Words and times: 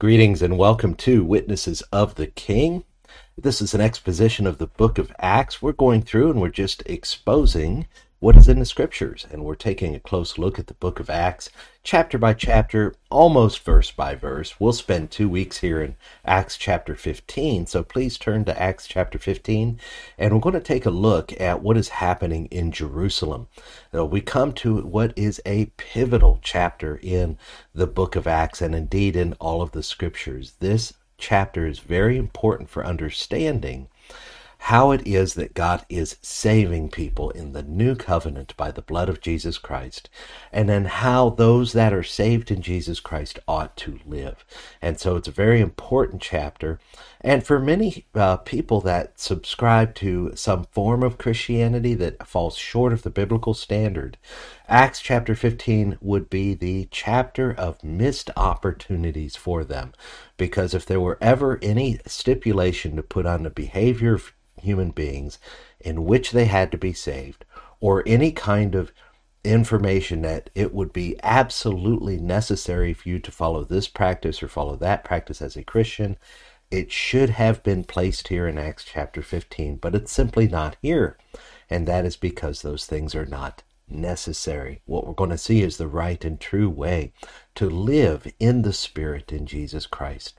Greetings 0.00 0.42
and 0.42 0.56
welcome 0.56 0.94
to 0.94 1.24
Witnesses 1.24 1.82
of 1.90 2.14
the 2.14 2.28
King. 2.28 2.84
This 3.36 3.60
is 3.60 3.74
an 3.74 3.80
exposition 3.80 4.46
of 4.46 4.58
the 4.58 4.68
book 4.68 4.96
of 4.96 5.10
Acts. 5.18 5.60
We're 5.60 5.72
going 5.72 6.02
through 6.02 6.30
and 6.30 6.40
we're 6.40 6.50
just 6.50 6.84
exposing 6.86 7.88
what 8.20 8.36
is 8.36 8.48
in 8.48 8.58
the 8.58 8.64
scriptures. 8.64 9.26
And 9.30 9.44
we're 9.44 9.54
taking 9.54 9.94
a 9.94 10.00
close 10.00 10.38
look 10.38 10.58
at 10.58 10.66
the 10.66 10.74
book 10.74 10.98
of 10.98 11.08
Acts, 11.08 11.50
chapter 11.84 12.18
by 12.18 12.34
chapter, 12.34 12.94
almost 13.10 13.60
verse 13.60 13.92
by 13.92 14.14
verse. 14.14 14.58
We'll 14.58 14.72
spend 14.72 15.10
two 15.10 15.28
weeks 15.28 15.58
here 15.58 15.80
in 15.80 15.94
Acts 16.24 16.56
chapter 16.56 16.96
15. 16.96 17.66
So 17.66 17.82
please 17.84 18.18
turn 18.18 18.44
to 18.46 18.60
Acts 18.60 18.88
chapter 18.88 19.18
15, 19.18 19.78
and 20.18 20.34
we're 20.34 20.40
going 20.40 20.54
to 20.54 20.60
take 20.60 20.84
a 20.84 20.90
look 20.90 21.38
at 21.40 21.62
what 21.62 21.76
is 21.76 21.88
happening 21.90 22.46
in 22.46 22.72
Jerusalem. 22.72 23.46
Uh, 23.94 24.04
we 24.04 24.20
come 24.20 24.52
to 24.54 24.78
what 24.78 25.12
is 25.16 25.40
a 25.46 25.66
pivotal 25.76 26.40
chapter 26.42 26.98
in 27.02 27.38
the 27.72 27.86
book 27.86 28.16
of 28.16 28.26
Acts, 28.26 28.60
and 28.60 28.74
indeed 28.74 29.14
in 29.14 29.34
all 29.34 29.62
of 29.62 29.70
the 29.70 29.82
scriptures. 29.82 30.54
This 30.58 30.94
chapter 31.18 31.66
is 31.66 31.80
very 31.80 32.16
important 32.16 32.68
for 32.68 32.84
understanding 32.84 33.88
how 34.62 34.90
it 34.90 35.06
is 35.06 35.34
that 35.34 35.54
God 35.54 35.84
is 35.88 36.16
saving 36.20 36.90
people 36.90 37.30
in 37.30 37.52
the 37.52 37.62
new 37.62 37.94
covenant 37.94 38.56
by 38.56 38.70
the 38.70 38.82
blood 38.82 39.08
of 39.08 39.20
Jesus 39.20 39.56
Christ, 39.56 40.10
and 40.52 40.68
then 40.68 40.84
how 40.86 41.30
those 41.30 41.72
that 41.72 41.92
are 41.92 42.02
saved 42.02 42.50
in 42.50 42.60
Jesus 42.60 43.00
Christ 43.00 43.38
ought 43.46 43.76
to 43.78 44.00
live. 44.04 44.44
And 44.82 44.98
so 44.98 45.16
it's 45.16 45.28
a 45.28 45.32
very 45.32 45.60
important 45.60 46.20
chapter. 46.20 46.80
And 47.20 47.44
for 47.44 47.58
many 47.58 48.06
uh, 48.14 48.36
people 48.38 48.80
that 48.82 49.18
subscribe 49.18 49.94
to 49.96 50.32
some 50.36 50.64
form 50.64 51.02
of 51.02 51.18
Christianity 51.18 51.94
that 51.94 52.26
falls 52.26 52.56
short 52.56 52.92
of 52.92 53.02
the 53.02 53.10
biblical 53.10 53.54
standard, 53.54 54.18
Acts 54.68 55.00
chapter 55.00 55.34
15 55.34 55.98
would 56.00 56.30
be 56.30 56.54
the 56.54 56.86
chapter 56.92 57.52
of 57.52 57.82
missed 57.82 58.30
opportunities 58.36 59.34
for 59.34 59.64
them. 59.64 59.92
Because 60.36 60.74
if 60.74 60.86
there 60.86 61.00
were 61.00 61.18
ever 61.20 61.58
any 61.60 61.98
stipulation 62.06 62.94
to 62.96 63.02
put 63.02 63.26
on 63.26 63.42
the 63.42 63.50
behavior 63.50 64.14
of 64.14 64.32
human 64.60 64.90
beings 64.90 65.38
in 65.80 66.04
which 66.04 66.30
they 66.30 66.44
had 66.44 66.70
to 66.70 66.78
be 66.78 66.92
saved, 66.92 67.44
or 67.80 68.02
any 68.06 68.32
kind 68.32 68.74
of 68.74 68.92
information 69.44 70.22
that 70.22 70.50
it 70.54 70.74
would 70.74 70.92
be 70.92 71.16
absolutely 71.22 72.18
necessary 72.18 72.92
for 72.92 73.08
you 73.08 73.18
to 73.18 73.30
follow 73.30 73.64
this 73.64 73.88
practice 73.88 74.42
or 74.42 74.48
follow 74.48 74.76
that 74.76 75.04
practice 75.04 75.40
as 75.40 75.56
a 75.56 75.62
Christian. 75.62 76.16
It 76.70 76.92
should 76.92 77.30
have 77.30 77.62
been 77.62 77.84
placed 77.84 78.28
here 78.28 78.46
in 78.46 78.58
Acts 78.58 78.84
chapter 78.84 79.22
15, 79.22 79.76
but 79.76 79.94
it's 79.94 80.12
simply 80.12 80.46
not 80.46 80.76
here. 80.82 81.16
And 81.70 81.86
that 81.86 82.04
is 82.04 82.16
because 82.16 82.60
those 82.60 82.84
things 82.84 83.14
are 83.14 83.26
not 83.26 83.62
necessary. 83.88 84.82
What 84.84 85.06
we're 85.06 85.14
going 85.14 85.30
to 85.30 85.38
see 85.38 85.62
is 85.62 85.78
the 85.78 85.88
right 85.88 86.22
and 86.24 86.38
true 86.38 86.68
way 86.68 87.12
to 87.54 87.70
live 87.70 88.30
in 88.38 88.62
the 88.62 88.74
Spirit 88.74 89.32
in 89.32 89.46
Jesus 89.46 89.86
Christ. 89.86 90.38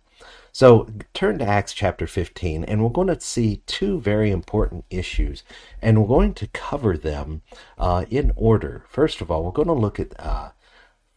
So 0.51 0.89
turn 1.13 1.39
to 1.39 1.45
Acts 1.45 1.73
chapter 1.73 2.05
15, 2.05 2.63
and 2.63 2.83
we're 2.83 2.89
going 2.89 3.07
to 3.07 3.19
see 3.19 3.63
two 3.65 3.99
very 3.99 4.29
important 4.29 4.85
issues, 4.89 5.43
and 5.81 5.99
we're 5.99 6.07
going 6.07 6.33
to 6.35 6.47
cover 6.47 6.97
them 6.97 7.41
uh, 7.77 8.05
in 8.09 8.33
order. 8.35 8.85
First 8.89 9.21
of 9.21 9.31
all, 9.31 9.43
we're 9.43 9.51
going 9.51 9.67
to 9.67 9.73
look 9.73 9.99
at, 9.99 10.19
uh, 10.19 10.49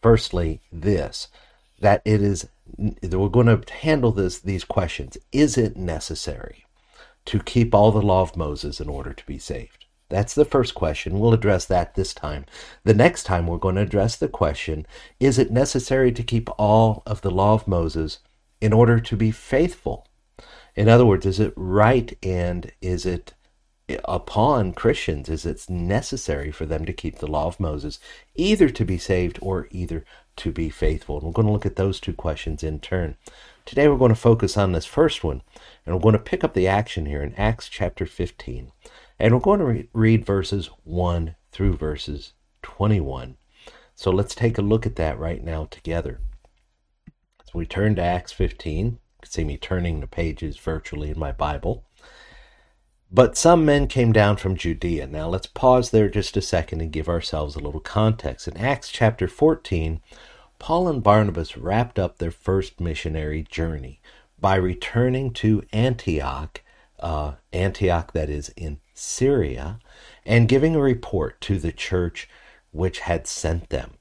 firstly, 0.01 0.61
this 0.71 1.27
that 1.79 2.01
it 2.05 2.21
is, 2.21 2.47
we're 2.77 3.29
going 3.29 3.47
to 3.47 3.73
handle 3.73 4.11
this 4.11 4.39
these 4.39 4.63
questions. 4.63 5.17
Is 5.31 5.57
it 5.57 5.77
necessary 5.77 6.65
to 7.25 7.39
keep 7.39 7.73
all 7.73 7.91
the 7.91 8.01
law 8.01 8.21
of 8.21 8.37
Moses 8.37 8.79
in 8.79 8.89
order 8.89 9.13
to 9.13 9.25
be 9.25 9.37
saved? 9.37 9.85
That's 10.09 10.35
the 10.35 10.45
first 10.45 10.75
question. 10.75 11.19
We'll 11.19 11.33
address 11.33 11.65
that 11.65 11.95
this 11.95 12.13
time. 12.13 12.45
The 12.83 12.93
next 12.93 13.23
time, 13.23 13.47
we're 13.47 13.57
going 13.57 13.75
to 13.75 13.81
address 13.81 14.15
the 14.15 14.27
question 14.27 14.85
Is 15.19 15.39
it 15.39 15.51
necessary 15.51 16.11
to 16.11 16.23
keep 16.23 16.49
all 16.57 17.03
of 17.05 17.21
the 17.21 17.31
law 17.31 17.53
of 17.53 17.67
Moses 17.67 18.19
in 18.63 18.71
order 18.71 18.97
to 18.97 19.17
be 19.17 19.29
faithful. 19.29 20.07
In 20.73 20.87
other 20.87 21.05
words, 21.05 21.25
is 21.25 21.37
it 21.37 21.51
right 21.57 22.17
and 22.23 22.71
is 22.81 23.05
it 23.05 23.33
upon 24.05 24.71
Christians, 24.71 25.27
is 25.27 25.45
it 25.45 25.69
necessary 25.69 26.49
for 26.49 26.65
them 26.65 26.85
to 26.85 26.93
keep 26.93 27.17
the 27.17 27.27
law 27.27 27.47
of 27.47 27.59
Moses, 27.59 27.99
either 28.35 28.69
to 28.69 28.85
be 28.85 28.97
saved 28.97 29.37
or 29.41 29.67
either 29.71 30.05
to 30.37 30.51
be 30.51 30.69
faithful? 30.69 31.17
And 31.17 31.25
we're 31.25 31.33
going 31.33 31.47
to 31.47 31.53
look 31.53 31.65
at 31.65 31.75
those 31.75 31.99
two 31.99 32.13
questions 32.13 32.63
in 32.63 32.79
turn. 32.79 33.15
Today 33.65 33.87
we're 33.87 33.97
going 33.97 34.09
to 34.09 34.15
focus 34.15 34.57
on 34.57 34.71
this 34.71 34.85
first 34.85 35.23
one, 35.23 35.41
and 35.85 35.95
we're 35.95 36.01
going 36.01 36.13
to 36.13 36.19
pick 36.19 36.43
up 36.43 36.53
the 36.53 36.67
action 36.67 37.05
here 37.05 37.23
in 37.23 37.33
Acts 37.35 37.69
chapter 37.69 38.05
15. 38.05 38.71
And 39.19 39.33
we're 39.33 39.39
going 39.39 39.59
to 39.59 39.65
re- 39.65 39.89
read 39.93 40.25
verses 40.25 40.69
1 40.83 41.35
through 41.51 41.77
verses 41.77 42.33
21. 42.61 43.37
So 43.95 44.11
let's 44.11 44.35
take 44.35 44.57
a 44.57 44.61
look 44.61 44.85
at 44.85 44.95
that 44.95 45.19
right 45.19 45.43
now 45.43 45.67
together. 45.71 46.19
So 47.07 47.51
we 47.53 47.65
turn 47.65 47.95
to 47.95 48.01
Acts 48.01 48.31
15. 48.31 48.85
You 48.85 48.99
can 49.21 49.31
see 49.31 49.43
me 49.43 49.57
turning 49.57 49.99
the 49.99 50.07
pages 50.07 50.57
virtually 50.57 51.09
in 51.09 51.19
my 51.19 51.31
Bible. 51.31 51.85
But 53.15 53.37
some 53.37 53.63
men 53.63 53.85
came 53.85 54.11
down 54.11 54.37
from 54.37 54.57
Judea. 54.57 55.05
Now 55.05 55.29
let's 55.29 55.45
pause 55.45 55.91
there 55.91 56.09
just 56.09 56.35
a 56.35 56.41
second 56.41 56.81
and 56.81 56.91
give 56.91 57.07
ourselves 57.07 57.55
a 57.55 57.59
little 57.59 57.79
context. 57.79 58.47
In 58.47 58.57
Acts 58.57 58.89
chapter 58.89 59.27
14, 59.27 60.01
Paul 60.57 60.87
and 60.87 61.03
Barnabas 61.03 61.55
wrapped 61.55 61.99
up 61.99 62.17
their 62.17 62.31
first 62.31 62.79
missionary 62.79 63.43
journey 63.43 64.01
by 64.39 64.55
returning 64.55 65.31
to 65.33 65.61
Antioch, 65.71 66.61
uh, 66.99 67.33
Antioch 67.51 68.13
that 68.13 68.31
is 68.31 68.49
in 68.57 68.79
Syria, 68.95 69.79
and 70.25 70.49
giving 70.49 70.75
a 70.75 70.81
report 70.81 71.39
to 71.41 71.59
the 71.59 71.71
church 71.71 72.27
which 72.71 73.01
had 73.01 73.27
sent 73.27 73.69
them. 73.69 73.91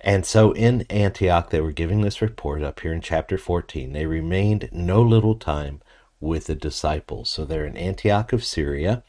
And 0.00 0.24
so 0.24 0.52
in 0.52 0.82
Antioch, 0.82 1.50
they 1.50 1.60
were 1.60 1.72
giving 1.72 2.02
this 2.02 2.22
report 2.22 2.62
up 2.62 2.78
here 2.78 2.92
in 2.92 3.00
chapter 3.00 3.38
14. 3.38 3.92
They 3.92 4.06
remained 4.06 4.68
no 4.70 5.02
little 5.02 5.34
time 5.34 5.80
with 6.22 6.46
the 6.46 6.54
disciples. 6.54 7.28
So 7.28 7.44
they're 7.44 7.66
in 7.66 7.76
Antioch 7.76 8.32
of 8.32 8.44
Syria. 8.44 9.02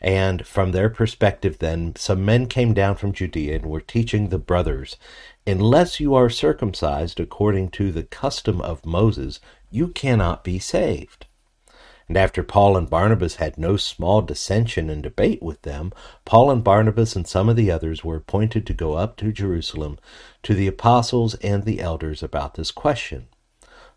And 0.00 0.46
from 0.46 0.72
their 0.72 0.88
perspective, 0.88 1.58
then, 1.58 1.94
some 1.96 2.24
men 2.24 2.46
came 2.46 2.72
down 2.72 2.96
from 2.96 3.12
Judea 3.12 3.56
and 3.56 3.66
were 3.66 3.80
teaching 3.80 4.28
the 4.28 4.38
brothers 4.38 4.96
Unless 5.44 5.98
you 5.98 6.14
are 6.14 6.30
circumcised 6.30 7.18
according 7.18 7.70
to 7.70 7.90
the 7.90 8.04
custom 8.04 8.60
of 8.60 8.86
Moses, 8.86 9.40
you 9.72 9.88
cannot 9.88 10.44
be 10.44 10.60
saved. 10.60 11.26
And 12.06 12.16
after 12.16 12.44
Paul 12.44 12.76
and 12.76 12.88
Barnabas 12.88 13.36
had 13.36 13.58
no 13.58 13.76
small 13.76 14.22
dissension 14.22 14.88
and 14.88 15.02
debate 15.02 15.42
with 15.42 15.62
them, 15.62 15.92
Paul 16.24 16.50
and 16.50 16.62
Barnabas 16.62 17.16
and 17.16 17.26
some 17.26 17.48
of 17.48 17.56
the 17.56 17.72
others 17.72 18.04
were 18.04 18.16
appointed 18.16 18.66
to 18.66 18.74
go 18.74 18.94
up 18.94 19.16
to 19.16 19.32
Jerusalem 19.32 19.98
to 20.44 20.54
the 20.54 20.68
apostles 20.68 21.34
and 21.36 21.64
the 21.64 21.80
elders 21.80 22.22
about 22.22 22.54
this 22.54 22.70
question. 22.70 23.26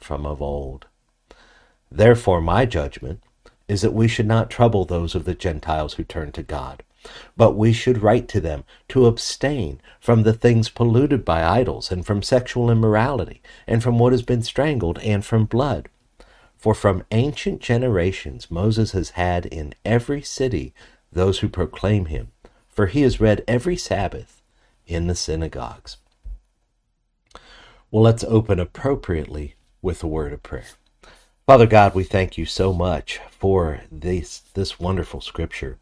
from 0.00 0.26
of 0.26 0.40
old. 0.42 0.86
Therefore, 1.90 2.40
my 2.40 2.66
judgment 2.66 3.22
is 3.68 3.82
that 3.82 3.92
we 3.92 4.08
should 4.08 4.26
not 4.26 4.50
trouble 4.50 4.84
those 4.84 5.14
of 5.14 5.24
the 5.24 5.34
Gentiles 5.34 5.94
who 5.94 6.04
turn 6.04 6.32
to 6.32 6.42
God, 6.42 6.82
but 7.36 7.52
we 7.52 7.72
should 7.72 8.02
write 8.02 8.28
to 8.28 8.40
them 8.40 8.64
to 8.88 9.06
abstain 9.06 9.80
from 10.00 10.22
the 10.22 10.32
things 10.32 10.68
polluted 10.68 11.24
by 11.24 11.44
idols, 11.44 11.90
and 11.90 12.04
from 12.04 12.22
sexual 12.22 12.70
immorality, 12.70 13.40
and 13.66 13.82
from 13.82 13.98
what 13.98 14.12
has 14.12 14.22
been 14.22 14.42
strangled, 14.42 14.98
and 14.98 15.24
from 15.24 15.44
blood. 15.44 15.88
For 16.56 16.74
from 16.74 17.04
ancient 17.10 17.60
generations 17.60 18.50
Moses 18.50 18.92
has 18.92 19.10
had 19.10 19.46
in 19.46 19.74
every 19.84 20.20
city 20.22 20.74
those 21.12 21.38
who 21.38 21.48
proclaim 21.48 22.06
him, 22.06 22.32
for 22.68 22.86
he 22.86 23.02
is 23.02 23.20
read 23.20 23.42
every 23.48 23.76
Sabbath 23.76 24.42
in 24.86 25.06
the 25.06 25.14
synagogues. 25.14 25.96
Well, 27.90 28.02
let's 28.02 28.24
open 28.24 28.60
appropriately 28.60 29.54
with 29.82 30.02
a 30.02 30.06
word 30.06 30.32
of 30.32 30.42
prayer. 30.42 30.66
Father 31.46 31.66
God, 31.66 31.94
we 31.94 32.04
thank 32.04 32.38
you 32.38 32.46
so 32.46 32.72
much 32.72 33.20
for 33.30 33.80
this, 33.90 34.40
this 34.54 34.78
wonderful 34.78 35.20
scripture 35.20 35.78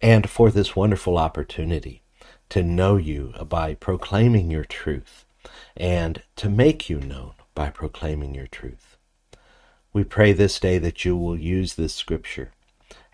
and 0.00 0.28
for 0.28 0.50
this 0.50 0.74
wonderful 0.74 1.18
opportunity 1.18 2.02
to 2.48 2.62
know 2.62 2.96
you 2.96 3.34
by 3.48 3.74
proclaiming 3.74 4.50
your 4.50 4.64
truth 4.64 5.24
and 5.76 6.22
to 6.36 6.48
make 6.48 6.88
you 6.88 7.00
known 7.00 7.32
by 7.54 7.70
proclaiming 7.70 8.34
your 8.34 8.46
truth. 8.46 8.96
We 9.92 10.04
pray 10.04 10.32
this 10.32 10.58
day 10.58 10.78
that 10.78 11.04
you 11.04 11.16
will 11.16 11.38
use 11.38 11.74
this 11.74 11.94
scripture 11.94 12.52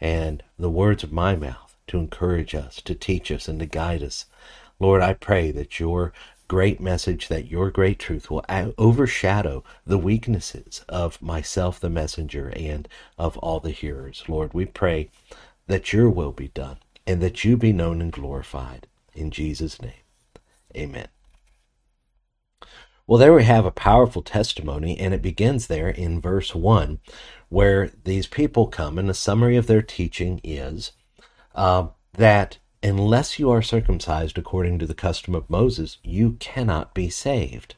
and 0.00 0.42
the 0.58 0.70
words 0.70 1.02
of 1.02 1.12
my 1.12 1.34
mouth 1.34 1.76
to 1.88 1.98
encourage 1.98 2.54
us, 2.54 2.80
to 2.82 2.94
teach 2.94 3.32
us, 3.32 3.48
and 3.48 3.58
to 3.60 3.66
guide 3.66 4.02
us. 4.02 4.26
Lord, 4.78 5.02
I 5.02 5.14
pray 5.14 5.50
that 5.50 5.80
your 5.80 6.12
great 6.48 6.80
message 6.80 7.28
that 7.28 7.50
your 7.50 7.70
great 7.70 7.98
truth 7.98 8.30
will 8.30 8.44
overshadow 8.78 9.62
the 9.86 9.98
weaknesses 9.98 10.84
of 10.88 11.20
myself, 11.20 11.78
the 11.78 11.90
messenger, 11.90 12.50
and 12.56 12.88
of 13.18 13.36
all 13.38 13.60
the 13.60 13.70
hearers. 13.70 14.24
Lord, 14.26 14.54
we 14.54 14.64
pray 14.64 15.10
that 15.66 15.92
your 15.92 16.08
will 16.08 16.32
be 16.32 16.48
done 16.48 16.78
and 17.06 17.20
that 17.20 17.44
you 17.44 17.56
be 17.56 17.72
known 17.72 18.00
and 18.00 18.10
glorified. 18.10 18.86
In 19.14 19.30
Jesus' 19.30 19.80
name, 19.80 19.92
amen. 20.76 21.08
Well, 23.06 23.18
there 23.18 23.32
we 23.32 23.44
have 23.44 23.64
a 23.64 23.70
powerful 23.70 24.20
testimony, 24.20 24.98
and 24.98 25.14
it 25.14 25.22
begins 25.22 25.66
there 25.66 25.88
in 25.88 26.20
verse 26.20 26.54
1, 26.54 26.98
where 27.48 27.90
these 28.04 28.26
people 28.26 28.66
come, 28.66 28.98
and 28.98 29.08
the 29.08 29.14
summary 29.14 29.56
of 29.56 29.66
their 29.66 29.80
teaching 29.80 30.42
is 30.44 30.92
uh, 31.54 31.88
that 32.12 32.58
unless 32.82 33.38
you 33.38 33.50
are 33.50 33.62
circumcised 33.62 34.38
according 34.38 34.78
to 34.78 34.86
the 34.86 34.94
custom 34.94 35.34
of 35.34 35.50
Moses, 35.50 35.98
you 36.02 36.36
cannot 36.40 36.94
be 36.94 37.10
saved. 37.10 37.75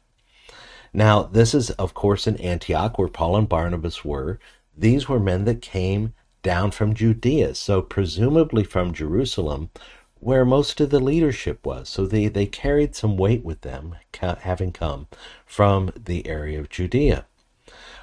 Now, 0.92 1.22
this 1.22 1.54
is, 1.54 1.70
of 1.72 1.94
course, 1.94 2.26
in 2.26 2.36
Antioch, 2.36 2.98
where 2.98 3.08
Paul 3.08 3.36
and 3.36 3.48
Barnabas 3.48 4.04
were. 4.04 4.38
These 4.76 5.08
were 5.08 5.20
men 5.20 5.44
that 5.44 5.62
came 5.62 6.14
down 6.42 6.70
from 6.70 6.94
Judea, 6.94 7.54
so 7.54 7.82
presumably 7.82 8.64
from 8.64 8.92
Jerusalem, 8.92 9.70
where 10.18 10.44
most 10.44 10.80
of 10.80 10.90
the 10.90 11.00
leadership 11.00 11.64
was. 11.64 11.88
So 11.88 12.06
they, 12.06 12.28
they 12.28 12.46
carried 12.46 12.94
some 12.94 13.16
weight 13.16 13.44
with 13.44 13.60
them, 13.60 13.96
having 14.20 14.72
come 14.72 15.06
from 15.46 15.92
the 15.96 16.26
area 16.26 16.58
of 16.58 16.68
Judea. 16.68 17.26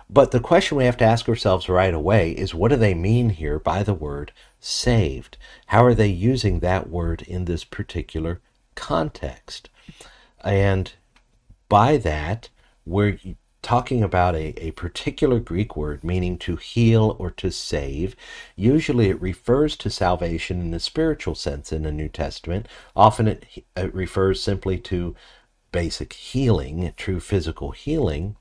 But 0.09 0.31
the 0.31 0.39
question 0.39 0.77
we 0.77 0.85
have 0.85 0.97
to 0.97 1.05
ask 1.05 1.27
ourselves 1.27 1.67
right 1.67 1.93
away 1.93 2.31
is 2.31 2.55
what 2.55 2.69
do 2.69 2.77
they 2.77 2.93
mean 2.93 3.31
here 3.31 3.59
by 3.59 3.83
the 3.83 3.93
word 3.93 4.31
saved? 4.59 5.37
How 5.67 5.83
are 5.83 5.93
they 5.93 6.07
using 6.07 6.59
that 6.59 6.89
word 6.89 7.21
in 7.23 7.45
this 7.45 7.63
particular 7.63 8.41
context? 8.75 9.69
And 10.43 10.93
by 11.69 11.97
that, 11.97 12.49
we're 12.85 13.19
talking 13.61 14.01
about 14.01 14.33
a, 14.33 14.53
a 14.63 14.71
particular 14.71 15.39
Greek 15.39 15.75
word 15.75 16.03
meaning 16.03 16.37
to 16.37 16.55
heal 16.55 17.17
or 17.19 17.29
to 17.31 17.51
save. 17.51 18.15
Usually 18.55 19.09
it 19.09 19.21
refers 19.21 19.75
to 19.77 19.89
salvation 19.89 20.61
in 20.61 20.71
the 20.71 20.79
spiritual 20.79 21.35
sense 21.35 21.73
in 21.73 21.83
the 21.83 21.91
New 21.91 22.07
Testament. 22.07 22.67
Often 22.95 23.27
it, 23.27 23.65
it 23.75 23.93
refers 23.93 24.41
simply 24.41 24.77
to 24.79 25.15
basic 25.73 26.13
healing, 26.13 26.93
true 26.95 27.19
physical 27.19 27.71
healing. 27.71 28.37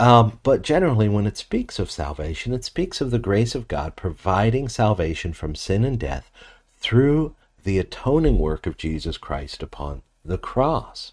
Um, 0.00 0.40
but 0.42 0.62
generally, 0.62 1.10
when 1.10 1.26
it 1.26 1.36
speaks 1.36 1.78
of 1.78 1.90
salvation, 1.90 2.54
it 2.54 2.64
speaks 2.64 3.02
of 3.02 3.10
the 3.10 3.18
grace 3.18 3.54
of 3.54 3.68
God 3.68 3.96
providing 3.96 4.66
salvation 4.66 5.34
from 5.34 5.54
sin 5.54 5.84
and 5.84 5.98
death 5.98 6.30
through 6.78 7.36
the 7.64 7.78
atoning 7.78 8.38
work 8.38 8.66
of 8.66 8.78
Jesus 8.78 9.18
Christ 9.18 9.62
upon 9.62 10.00
the 10.24 10.38
cross. 10.38 11.12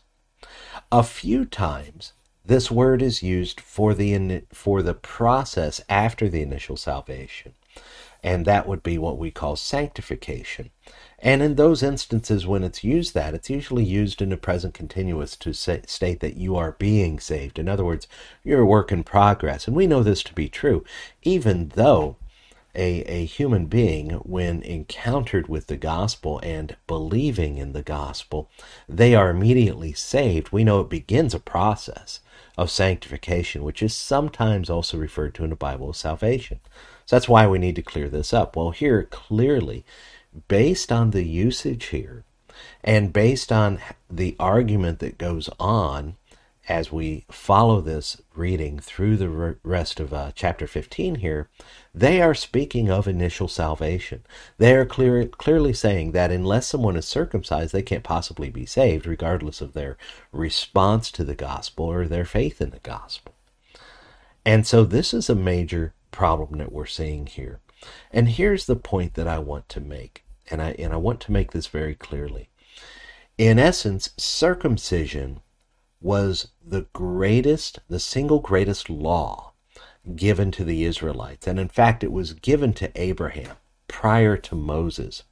A 0.89 1.03
few 1.03 1.43
times, 1.43 2.13
this 2.45 2.71
word 2.71 3.01
is 3.01 3.21
used 3.21 3.59
for 3.59 3.93
the 3.93 4.43
for 4.53 4.81
the 4.81 4.93
process 4.93 5.81
after 5.89 6.29
the 6.29 6.41
initial 6.41 6.77
salvation, 6.77 7.55
and 8.23 8.45
that 8.45 8.69
would 8.69 8.83
be 8.83 8.97
what 8.97 9.17
we 9.17 9.31
call 9.31 9.57
sanctification. 9.57 10.69
And 11.19 11.41
in 11.41 11.55
those 11.55 11.81
instances 11.81 12.45
when 12.45 12.63
it's 12.63 12.83
used 12.83 13.13
that, 13.15 13.33
it's 13.33 13.49
usually 13.49 13.83
used 13.83 14.21
in 14.21 14.29
the 14.29 14.37
present 14.37 14.75
continuous 14.75 15.35
to 15.37 15.51
say, 15.53 15.81
state 15.87 16.19
that 16.19 16.37
you 16.37 16.55
are 16.55 16.73
being 16.73 17.19
saved. 17.19 17.57
In 17.57 17.67
other 17.67 17.83
words, 17.83 18.07
you're 18.43 18.61
a 18.61 18.65
work 18.65 18.91
in 18.91 19.03
progress. 19.03 19.67
And 19.67 19.75
we 19.75 19.87
know 19.87 20.03
this 20.03 20.21
to 20.23 20.33
be 20.33 20.47
true, 20.47 20.85
even 21.23 21.69
though 21.69 22.17
a, 22.75 23.01
a 23.11 23.25
human 23.25 23.65
being, 23.65 24.11
when 24.11 24.61
encountered 24.61 25.49
with 25.49 25.65
the 25.65 25.77
gospel 25.77 26.39
and 26.43 26.77
believing 26.85 27.57
in 27.57 27.73
the 27.73 27.81
gospel, 27.81 28.49
they 28.87 29.15
are 29.15 29.31
immediately 29.31 29.93
saved. 29.93 30.51
We 30.51 30.63
know 30.63 30.81
it 30.81 30.89
begins 30.89 31.33
a 31.33 31.39
process 31.39 32.19
of 32.55 32.69
sanctification, 32.69 33.63
which 33.63 33.81
is 33.81 33.95
sometimes 33.95 34.69
also 34.69 34.97
referred 34.97 35.33
to 35.35 35.43
in 35.43 35.49
the 35.49 35.55
Bible 35.55 35.89
as 35.89 35.97
salvation. 35.97 36.59
So 37.07 37.15
that's 37.15 37.30
why 37.30 37.47
we 37.47 37.57
need 37.57 37.75
to 37.77 37.81
clear 37.81 38.09
this 38.09 38.33
up. 38.33 38.56
Well, 38.56 38.71
here 38.71 39.03
clearly 39.03 39.83
based 40.47 40.91
on 40.91 41.11
the 41.11 41.23
usage 41.23 41.85
here 41.85 42.23
and 42.83 43.13
based 43.13 43.51
on 43.51 43.79
the 44.09 44.35
argument 44.39 44.99
that 44.99 45.17
goes 45.17 45.49
on 45.59 46.15
as 46.69 46.91
we 46.91 47.25
follow 47.29 47.79
this 47.79 48.21
reading 48.35 48.77
through 48.77 49.15
the 49.15 49.57
rest 49.63 49.99
of 49.99 50.13
uh, 50.13 50.31
chapter 50.35 50.67
15 50.67 51.15
here, 51.15 51.49
they 51.95 52.21
are 52.21 52.33
speaking 52.33 52.89
of 52.89 53.07
initial 53.07 53.47
salvation. 53.47 54.21
They 54.57 54.75
are 54.75 54.85
clear, 54.85 55.25
clearly 55.25 55.73
saying 55.73 56.11
that 56.11 56.31
unless 56.31 56.67
someone 56.67 56.97
is 56.97 57.07
circumcised, 57.07 57.73
they 57.73 57.81
can't 57.81 58.03
possibly 58.03 58.49
be 58.49 58.65
saved, 58.65 59.07
regardless 59.07 59.61
of 59.61 59.73
their 59.73 59.97
response 60.33 61.09
to 61.11 61.23
the 61.23 61.35
gospel 61.35 61.85
or 61.85 62.06
their 62.06 62.25
faith 62.25 62.59
in 62.59 62.71
the 62.71 62.79
gospel. 62.79 63.33
And 64.45 64.67
so 64.67 64.83
this 64.83 65.13
is 65.13 65.29
a 65.29 65.35
major 65.35 65.94
problem 66.11 66.59
that 66.59 66.71
we're 66.71 66.85
seeing 66.85 67.27
here. 67.27 67.59
And 68.11 68.27
here's 68.29 68.65
the 68.65 68.75
point 68.75 69.13
that 69.13 69.27
I 69.27 69.39
want 69.39 69.69
to 69.69 69.79
make 69.79 70.23
and 70.49 70.61
I 70.61 70.71
and 70.80 70.94
I 70.94 70.97
want 70.97 71.19
to 71.21 71.31
make 71.31 71.51
this 71.51 71.68
very 71.68 71.95
clearly. 71.95 72.49
In 73.37 73.59
essence, 73.59 74.11
circumcision 74.18 75.42
was 76.01 76.49
the 76.66 76.87
greatest, 76.94 77.80
the 77.87 77.99
single 77.99 78.39
greatest 78.39 78.89
law 78.89 79.54
given 80.16 80.51
to 80.51 80.63
the 80.63 80.83
Israelites. 80.83 81.47
And 81.47 81.59
in 81.59 81.68
fact, 81.68 82.04
it 82.04 82.11
was 82.11 82.33
given 82.33 82.73
to 82.73 82.92
Abraham 82.99 83.57
prior 83.87 84.37
to 84.37 84.56
Moses. 84.56 85.23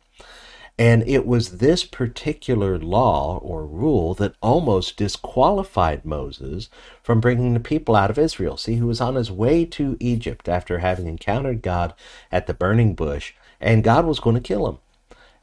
And 0.78 1.08
it 1.08 1.26
was 1.26 1.58
this 1.58 1.86
particular 1.86 2.78
law 2.78 3.38
or 3.38 3.66
rule 3.66 4.14
that 4.16 4.36
almost 4.42 4.98
disqualified 4.98 6.04
Moses 6.04 6.70
from 7.02 7.22
bringing 7.22 7.54
the 7.54 7.62
people 7.62 7.96
out 7.96 8.10
of 8.10 8.20
Israel. 8.20 8.58
See, 8.58 8.76
he 8.76 8.82
was 8.82 9.00
on 9.00 9.16
his 9.16 9.32
way 9.32 9.64
to 9.66 9.96
Egypt 10.02 10.50
after 10.50 10.80
having 10.80 11.08
encountered 11.08 11.62
God 11.62 11.94
at 12.30 12.46
the 12.46 12.54
burning 12.54 12.94
bush, 12.94 13.34
and 13.62 13.86
God 13.86 14.06
was 14.06 14.20
going 14.20 14.36
to 14.36 14.42
kill 14.42 14.68
him. 14.68 14.80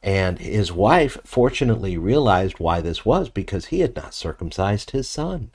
And 0.02 0.38
his 0.38 0.72
wife 0.72 1.16
fortunately 1.24 1.96
realized 1.96 2.58
why 2.58 2.80
this 2.80 3.04
was 3.04 3.28
because 3.28 3.66
he 3.66 3.80
had 3.80 3.94
not 3.94 4.14
circumcised 4.14 4.90
his 4.90 5.08
son. 5.08 5.52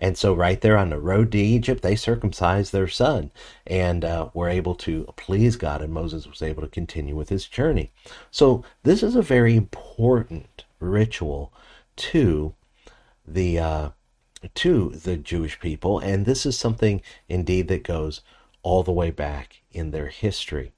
And 0.00 0.16
so, 0.16 0.32
right 0.32 0.60
there 0.60 0.76
on 0.76 0.90
the 0.90 0.98
road 0.98 1.32
to 1.32 1.38
Egypt, 1.38 1.82
they 1.82 1.96
circumcised 1.96 2.72
their 2.72 2.86
son 2.86 3.32
and 3.66 4.04
uh, 4.04 4.28
were 4.32 4.48
able 4.48 4.76
to 4.76 5.12
please 5.16 5.56
God, 5.56 5.82
and 5.82 5.92
Moses 5.92 6.26
was 6.26 6.40
able 6.40 6.62
to 6.62 6.68
continue 6.68 7.16
with 7.16 7.30
his 7.30 7.46
journey. 7.46 7.90
So, 8.30 8.64
this 8.84 9.02
is 9.02 9.16
a 9.16 9.22
very 9.22 9.56
important 9.56 10.64
ritual 10.78 11.52
to 11.96 12.54
the 13.26 13.58
uh, 13.58 13.88
to 14.54 14.90
the 14.90 15.16
Jewish 15.16 15.58
people, 15.58 15.98
and 15.98 16.26
this 16.26 16.46
is 16.46 16.56
something 16.56 17.02
indeed 17.28 17.66
that 17.66 17.82
goes 17.82 18.20
all 18.62 18.84
the 18.84 18.92
way 18.92 19.10
back 19.10 19.62
in 19.72 19.90
their 19.90 20.08
history. 20.08 20.72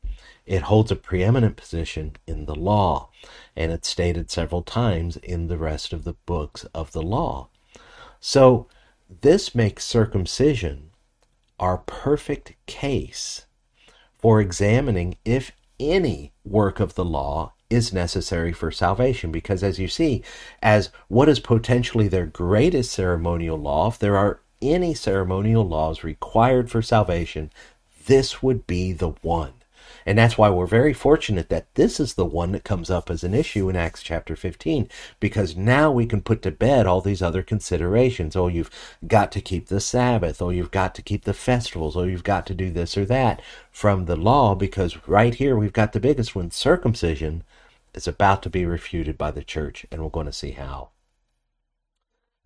It 0.50 0.62
holds 0.62 0.90
a 0.90 0.96
preeminent 0.96 1.56
position 1.56 2.16
in 2.26 2.46
the 2.46 2.56
law, 2.56 3.10
and 3.54 3.70
it's 3.70 3.86
stated 3.86 4.32
several 4.32 4.62
times 4.62 5.16
in 5.18 5.46
the 5.46 5.56
rest 5.56 5.92
of 5.92 6.02
the 6.02 6.14
books 6.26 6.64
of 6.74 6.90
the 6.90 7.02
law. 7.02 7.50
So, 8.18 8.66
this 9.22 9.54
makes 9.54 9.84
circumcision 9.84 10.90
our 11.60 11.78
perfect 11.78 12.54
case 12.66 13.46
for 14.18 14.40
examining 14.40 15.18
if 15.24 15.52
any 15.78 16.32
work 16.44 16.80
of 16.80 16.96
the 16.96 17.04
law 17.04 17.52
is 17.70 17.92
necessary 17.92 18.52
for 18.52 18.72
salvation. 18.72 19.30
Because 19.30 19.62
as 19.62 19.78
you 19.78 19.86
see, 19.86 20.24
as 20.60 20.90
what 21.06 21.28
is 21.28 21.38
potentially 21.38 22.08
their 22.08 22.26
greatest 22.26 22.90
ceremonial 22.90 23.56
law, 23.56 23.86
if 23.86 24.00
there 24.00 24.16
are 24.16 24.40
any 24.60 24.94
ceremonial 24.94 25.62
laws 25.62 26.02
required 26.02 26.72
for 26.72 26.82
salvation, 26.82 27.52
this 28.06 28.42
would 28.42 28.66
be 28.66 28.92
the 28.92 29.10
one. 29.22 29.52
And 30.06 30.18
that's 30.18 30.38
why 30.38 30.50
we're 30.50 30.66
very 30.66 30.92
fortunate 30.92 31.48
that 31.48 31.74
this 31.74 32.00
is 32.00 32.14
the 32.14 32.24
one 32.24 32.52
that 32.52 32.64
comes 32.64 32.90
up 32.90 33.10
as 33.10 33.22
an 33.22 33.34
issue 33.34 33.68
in 33.68 33.76
Acts 33.76 34.02
chapter 34.02 34.34
15, 34.36 34.88
because 35.18 35.56
now 35.56 35.90
we 35.90 36.06
can 36.06 36.20
put 36.20 36.42
to 36.42 36.50
bed 36.50 36.86
all 36.86 37.00
these 37.00 37.22
other 37.22 37.42
considerations. 37.42 38.36
Oh, 38.36 38.48
you've 38.48 38.70
got 39.06 39.30
to 39.32 39.40
keep 39.40 39.66
the 39.66 39.80
Sabbath. 39.80 40.40
Oh, 40.40 40.50
you've 40.50 40.70
got 40.70 40.94
to 40.94 41.02
keep 41.02 41.24
the 41.24 41.34
festivals. 41.34 41.96
Oh, 41.96 42.04
you've 42.04 42.24
got 42.24 42.46
to 42.46 42.54
do 42.54 42.70
this 42.70 42.96
or 42.96 43.04
that 43.06 43.42
from 43.70 44.06
the 44.06 44.16
law, 44.16 44.54
because 44.54 45.06
right 45.06 45.34
here 45.34 45.56
we've 45.56 45.72
got 45.72 45.92
the 45.92 46.00
biggest 46.00 46.34
one 46.34 46.50
circumcision 46.50 47.42
is 47.94 48.06
about 48.06 48.42
to 48.42 48.50
be 48.50 48.64
refuted 48.64 49.18
by 49.18 49.30
the 49.30 49.42
church, 49.42 49.84
and 49.90 50.02
we're 50.02 50.10
going 50.10 50.26
to 50.26 50.32
see 50.32 50.52
how. 50.52 50.90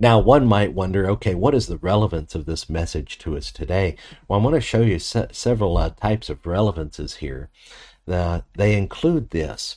Now, 0.00 0.18
one 0.18 0.46
might 0.46 0.74
wonder, 0.74 1.08
okay, 1.10 1.34
what 1.34 1.54
is 1.54 1.68
the 1.68 1.78
relevance 1.78 2.34
of 2.34 2.46
this 2.46 2.68
message 2.68 3.16
to 3.18 3.36
us 3.36 3.52
today? 3.52 3.96
Well, 4.26 4.40
I 4.40 4.42
want 4.42 4.54
to 4.54 4.60
show 4.60 4.80
you 4.80 4.98
se- 4.98 5.28
several 5.30 5.78
uh, 5.78 5.90
types 5.90 6.28
of 6.28 6.44
relevances 6.44 7.16
here. 7.16 7.48
Uh, 8.06 8.40
they 8.56 8.76
include 8.76 9.30
this. 9.30 9.76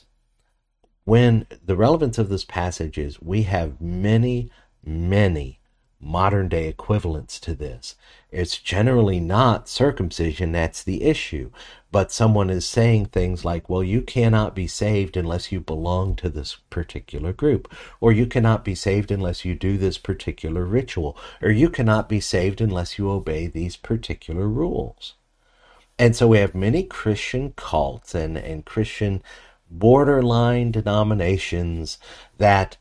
When 1.04 1.46
the 1.64 1.76
relevance 1.76 2.18
of 2.18 2.28
this 2.28 2.44
passage 2.44 2.98
is, 2.98 3.22
we 3.22 3.42
have 3.42 3.80
many, 3.80 4.50
many 4.84 5.60
modern 6.00 6.48
day 6.48 6.68
equivalents 6.68 7.40
to 7.40 7.54
this. 7.54 7.96
It's 8.30 8.58
generally 8.58 9.20
not 9.20 9.68
circumcision 9.68 10.52
that's 10.52 10.82
the 10.82 11.02
issue, 11.02 11.50
but 11.90 12.12
someone 12.12 12.50
is 12.50 12.66
saying 12.66 13.06
things 13.06 13.44
like, 13.44 13.68
well, 13.68 13.82
you 13.82 14.02
cannot 14.02 14.54
be 14.54 14.66
saved 14.66 15.16
unless 15.16 15.50
you 15.50 15.60
belong 15.60 16.14
to 16.16 16.28
this 16.28 16.58
particular 16.68 17.32
group, 17.32 17.72
or 18.00 18.12
you 18.12 18.26
cannot 18.26 18.64
be 18.64 18.74
saved 18.74 19.10
unless 19.10 19.44
you 19.44 19.54
do 19.54 19.78
this 19.78 19.96
particular 19.98 20.64
ritual, 20.64 21.16
or 21.40 21.50
you 21.50 21.70
cannot 21.70 22.08
be 22.08 22.20
saved 22.20 22.60
unless 22.60 22.98
you 22.98 23.10
obey 23.10 23.46
these 23.46 23.76
particular 23.76 24.46
rules. 24.46 25.14
And 25.98 26.14
so 26.14 26.28
we 26.28 26.38
have 26.38 26.54
many 26.54 26.84
Christian 26.84 27.52
cults 27.56 28.14
and, 28.14 28.36
and 28.36 28.64
Christian 28.64 29.22
borderline 29.70 30.70
denominations 30.70 31.98
that 32.36 32.76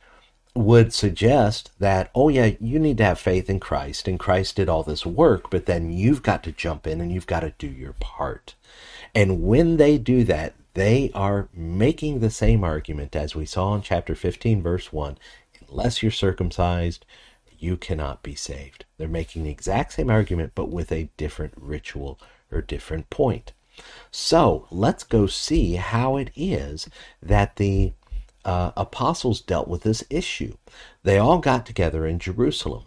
would 0.58 0.94
suggest 0.94 1.72
that, 1.80 2.10
oh, 2.16 2.30
yeah, 2.30 2.52
you 2.60 2.80
need 2.80 2.98
to 2.98 3.06
have 3.06 3.20
faith 3.20 3.50
in 3.50 3.60
Christ, 3.60 4.08
and 4.08 4.20
Christ 4.20 4.56
did 4.56 4.70
all 4.70 4.84
this 4.84 5.06
work, 5.06 5.50
but 5.50 5.66
then 5.66 5.92
you've 5.92 6.24
got 6.24 6.44
to 6.44 6.52
jump 6.52 6.88
in 6.88 7.02
and 7.02 7.12
you've 7.12 7.28
got 7.28 7.42
to 7.42 7.54
do 7.58 7.68
your 7.68 7.94
part. 7.94 8.56
And 9.16 9.44
when 9.44 9.78
they 9.78 9.98
do 9.98 10.24
that, 10.26 10.54
they 10.74 11.12
are 11.16 11.50
making 11.54 12.20
the 12.20 12.30
same 12.30 12.64
argument 12.64 13.16
as 13.16 13.36
we 13.36 13.46
saw 13.46 13.74
in 13.74 13.82
chapter 13.82 14.14
15, 14.14 14.62
verse 14.62 14.94
1 14.94 15.18
unless 15.70 16.02
you're 16.02 16.12
circumcised, 16.12 17.06
you 17.60 17.78
cannot 17.78 18.24
be 18.24 18.36
saved. 18.36 18.86
They're 18.98 19.08
making 19.08 19.44
the 19.44 19.50
exact 19.50 19.94
same 19.94 20.10
argument, 20.10 20.54
but 20.56 20.70
with 20.70 20.92
a 20.92 21.10
different 21.18 21.54
ritual 21.58 22.20
or 22.52 22.62
different 22.62 23.10
point. 23.10 23.52
So 24.12 24.68
let's 24.72 25.04
go 25.04 25.28
see 25.28 25.74
how 25.76 26.18
it 26.18 26.32
is 26.36 26.90
that 27.22 27.58
the 27.58 27.94
uh, 28.48 28.72
apostles 28.78 29.42
dealt 29.42 29.68
with 29.68 29.84
this 29.84 30.06
issue. 30.10 30.56
They 31.04 31.18
all 31.20 31.40
got 31.40 31.66
together 31.66 32.08
in 32.08 32.18
Jerusalem, 32.18 32.86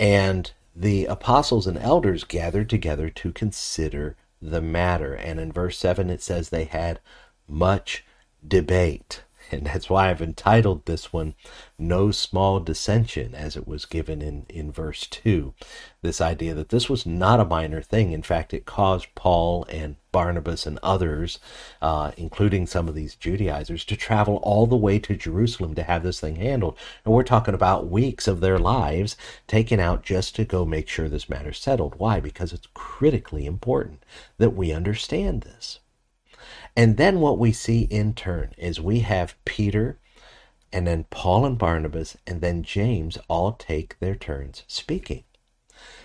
and 0.00 0.50
the 0.74 1.04
apostles 1.04 1.66
and 1.66 1.78
elders 1.78 2.24
gathered 2.24 2.70
together 2.70 3.10
to 3.10 3.30
consider 3.30 4.16
the 4.40 4.62
matter. 4.62 5.12
And 5.12 5.38
in 5.38 5.52
verse 5.52 5.78
7, 5.78 6.08
it 6.08 6.22
says 6.22 6.48
they 6.48 6.64
had 6.64 7.00
much 7.46 8.04
debate. 8.46 9.22
And 9.52 9.66
that's 9.66 9.88
why 9.88 10.10
I've 10.10 10.22
entitled 10.22 10.86
this 10.86 11.12
one 11.12 11.34
No 11.78 12.10
Small 12.10 12.58
Dissension, 12.58 13.34
as 13.34 13.56
it 13.56 13.66
was 13.66 13.84
given 13.84 14.20
in, 14.20 14.44
in 14.48 14.72
verse 14.72 15.06
2. 15.06 15.54
This 16.02 16.20
idea 16.20 16.52
that 16.54 16.70
this 16.70 16.90
was 16.90 17.06
not 17.06 17.38
a 17.38 17.44
minor 17.44 17.80
thing. 17.80 18.12
In 18.12 18.22
fact, 18.22 18.52
it 18.52 18.66
caused 18.66 19.14
Paul 19.14 19.64
and 19.68 19.96
Barnabas 20.10 20.66
and 20.66 20.80
others, 20.82 21.38
uh, 21.80 22.10
including 22.16 22.66
some 22.66 22.88
of 22.88 22.94
these 22.94 23.14
Judaizers, 23.14 23.84
to 23.84 23.96
travel 23.96 24.36
all 24.42 24.66
the 24.66 24.76
way 24.76 24.98
to 24.98 25.14
Jerusalem 25.14 25.74
to 25.74 25.84
have 25.84 26.02
this 26.02 26.20
thing 26.20 26.36
handled. 26.36 26.76
And 27.04 27.14
we're 27.14 27.22
talking 27.22 27.54
about 27.54 27.90
weeks 27.90 28.26
of 28.26 28.40
their 28.40 28.58
lives 28.58 29.16
taken 29.46 29.78
out 29.78 30.02
just 30.02 30.34
to 30.36 30.44
go 30.44 30.64
make 30.64 30.88
sure 30.88 31.08
this 31.08 31.28
matter's 31.28 31.58
settled. 31.58 31.94
Why? 31.96 32.18
Because 32.18 32.52
it's 32.52 32.68
critically 32.74 33.46
important 33.46 34.02
that 34.38 34.54
we 34.56 34.72
understand 34.72 35.42
this. 35.42 35.80
And 36.76 36.98
then 36.98 37.20
what 37.20 37.38
we 37.38 37.52
see 37.52 37.82
in 37.82 38.12
turn 38.12 38.52
is 38.58 38.80
we 38.80 39.00
have 39.00 39.34
Peter 39.46 39.98
and 40.72 40.86
then 40.86 41.06
Paul 41.10 41.46
and 41.46 41.56
Barnabas 41.56 42.18
and 42.26 42.42
then 42.42 42.62
James 42.62 43.16
all 43.28 43.52
take 43.52 43.98
their 43.98 44.14
turns 44.14 44.62
speaking. 44.66 45.24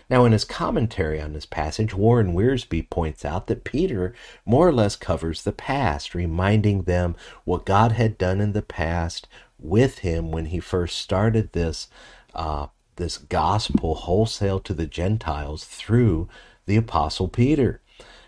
Now, 0.10 0.25
in 0.25 0.34
his 0.34 0.44
commentary 0.44 1.22
on 1.22 1.32
this 1.32 1.46
passage, 1.46 1.94
Warren 1.94 2.34
Wiersbe 2.34 2.90
points 2.90 3.24
out 3.24 3.48
that 3.48 3.63
Peter 3.63 4.13
more 4.46 4.68
or 4.68 4.74
less 4.74 4.98
covers 4.98 5.44
the 5.44 5.54
past, 5.54 6.13
reminding 6.13 6.82
them 6.82 7.16
what 7.46 7.66
God 7.66 7.94
had 7.94 8.18
done 8.18 8.42
in 8.42 8.51
the 8.51 8.62
past 8.62 9.28
with 9.58 10.00
him 10.00 10.32
when 10.32 10.48
he 10.48 10.60
first 10.60 10.98
started 10.98 11.54
this 11.54 11.88
uh, 12.36 12.68
this 12.98 13.18
gospel 13.18 13.96
wholesale 13.96 14.60
to 14.60 14.74
the 14.74 14.86
Gentiles 14.86 15.63
through 15.63 16.28
the 16.66 16.75
apostle 16.75 17.28
Peter. 17.28 17.82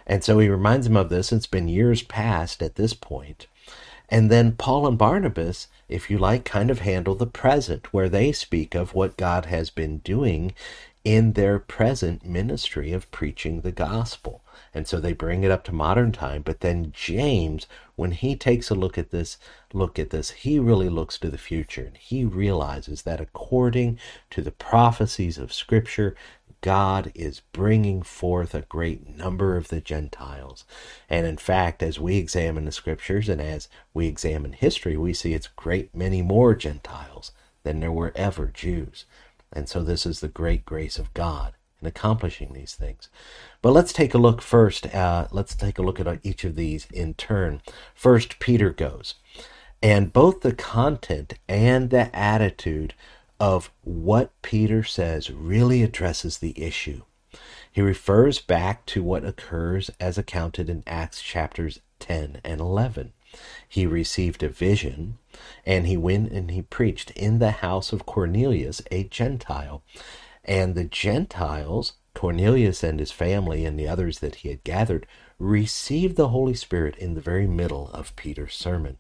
And 0.06 0.24
so 0.24 0.40
he 0.40 0.50
reminds 0.50 0.88
him 0.88 0.98
of 0.98 1.10
this. 1.10 1.32
It's 1.32 1.48
been 1.48 1.68
years 1.68 2.04
past 2.04 2.62
at 2.62 2.76
this 2.76 2.94
point. 2.94 3.48
And 4.10 4.30
then 4.30 4.52
Paul 4.54 4.86
and 4.86 4.98
Barnabas, 4.98 5.68
if 5.90 6.10
you 6.10 6.18
like, 6.18 6.46
kind 6.46 6.70
of 6.70 6.80
handle 6.80 7.16
the 7.16 7.26
present, 7.26 7.94
where 7.94 8.10
they 8.10 8.32
speak 8.32 8.76
of 8.76 8.94
what 8.94 9.18
God 9.18 9.46
has 9.46 9.70
been 9.70 10.00
doing 10.00 10.54
in 11.04 11.34
their 11.34 11.60
present 11.60 12.26
ministry 12.26 12.94
of 12.94 13.12
preaching 13.12 13.62
the 13.62 13.72
gospel. 13.72 14.42
And 14.74 14.88
so 14.88 15.00
they 15.00 15.14
bring 15.14 15.44
it 15.44 15.52
up 15.52 15.64
to 15.66 15.72
modern 15.74 16.12
time. 16.12 16.42
But 16.42 16.62
then 16.62 16.92
James, 16.96 17.68
when 17.96 18.12
he 18.12 18.36
takes 18.36 18.70
a 18.70 18.76
look 18.76 18.98
at 18.98 19.12
this, 19.12 19.38
look 19.74 20.00
at 20.00 20.12
this, 20.12 20.32
he 20.32 20.60
really 20.60 20.90
looks 20.90 21.18
to 21.20 21.30
the 21.30 21.38
future 21.38 21.84
and 21.84 21.98
he 21.98 22.24
realizes 22.24 23.02
that 23.02 23.20
according 23.20 24.00
to 24.30 24.42
the 24.42 24.52
prophecies 24.52 25.38
of 25.38 25.52
Scripture, 25.52 26.16
God 26.64 27.12
is 27.14 27.42
bringing 27.52 28.04
forth 28.04 28.56
a 28.56 28.62
great 28.62 29.18
number 29.18 29.58
of 29.58 29.68
the 29.68 29.82
Gentiles. 29.82 30.64
And 31.10 31.28
in 31.28 31.36
fact, 31.36 31.84
as 31.84 32.00
we 32.00 32.16
examine 32.16 32.64
the 32.64 32.72
scriptures 32.72 33.28
and 33.28 33.42
as 33.42 33.68
we 33.94 34.08
examine 34.08 34.54
history, 34.54 34.96
we 34.96 35.14
see 35.14 35.34
it's 35.34 35.48
great 35.48 35.94
many 35.94 36.22
more 36.22 36.56
Gentiles 36.56 37.34
than 37.64 37.82
there 37.82 37.92
were 37.92 38.14
ever 38.16 38.48
Jews. 38.48 39.04
And 39.52 39.68
so 39.68 39.84
this 39.84 40.06
is 40.06 40.22
the 40.22 40.30
great 40.30 40.64
grace 40.64 40.98
of 40.98 41.14
God 41.14 41.54
in 41.82 41.88
accomplishing 41.88 42.54
these 42.54 42.76
things. 42.76 43.10
But 43.62 43.72
let's 43.72 43.92
take 43.92 44.14
a 44.14 44.18
look 44.18 44.42
first. 44.42 44.86
Uh, 44.96 45.28
let's 45.32 45.56
take 45.56 45.78
a 45.78 45.84
look 45.84 46.00
at 46.00 46.26
each 46.26 46.46
of 46.46 46.56
these 46.56 46.88
in 46.94 47.14
turn. 47.16 47.62
First, 47.94 48.40
Peter 48.40 48.70
goes. 48.70 49.16
And 49.82 50.14
both 50.14 50.40
the 50.40 50.56
content 50.56 51.34
and 51.50 51.90
the 51.90 52.16
attitude 52.16 52.94
of 53.44 53.70
what 53.84 54.32
Peter 54.42 54.86
says 54.86 55.30
really 55.30 55.84
addresses 55.84 56.38
the 56.38 56.54
issue. 56.56 57.02
He 57.70 57.82
refers 57.82 58.40
back 58.40 58.86
to 58.86 59.04
what 59.04 59.26
occurs 59.26 59.92
as 60.00 60.18
accounted 60.18 60.70
in 60.70 60.82
Acts 60.88 61.22
chapters 61.22 61.82
10 62.00 62.40
and 62.46 62.62
11. 62.62 63.12
He 63.68 63.86
received 63.86 64.44
a 64.44 64.48
vision, 64.48 65.18
and 65.66 65.86
he 65.86 65.98
went 65.98 66.32
and 66.32 66.52
he 66.52 66.62
preached 66.62 67.12
in 67.12 67.40
the 67.40 67.52
house 67.52 67.92
of 67.92 68.06
Cornelius, 68.06 68.82
a 68.92 69.04
Gentile. 69.04 69.84
And 70.46 70.74
the 70.74 70.86
Gentiles, 70.86 71.96
Cornelius 72.14 72.82
and 72.82 72.98
his 72.98 73.12
family 73.12 73.66
and 73.66 73.78
the 73.78 73.90
others 73.90 74.20
that 74.20 74.36
he 74.36 74.48
had 74.52 74.64
gathered, 74.64 75.06
received 75.38 76.16
the 76.16 76.30
Holy 76.30 76.54
Spirit 76.54 76.96
in 76.96 77.14
the 77.14 77.20
very 77.20 77.48
middle 77.48 77.90
of 77.90 78.16
Peter's 78.16 78.56
sermon. 78.56 79.00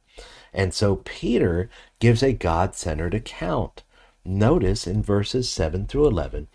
And 0.51 0.73
so 0.73 0.97
Peter 0.97 1.69
gives 1.99 2.21
a 2.21 2.33
God 2.33 2.75
centered 2.75 3.13
account 3.13 3.83
notice 4.25 4.87
in 4.87 5.03
verses 5.03 5.49
7 5.49 5.87
through 5.87 6.07
11, 6.07 6.47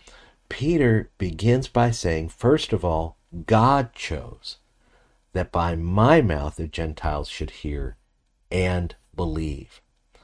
Peter 0.49 1.09
begins 1.17 1.67
by 1.67 1.91
saying, 1.91 2.29
first 2.29 2.73
of 2.73 2.83
all, 2.83 3.17
God 3.45 3.93
chose 3.93 4.57
that 5.33 5.51
by 5.51 5.75
my 5.75 6.21
mouth 6.21 6.55
the 6.55 6.67
Gentiles 6.67 7.29
should 7.29 7.51
hear 7.51 7.95
and 8.51 8.95
believe. 9.15 9.81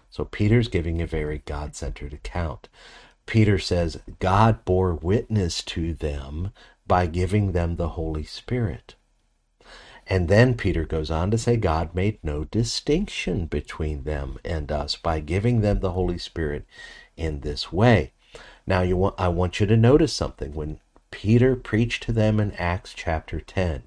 So 0.10 0.26
Peter's 0.26 0.68
giving 0.68 1.02
a 1.02 1.06
very 1.06 1.44
God 1.46 1.76
centered 1.76 2.14
account. 2.14 2.70
Peter 3.26 3.60
says 3.60 4.00
God 4.20 4.66
bore 4.66 4.94
witness 4.94 5.62
to 5.64 5.94
them 5.94 6.52
by 6.88 7.06
giving 7.06 7.52
them 7.52 7.76
the 7.76 7.90
Holy 7.90 8.24
Spirit. 8.24 8.96
And 10.08 10.28
then 10.28 10.54
Peter 10.54 10.86
goes 10.86 11.10
on 11.10 11.32
to 11.32 11.38
say 11.38 11.58
God 11.58 11.96
made 11.96 12.20
no 12.24 12.44
distinction 12.44 13.48
between 13.48 14.04
them 14.04 14.38
and 14.46 14.72
us 14.72 14.96
by 14.96 15.20
giving 15.20 15.62
them 15.62 15.80
the 15.80 15.92
Holy 15.92 16.20
Spirit 16.20 16.66
in 17.18 17.42
this 17.42 17.72
way. 17.72 18.12
Now 18.68 18.82
you 18.82 18.98
want 18.98 19.16
I 19.18 19.28
want 19.28 19.60
you 19.60 19.66
to 19.68 19.78
notice 19.78 20.14
something 20.14 20.54
when 20.54 20.80
Peter 21.12 21.56
preached 21.56 22.04
to 22.04 22.12
them 22.12 22.40
in 22.40 22.52
Acts 22.54 22.94
chapter 22.94 23.40
10. 23.40 23.84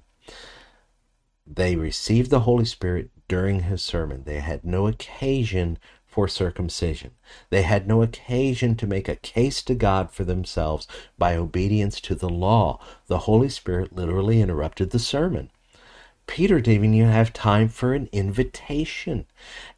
They 1.45 1.75
received 1.75 2.29
the 2.29 2.41
Holy 2.41 2.65
Spirit 2.65 3.09
during 3.27 3.61
his 3.61 3.81
sermon. 3.81 4.23
They 4.25 4.39
had 4.39 4.63
no 4.63 4.87
occasion 4.87 5.77
for 6.05 6.27
circumcision. 6.27 7.11
They 7.49 7.61
had 7.61 7.87
no 7.87 8.01
occasion 8.01 8.75
to 8.77 8.87
make 8.87 9.07
a 9.07 9.15
case 9.15 9.61
to 9.63 9.75
God 9.75 10.11
for 10.11 10.23
themselves 10.23 10.87
by 11.17 11.35
obedience 11.35 12.01
to 12.01 12.15
the 12.15 12.29
law. 12.29 12.79
The 13.07 13.19
Holy 13.19 13.49
Spirit 13.49 13.95
literally 13.95 14.41
interrupted 14.41 14.89
the 14.89 14.99
sermon. 14.99 15.51
Peter 16.29 16.61
didn't 16.61 16.93
even 16.93 17.09
have 17.09 17.33
time 17.33 17.67
for 17.67 17.95
an 17.95 18.07
invitation. 18.11 19.25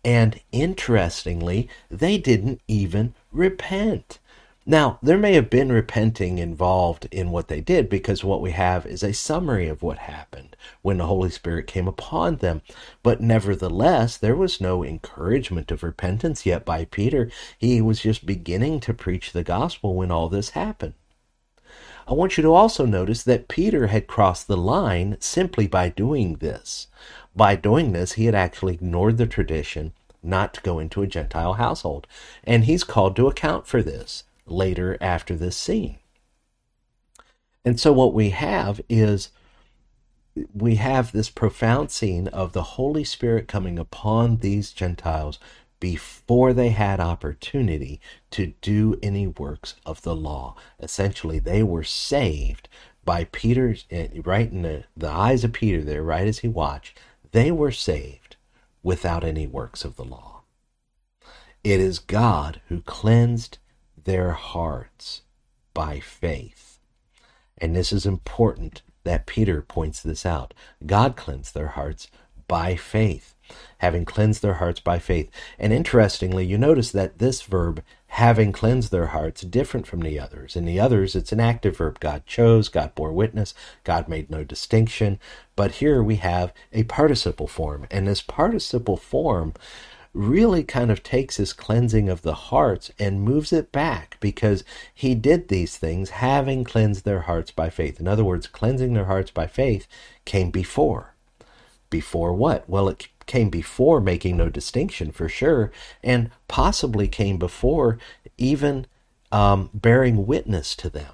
And 0.03 0.41
interestingly, 0.51 1.69
they 1.89 2.17
didn't 2.17 2.59
even 2.67 3.15
repent. 3.31 4.19
Now, 4.65 4.99
there 5.01 5.17
may 5.17 5.33
have 5.35 5.49
been 5.49 5.71
repenting 5.71 6.39
involved 6.39 7.07
in 7.09 7.31
what 7.31 7.47
they 7.47 7.61
did 7.61 7.87
because 7.89 8.25
what 8.25 8.41
we 8.41 8.51
have 8.51 8.85
is 8.85 9.01
a 9.01 9.13
summary 9.13 9.69
of 9.69 9.81
what 9.81 9.97
happened 9.99 10.57
when 10.81 10.97
the 10.97 11.07
Holy 11.07 11.29
Spirit 11.29 11.67
came 11.67 11.87
upon 11.87 12.35
them. 12.35 12.61
But 13.01 13.21
nevertheless, 13.21 14.17
there 14.17 14.35
was 14.35 14.59
no 14.59 14.83
encouragement 14.83 15.71
of 15.71 15.83
repentance 15.83 16.45
yet 16.45 16.65
by 16.65 16.83
Peter. 16.83 17.31
He 17.57 17.81
was 17.81 18.01
just 18.01 18.25
beginning 18.25 18.81
to 18.81 18.93
preach 18.93 19.31
the 19.31 19.43
gospel 19.43 19.95
when 19.95 20.11
all 20.11 20.27
this 20.27 20.49
happened. 20.49 20.95
I 22.11 22.13
want 22.13 22.35
you 22.35 22.41
to 22.43 22.53
also 22.53 22.85
notice 22.85 23.23
that 23.23 23.47
Peter 23.47 23.87
had 23.87 24.05
crossed 24.05 24.49
the 24.49 24.57
line 24.57 25.15
simply 25.21 25.65
by 25.65 25.87
doing 25.87 26.35
this. 26.35 26.87
By 27.33 27.55
doing 27.55 27.93
this, 27.93 28.13
he 28.13 28.25
had 28.25 28.35
actually 28.35 28.73
ignored 28.73 29.15
the 29.15 29.25
tradition 29.25 29.93
not 30.21 30.53
to 30.55 30.61
go 30.61 30.77
into 30.77 31.01
a 31.01 31.07
Gentile 31.07 31.53
household. 31.53 32.07
And 32.43 32.65
he's 32.65 32.83
called 32.83 33.15
to 33.15 33.27
account 33.27 33.65
for 33.65 33.81
this 33.81 34.25
later 34.45 34.97
after 34.99 35.37
this 35.37 35.55
scene. 35.55 35.99
And 37.63 37.79
so 37.79 37.93
what 37.93 38.13
we 38.13 38.31
have 38.31 38.81
is 38.89 39.29
we 40.53 40.75
have 40.75 41.13
this 41.13 41.29
profound 41.29 41.91
scene 41.91 42.27
of 42.27 42.51
the 42.51 42.63
Holy 42.63 43.05
Spirit 43.05 43.47
coming 43.47 43.79
upon 43.79 44.37
these 44.37 44.73
Gentiles 44.73 45.39
before 45.81 46.53
they 46.53 46.69
had 46.69 47.01
opportunity 47.01 47.99
to 48.29 48.53
do 48.61 48.97
any 49.03 49.27
works 49.27 49.75
of 49.85 50.03
the 50.03 50.15
law. 50.15 50.55
Essentially, 50.79 51.39
they 51.39 51.61
were 51.61 51.83
saved 51.83 52.69
by 53.03 53.25
Peter's, 53.25 53.85
eh, 53.89 54.07
right 54.23 54.49
in 54.49 54.61
the, 54.61 54.85
the 54.95 55.09
eyes 55.09 55.43
of 55.43 55.51
Peter 55.51 55.81
there, 55.81 56.03
right 56.03 56.27
as 56.27 56.39
he 56.39 56.47
watched, 56.47 56.97
they 57.31 57.51
were 57.51 57.71
saved 57.71 58.37
without 58.83 59.23
any 59.23 59.47
works 59.47 59.83
of 59.83 59.95
the 59.95 60.05
law. 60.05 60.43
It 61.63 61.79
is 61.79 61.99
God 61.99 62.61
who 62.67 62.81
cleansed 62.81 63.57
their 64.01 64.31
hearts 64.31 65.23
by 65.73 65.99
faith. 65.99 66.79
And 67.57 67.75
this 67.75 67.91
is 67.91 68.05
important 68.05 68.83
that 69.03 69.25
Peter 69.25 69.61
points 69.63 70.01
this 70.01 70.27
out. 70.27 70.53
God 70.85 71.15
cleansed 71.15 71.55
their 71.55 71.69
hearts 71.69 72.07
by 72.51 72.75
faith 72.75 73.31
having 73.77 74.03
cleansed 74.05 74.41
their 74.41 74.55
hearts 74.55 74.79
by 74.79 74.99
faith. 74.99 75.31
And 75.57 75.71
interestingly, 75.73 76.45
you 76.45 76.57
notice 76.57 76.91
that 76.91 77.19
this 77.19 77.41
verb, 77.41 77.81
having 78.07 78.51
cleansed 78.51 78.91
their 78.91 79.07
hearts, 79.07 79.41
different 79.41 79.87
from 79.87 80.01
the 80.01 80.19
others. 80.19 80.55
In 80.55 80.65
the 80.65 80.79
others, 80.79 81.15
it's 81.15 81.31
an 81.31 81.39
active 81.39 81.77
verb. 81.77 81.99
God 81.99 82.25
chose, 82.25 82.69
God 82.69 82.93
bore 82.93 83.13
witness, 83.13 83.53
God 83.83 84.07
made 84.07 84.29
no 84.29 84.43
distinction. 84.43 85.17
But 85.55 85.75
here 85.75 86.03
we 86.03 86.17
have 86.17 86.53
a 86.71 86.83
participle 86.83 87.47
form. 87.47 87.87
And 87.89 88.07
this 88.07 88.21
participle 88.21 88.97
form 88.97 89.53
really 90.13 90.63
kind 90.63 90.91
of 90.91 91.01
takes 91.01 91.37
his 91.37 91.53
cleansing 91.53 92.09
of 92.09 92.21
the 92.21 92.33
hearts 92.33 92.91
and 92.99 93.23
moves 93.23 93.53
it 93.53 93.71
back 93.71 94.17
because 94.19 94.65
he 94.93 95.15
did 95.15 95.47
these 95.47 95.77
things 95.77 96.09
having 96.09 96.65
cleansed 96.65 97.05
their 97.05 97.21
hearts 97.21 97.49
by 97.49 97.69
faith. 97.69 97.99
In 97.99 98.09
other 98.09 98.25
words, 98.25 98.45
cleansing 98.45 98.93
their 98.93 99.05
hearts 99.05 99.31
by 99.31 99.47
faith 99.47 99.87
came 100.25 100.51
before. 100.51 101.10
Before 101.91 102.33
what? 102.33 102.67
Well, 102.67 102.89
it 102.89 103.07
came 103.27 103.51
before 103.51 104.01
making 104.01 104.37
no 104.37 104.49
distinction 104.49 105.11
for 105.11 105.29
sure, 105.29 105.71
and 106.03 106.31
possibly 106.47 107.07
came 107.07 107.37
before 107.37 107.99
even 108.39 108.87
um, 109.31 109.69
bearing 109.73 110.25
witness 110.25 110.75
to 110.77 110.89
them. 110.89 111.13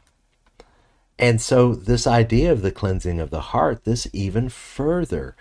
And 1.20 1.42
so, 1.42 1.74
this 1.76 2.08
idea 2.08 2.52
of 2.52 2.62
the 2.62 2.72
cleansing 2.72 3.20
of 3.20 3.32
the 3.32 3.42
heart, 3.42 3.84
this 3.84 4.08
even 4.13 4.50
further 4.50 5.36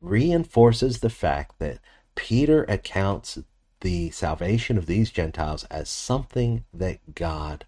reinforces 0.00 0.98
the 0.98 1.10
fact 1.10 1.58
that 1.58 1.78
Peter 2.14 2.64
accounts 2.64 3.38
the 3.80 4.10
salvation 4.10 4.78
of 4.78 4.86
these 4.86 5.10
Gentiles 5.10 5.64
as 5.64 5.88
something 5.90 6.64
that 6.72 7.14
God 7.14 7.66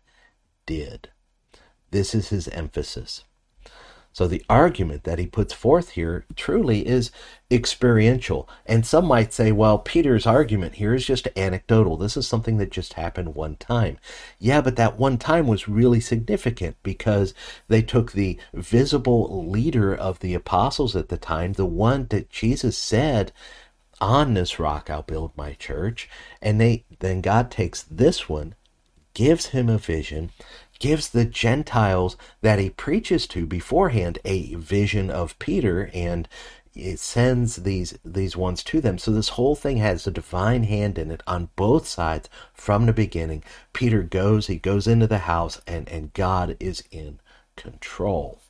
did. 0.64 1.10
This 1.90 2.14
is 2.14 2.30
his 2.30 2.48
emphasis. 2.48 3.24
So 4.16 4.26
the 4.26 4.42
argument 4.48 5.04
that 5.04 5.18
he 5.18 5.26
puts 5.26 5.52
forth 5.52 5.90
here 5.90 6.24
truly 6.36 6.86
is 6.86 7.10
experiential. 7.50 8.48
And 8.64 8.86
some 8.86 9.04
might 9.04 9.34
say, 9.34 9.52
well, 9.52 9.76
Peter's 9.78 10.26
argument 10.26 10.76
here 10.76 10.94
is 10.94 11.04
just 11.04 11.28
anecdotal. 11.36 11.98
This 11.98 12.16
is 12.16 12.26
something 12.26 12.56
that 12.56 12.70
just 12.70 12.94
happened 12.94 13.34
one 13.34 13.56
time. 13.56 13.98
Yeah, 14.38 14.62
but 14.62 14.76
that 14.76 14.98
one 14.98 15.18
time 15.18 15.46
was 15.46 15.68
really 15.68 16.00
significant 16.00 16.76
because 16.82 17.34
they 17.68 17.82
took 17.82 18.12
the 18.12 18.38
visible 18.54 19.46
leader 19.50 19.94
of 19.94 20.20
the 20.20 20.32
apostles 20.32 20.96
at 20.96 21.10
the 21.10 21.18
time, 21.18 21.52
the 21.52 21.66
one 21.66 22.06
that 22.06 22.30
Jesus 22.30 22.78
said, 22.78 23.32
on 24.00 24.32
this 24.32 24.58
rock 24.58 24.88
I'll 24.88 25.02
build 25.02 25.36
my 25.36 25.52
church. 25.52 26.08
And 26.40 26.58
they 26.58 26.86
then 27.00 27.20
God 27.20 27.50
takes 27.50 27.82
this 27.82 28.30
one, 28.30 28.54
gives 29.12 29.48
him 29.48 29.68
a 29.68 29.76
vision, 29.76 30.30
gives 30.78 31.08
the 31.08 31.24
Gentiles 31.24 32.16
that 32.40 32.58
he 32.58 32.70
preaches 32.70 33.26
to 33.28 33.46
beforehand 33.46 34.18
a 34.24 34.54
vision 34.54 35.10
of 35.10 35.38
Peter 35.38 35.90
and 35.92 36.28
it 36.74 36.98
sends 36.98 37.56
these 37.56 37.98
these 38.04 38.36
ones 38.36 38.62
to 38.64 38.80
them. 38.80 38.98
So 38.98 39.10
this 39.10 39.30
whole 39.30 39.54
thing 39.54 39.78
has 39.78 40.06
a 40.06 40.10
divine 40.10 40.64
hand 40.64 40.98
in 40.98 41.10
it 41.10 41.22
on 41.26 41.48
both 41.56 41.86
sides 41.86 42.28
from 42.52 42.84
the 42.86 42.92
beginning. 42.92 43.42
Peter 43.72 44.02
goes, 44.02 44.46
he 44.46 44.56
goes 44.56 44.86
into 44.86 45.06
the 45.06 45.18
house 45.18 45.60
and 45.66 45.88
and 45.88 46.12
God 46.12 46.56
is 46.60 46.84
in 46.90 47.18
control. 47.56 48.40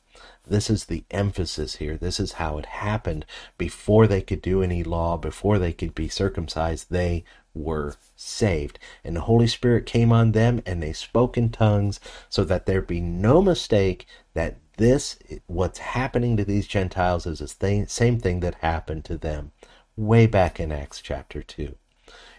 This 0.45 0.69
is 0.69 0.85
the 0.85 1.03
emphasis 1.11 1.75
here. 1.75 1.97
This 1.97 2.19
is 2.19 2.33
how 2.33 2.57
it 2.57 2.65
happened. 2.67 3.25
Before 3.57 4.07
they 4.07 4.21
could 4.21 4.41
do 4.41 4.61
any 4.61 4.83
law, 4.83 5.17
before 5.17 5.59
they 5.59 5.73
could 5.73 5.93
be 5.93 6.07
circumcised, 6.07 6.87
they 6.89 7.23
were 7.57 7.95
saved. 8.15 8.79
And 9.03 9.15
the 9.15 9.21
Holy 9.21 9.47
Spirit 9.47 9.85
came 9.85 10.11
on 10.11 10.31
them 10.31 10.61
and 10.65 10.81
they 10.81 10.93
spoke 10.93 11.37
in 11.37 11.49
tongues 11.49 11.99
so 12.29 12.43
that 12.45 12.65
there 12.65 12.81
be 12.81 13.01
no 13.01 13.41
mistake 13.41 14.05
that 14.33 14.57
this, 14.77 15.17
what's 15.47 15.79
happening 15.79 16.37
to 16.37 16.45
these 16.45 16.67
Gentiles, 16.67 17.25
is 17.25 17.39
the 17.39 17.85
same 17.87 18.19
thing 18.19 18.39
that 18.41 18.55
happened 18.55 19.05
to 19.05 19.17
them 19.17 19.51
way 19.95 20.27
back 20.27 20.59
in 20.59 20.71
Acts 20.71 21.01
chapter 21.01 21.41
2. 21.41 21.75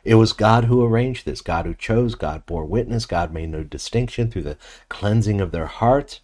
It 0.05 0.15
was 0.15 0.33
God 0.33 0.65
who 0.65 0.85
arranged 0.85 1.27
this, 1.27 1.41
God 1.41 1.67
who 1.67 1.75
chose, 1.75 2.15
God 2.15 2.47
bore 2.47 2.65
witness, 2.65 3.05
God 3.05 3.33
made 3.33 3.51
no 3.51 3.65
distinction 3.65 4.31
through 4.31 4.45
the 4.45 4.57
cleansing 4.89 5.41
of 5.41 5.51
their 5.51 5.67
hearts. 5.67 6.21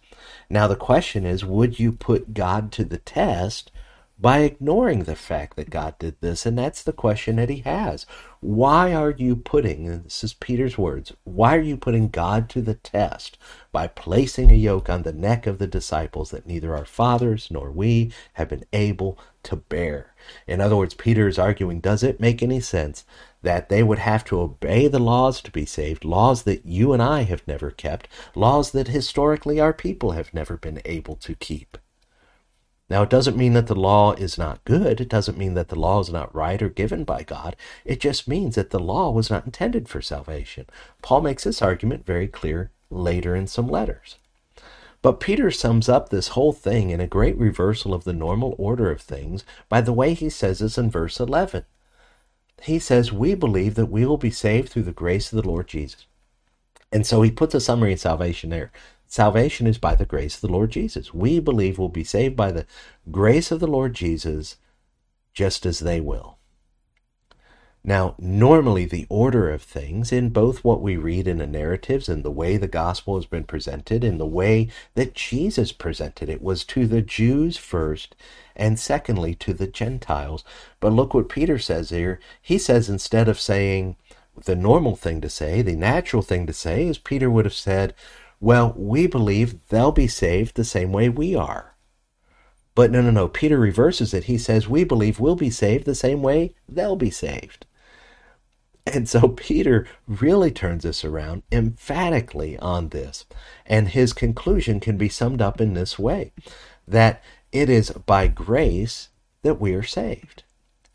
Now, 0.49 0.67
the 0.67 0.75
question 0.75 1.25
is 1.25 1.45
would 1.45 1.79
you 1.79 1.91
put 1.91 2.33
God 2.33 2.71
to 2.73 2.85
the 2.85 2.97
test 2.97 3.71
by 4.17 4.39
ignoring 4.39 5.03
the 5.03 5.15
fact 5.15 5.57
that 5.57 5.69
God 5.69 5.99
did 5.99 6.15
this? 6.21 6.45
And 6.45 6.57
that's 6.57 6.83
the 6.83 6.93
question 6.93 7.35
that 7.35 7.49
he 7.49 7.59
has. 7.59 8.05
Why 8.39 8.93
are 8.93 9.11
you 9.11 9.35
putting, 9.35 9.87
and 9.87 10.05
this 10.05 10.23
is 10.23 10.33
Peter's 10.33 10.77
words, 10.77 11.11
why 11.23 11.55
are 11.57 11.61
you 11.61 11.75
putting 11.75 12.09
God 12.09 12.49
to 12.49 12.61
the 12.61 12.75
test 12.75 13.37
by 13.71 13.87
placing 13.87 14.51
a 14.51 14.55
yoke 14.55 14.89
on 14.89 15.01
the 15.01 15.11
neck 15.11 15.47
of 15.47 15.57
the 15.57 15.67
disciples 15.67 16.31
that 16.31 16.45
neither 16.45 16.75
our 16.75 16.85
fathers 16.85 17.49
nor 17.51 17.71
we 17.71 18.11
have 18.33 18.49
been 18.49 18.65
able 18.71 19.19
to 19.43 19.57
bear? 19.57 20.13
In 20.47 20.61
other 20.61 20.77
words, 20.77 20.93
Peter 20.93 21.27
is 21.27 21.39
arguing, 21.39 21.79
does 21.79 22.03
it 22.03 22.19
make 22.19 22.41
any 22.41 22.59
sense 22.59 23.03
that 23.41 23.69
they 23.69 23.83
would 23.83 23.99
have 23.99 24.23
to 24.25 24.39
obey 24.39 24.87
the 24.87 24.99
laws 24.99 25.41
to 25.41 25.51
be 25.51 25.65
saved, 25.65 26.05
laws 26.05 26.43
that 26.43 26.65
you 26.65 26.93
and 26.93 27.01
I 27.01 27.23
have 27.23 27.47
never 27.47 27.69
kept, 27.69 28.07
laws 28.33 28.71
that 28.71 28.87
historically 28.87 29.59
our 29.59 29.73
people 29.73 30.11
have 30.11 30.33
never 30.33 30.55
been 30.57 30.81
able 30.85 31.15
to 31.17 31.35
keep? 31.35 31.77
Now, 32.89 33.01
it 33.01 33.09
doesn't 33.09 33.37
mean 33.37 33.53
that 33.53 33.67
the 33.67 33.75
law 33.75 34.13
is 34.13 34.37
not 34.37 34.63
good. 34.63 35.01
It 35.01 35.09
doesn't 35.09 35.37
mean 35.37 35.55
that 35.55 35.69
the 35.69 35.79
law 35.79 35.99
is 36.01 36.11
not 36.11 36.33
right 36.35 36.61
or 36.61 36.69
given 36.69 37.03
by 37.03 37.23
God. 37.23 37.55
It 37.83 37.99
just 37.99 38.27
means 38.27 38.55
that 38.55 38.69
the 38.69 38.79
law 38.79 39.09
was 39.09 39.29
not 39.29 39.45
intended 39.45 39.89
for 39.89 40.01
salvation. 40.01 40.67
Paul 41.01 41.21
makes 41.21 41.45
this 41.45 41.63
argument 41.63 42.05
very 42.05 42.27
clear 42.27 42.71
later 42.91 43.35
in 43.35 43.47
some 43.47 43.67
letters. 43.67 44.17
But 45.01 45.19
Peter 45.19 45.49
sums 45.51 45.89
up 45.89 46.09
this 46.09 46.29
whole 46.29 46.53
thing 46.53 46.89
in 46.89 46.99
a 46.99 47.07
great 47.07 47.37
reversal 47.37 47.93
of 47.93 48.03
the 48.03 48.13
normal 48.13 48.55
order 48.57 48.91
of 48.91 49.01
things 49.01 49.43
by 49.69 49.81
the 49.81 49.93
way 49.93 50.13
he 50.13 50.29
says 50.29 50.59
this 50.59 50.77
in 50.77 50.89
verse 50.89 51.19
11. 51.19 51.65
He 52.61 52.79
says, 52.79 53.11
We 53.11 53.35
believe 53.35 53.75
that 53.75 53.87
we 53.87 54.05
will 54.05 54.17
be 54.17 54.31
saved 54.31 54.69
through 54.69 54.83
the 54.83 54.91
grace 54.91 55.31
of 55.31 55.41
the 55.41 55.47
Lord 55.47 55.67
Jesus. 55.67 56.05
And 56.91 57.05
so 57.05 57.21
he 57.21 57.31
puts 57.31 57.53
a 57.53 57.59
summary 57.59 57.93
of 57.93 57.99
salvation 57.99 58.49
there. 58.49 58.71
Salvation 59.15 59.65
is 59.65 59.77
by 59.77 59.95
the 59.95 60.05
grace 60.05 60.35
of 60.35 60.41
the 60.41 60.51
Lord 60.51 60.71
Jesus. 60.71 61.13
We 61.13 61.39
believe 61.39 61.79
we'll 61.79 61.87
be 61.87 62.03
saved 62.03 62.35
by 62.35 62.51
the 62.51 62.65
grace 63.09 63.49
of 63.49 63.61
the 63.61 63.65
Lord 63.65 63.93
Jesus 63.93 64.57
just 65.33 65.65
as 65.65 65.79
they 65.79 66.01
will. 66.01 66.37
Now, 67.81 68.15
normally 68.19 68.83
the 68.83 69.07
order 69.07 69.49
of 69.49 69.61
things 69.61 70.11
in 70.11 70.31
both 70.31 70.65
what 70.65 70.81
we 70.81 70.97
read 70.97 71.29
in 71.29 71.37
the 71.37 71.47
narratives 71.47 72.09
and 72.09 72.23
the 72.23 72.29
way 72.29 72.57
the 72.57 72.67
gospel 72.67 73.15
has 73.15 73.25
been 73.25 73.45
presented 73.45 74.03
and 74.03 74.19
the 74.19 74.25
way 74.25 74.67
that 74.95 75.15
Jesus 75.15 75.71
presented 75.71 76.27
it 76.27 76.41
was 76.41 76.65
to 76.65 76.85
the 76.85 77.01
Jews 77.01 77.55
first 77.55 78.17
and 78.53 78.77
secondly 78.77 79.33
to 79.35 79.53
the 79.53 79.67
Gentiles. 79.67 80.43
But 80.81 80.91
look 80.91 81.13
what 81.13 81.29
Peter 81.29 81.57
says 81.57 81.89
here. 81.89 82.19
He 82.41 82.57
says 82.57 82.89
instead 82.89 83.29
of 83.29 83.39
saying 83.39 83.95
the 84.43 84.57
normal 84.57 84.97
thing 84.97 85.21
to 85.21 85.29
say, 85.29 85.61
the 85.61 85.77
natural 85.77 86.21
thing 86.21 86.45
to 86.47 86.51
say 86.51 86.85
is 86.85 86.97
Peter 86.97 87.29
would 87.29 87.45
have 87.45 87.53
said, 87.53 87.93
well, 88.39 88.73
we 88.75 89.07
believe 89.07 89.67
they'll 89.69 89.91
be 89.91 90.07
saved 90.07 90.55
the 90.55 90.63
same 90.63 90.91
way 90.91 91.09
we 91.09 91.35
are. 91.35 91.75
But 92.75 92.91
no, 92.91 93.01
no, 93.01 93.09
no. 93.09 93.27
Peter 93.29 93.57
reverses 93.57 94.13
it. 94.13 94.25
He 94.25 94.37
says, 94.37 94.67
we 94.67 94.83
believe 94.83 95.19
we'll 95.19 95.37
be 95.37 95.49
saved 95.49 95.85
the 95.85 95.95
same 95.95 96.21
way 96.21 96.55
they'll 96.67 96.97
be 96.97 97.09
saved. 97.09 97.65
And 98.85 99.07
so 99.07 99.27
Peter 99.37 99.87
really 100.07 100.51
turns 100.51 100.83
this 100.83 101.05
around 101.05 101.43
emphatically 101.51 102.57
on 102.59 102.89
this. 102.89 103.25
And 103.65 103.89
his 103.89 104.13
conclusion 104.13 104.79
can 104.79 104.97
be 104.97 105.09
summed 105.09 105.41
up 105.41 105.61
in 105.61 105.73
this 105.73 105.97
way 105.97 106.33
that 106.87 107.23
it 107.51 107.69
is 107.69 107.91
by 107.91 108.27
grace 108.27 109.09
that 109.41 109.59
we 109.59 109.73
are 109.73 109.83
saved. 109.83 110.43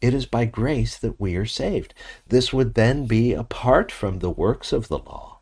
It 0.01 0.15
is 0.15 0.27
by 0.27 0.45
grace 0.45 0.97
that 0.99 1.21
we 1.21 1.37
are 1.37 1.47
saved. 1.47 1.95
This 2.29 2.53
would 2.53 2.75
then 2.75 3.07
be 3.07 3.33
apart 3.33 3.91
from 3.91 4.19
the 4.19 4.31
works 4.31 4.73
of 4.73 4.89
the 4.89 4.99
law. 4.99 5.41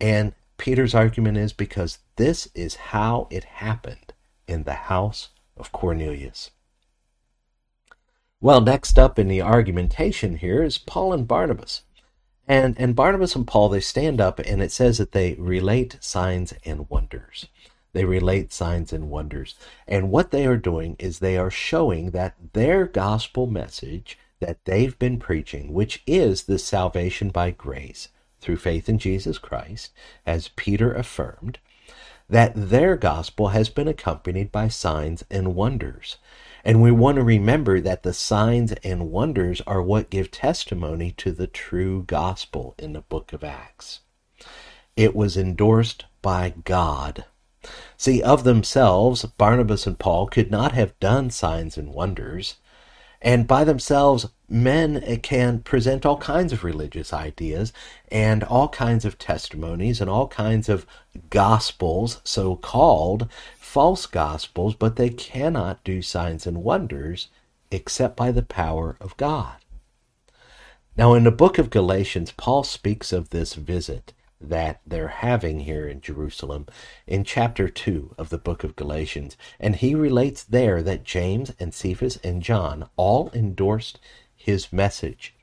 And 0.00 0.34
Peter's 0.58 0.94
argument 0.94 1.38
is 1.38 1.52
because 1.52 1.98
this 2.16 2.48
is 2.54 2.76
how 2.76 3.28
it 3.30 3.44
happened 3.44 4.12
in 4.48 4.62
the 4.62 4.74
house 4.74 5.28
of 5.56 5.72
Cornelius. 5.72 6.50
Well, 8.40 8.60
next 8.60 8.98
up 8.98 9.18
in 9.18 9.28
the 9.28 9.42
argumentation 9.42 10.36
here 10.36 10.62
is 10.62 10.78
Paul 10.78 11.12
and 11.12 11.26
Barnabas. 11.26 11.82
And, 12.48 12.76
and 12.78 12.94
Barnabas 12.94 13.34
and 13.34 13.46
Paul, 13.46 13.68
they 13.68 13.80
stand 13.80 14.20
up 14.20 14.38
and 14.38 14.62
it 14.62 14.70
says 14.70 14.98
that 14.98 15.12
they 15.12 15.34
relate 15.34 15.98
signs 16.00 16.54
and 16.64 16.88
wonders. 16.88 17.46
They 17.92 18.04
relate 18.04 18.52
signs 18.52 18.92
and 18.92 19.10
wonders. 19.10 19.54
And 19.88 20.10
what 20.10 20.30
they 20.30 20.46
are 20.46 20.58
doing 20.58 20.96
is 20.98 21.18
they 21.18 21.38
are 21.38 21.50
showing 21.50 22.10
that 22.10 22.36
their 22.52 22.86
gospel 22.86 23.46
message 23.46 24.18
that 24.40 24.64
they've 24.64 24.98
been 24.98 25.18
preaching, 25.18 25.72
which 25.72 26.02
is 26.06 26.44
the 26.44 26.58
salvation 26.58 27.30
by 27.30 27.50
grace 27.50 28.08
through 28.40 28.56
faith 28.56 28.88
in 28.88 28.98
Jesus 28.98 29.38
Christ, 29.38 29.92
as 30.24 30.48
Peter 30.48 30.92
affirmed, 30.92 31.58
that 32.28 32.52
their 32.54 32.96
gospel 32.96 33.48
has 33.48 33.68
been 33.68 33.88
accompanied 33.88 34.50
by 34.50 34.68
signs 34.68 35.24
and 35.30 35.54
wonders. 35.54 36.16
And 36.64 36.82
we 36.82 36.90
want 36.90 37.16
to 37.16 37.22
remember 37.22 37.80
that 37.80 38.02
the 38.02 38.12
signs 38.12 38.72
and 38.82 39.12
wonders 39.12 39.60
are 39.66 39.80
what 39.80 40.10
give 40.10 40.32
testimony 40.32 41.12
to 41.12 41.30
the 41.30 41.46
true 41.46 42.02
gospel 42.04 42.74
in 42.78 42.92
the 42.92 43.02
book 43.02 43.32
of 43.32 43.44
Acts. 43.44 44.00
It 44.96 45.14
was 45.14 45.36
endorsed 45.36 46.06
by 46.22 46.54
God. 46.64 47.24
See, 47.96 48.22
of 48.22 48.44
themselves, 48.44 49.24
Barnabas 49.24 49.86
and 49.86 49.98
Paul 49.98 50.26
could 50.26 50.50
not 50.50 50.72
have 50.72 50.98
done 50.98 51.30
signs 51.30 51.76
and 51.76 51.92
wonders. 51.92 52.56
And 53.22 53.46
by 53.46 53.64
themselves, 53.64 54.26
men 54.48 55.18
can 55.22 55.60
present 55.60 56.06
all 56.06 56.18
kinds 56.18 56.52
of 56.52 56.64
religious 56.64 57.12
ideas 57.12 57.72
and 58.10 58.44
all 58.44 58.68
kinds 58.68 59.04
of 59.04 59.18
testimonies 59.18 60.00
and 60.00 60.08
all 60.08 60.28
kinds 60.28 60.68
of 60.68 60.86
gospels, 61.30 62.20
so 62.24 62.56
called, 62.56 63.28
false 63.58 64.06
gospels, 64.06 64.74
but 64.74 64.96
they 64.96 65.10
cannot 65.10 65.82
do 65.84 66.00
signs 66.00 66.46
and 66.46 66.62
wonders 66.62 67.28
except 67.70 68.16
by 68.16 68.30
the 68.30 68.42
power 68.42 68.96
of 69.00 69.16
God. 69.16 69.56
Now, 70.96 71.12
in 71.14 71.24
the 71.24 71.30
book 71.30 71.58
of 71.58 71.68
Galatians, 71.68 72.32
Paul 72.36 72.62
speaks 72.62 73.12
of 73.12 73.30
this 73.30 73.54
visit 73.54 74.12
that 74.40 74.80
they're 74.86 75.08
having 75.08 75.60
here 75.60 75.88
in 75.88 76.00
Jerusalem 76.00 76.66
in 77.06 77.24
chapter 77.24 77.68
2 77.68 78.14
of 78.16 78.28
the 78.28 78.38
book 78.38 78.64
of 78.64 78.76
Galatians. 78.76 79.36
And 79.58 79.76
he 79.76 79.94
relates 79.94 80.42
there 80.42 80.82
that 80.82 81.04
James 81.04 81.52
and 81.58 81.74
Cephas 81.74 82.18
and 82.22 82.42
John 82.42 82.88
all 82.96 83.30
endorsed 83.34 83.98
his 84.46 84.72
message. 84.72 85.34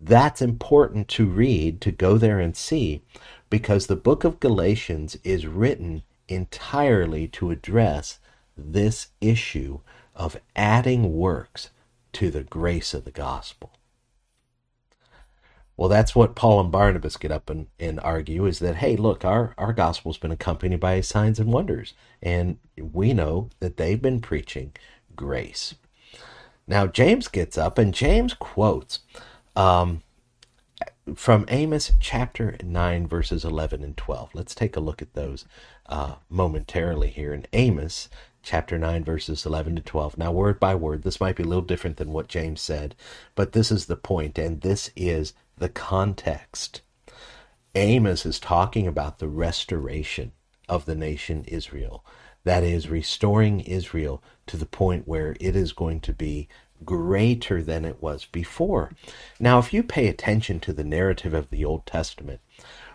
That's 0.00 0.40
important 0.40 1.08
to 1.08 1.26
read, 1.26 1.80
to 1.80 1.90
go 1.90 2.16
there 2.16 2.38
and 2.38 2.56
see, 2.56 3.02
because 3.50 3.86
the 3.86 3.96
book 3.96 4.22
of 4.22 4.38
Galatians 4.38 5.18
is 5.24 5.48
written 5.48 6.04
entirely 6.28 7.26
to 7.28 7.50
address 7.50 8.20
this 8.56 9.08
issue 9.20 9.80
of 10.14 10.40
adding 10.54 11.12
works 11.12 11.70
to 12.12 12.30
the 12.30 12.44
grace 12.44 12.94
of 12.94 13.04
the 13.04 13.10
gospel. 13.10 13.72
Well, 15.76 15.88
that's 15.88 16.14
what 16.14 16.36
Paul 16.36 16.60
and 16.60 16.70
Barnabas 16.70 17.16
get 17.16 17.32
up 17.32 17.50
and, 17.50 17.66
and 17.80 17.98
argue 18.00 18.46
is 18.46 18.60
that, 18.60 18.76
hey, 18.76 18.96
look, 18.96 19.24
our, 19.24 19.54
our 19.58 19.72
gospel's 19.72 20.18
been 20.18 20.30
accompanied 20.30 20.80
by 20.80 21.00
signs 21.00 21.40
and 21.40 21.52
wonders. 21.52 21.94
And 22.22 22.58
we 22.78 23.12
know 23.12 23.50
that 23.58 23.76
they've 23.76 24.00
been 24.00 24.20
preaching 24.20 24.72
grace. 25.16 25.74
Now, 26.68 26.86
James 26.86 27.28
gets 27.28 27.56
up 27.56 27.78
and 27.78 27.94
James 27.94 28.34
quotes 28.34 29.00
um, 29.54 30.02
from 31.14 31.44
Amos 31.48 31.92
chapter 32.00 32.56
9, 32.62 33.06
verses 33.06 33.44
11 33.44 33.84
and 33.84 33.96
12. 33.96 34.34
Let's 34.34 34.54
take 34.54 34.76
a 34.76 34.80
look 34.80 35.00
at 35.00 35.14
those 35.14 35.44
uh, 35.88 36.16
momentarily 36.28 37.10
here 37.10 37.32
in 37.32 37.46
Amos 37.52 38.08
chapter 38.42 38.78
9, 38.78 39.04
verses 39.04 39.46
11 39.46 39.76
to 39.76 39.82
12. 39.82 40.18
Now, 40.18 40.32
word 40.32 40.58
by 40.58 40.74
word, 40.74 41.02
this 41.02 41.20
might 41.20 41.36
be 41.36 41.44
a 41.44 41.46
little 41.46 41.62
different 41.62 41.98
than 41.98 42.12
what 42.12 42.28
James 42.28 42.60
said, 42.60 42.96
but 43.36 43.52
this 43.52 43.70
is 43.70 43.86
the 43.86 43.96
point, 43.96 44.36
and 44.38 44.60
this 44.60 44.90
is 44.96 45.34
the 45.56 45.68
context. 45.68 46.80
Amos 47.74 48.26
is 48.26 48.40
talking 48.40 48.86
about 48.86 49.18
the 49.18 49.28
restoration 49.28 50.32
of 50.68 50.84
the 50.84 50.94
nation 50.94 51.44
Israel. 51.46 52.04
That 52.44 52.62
is, 52.62 52.88
restoring 52.88 53.60
Israel 53.60 54.22
to 54.46 54.56
the 54.56 54.66
point 54.66 55.08
where 55.08 55.36
it 55.40 55.56
is 55.56 55.72
going 55.72 56.00
to 56.00 56.12
be 56.12 56.48
greater 56.84 57.62
than 57.62 57.84
it 57.84 58.02
was 58.02 58.26
before. 58.26 58.92
Now, 59.40 59.58
if 59.58 59.72
you 59.72 59.82
pay 59.82 60.08
attention 60.08 60.60
to 60.60 60.72
the 60.72 60.84
narrative 60.84 61.34
of 61.34 61.50
the 61.50 61.64
Old 61.64 61.86
Testament, 61.86 62.40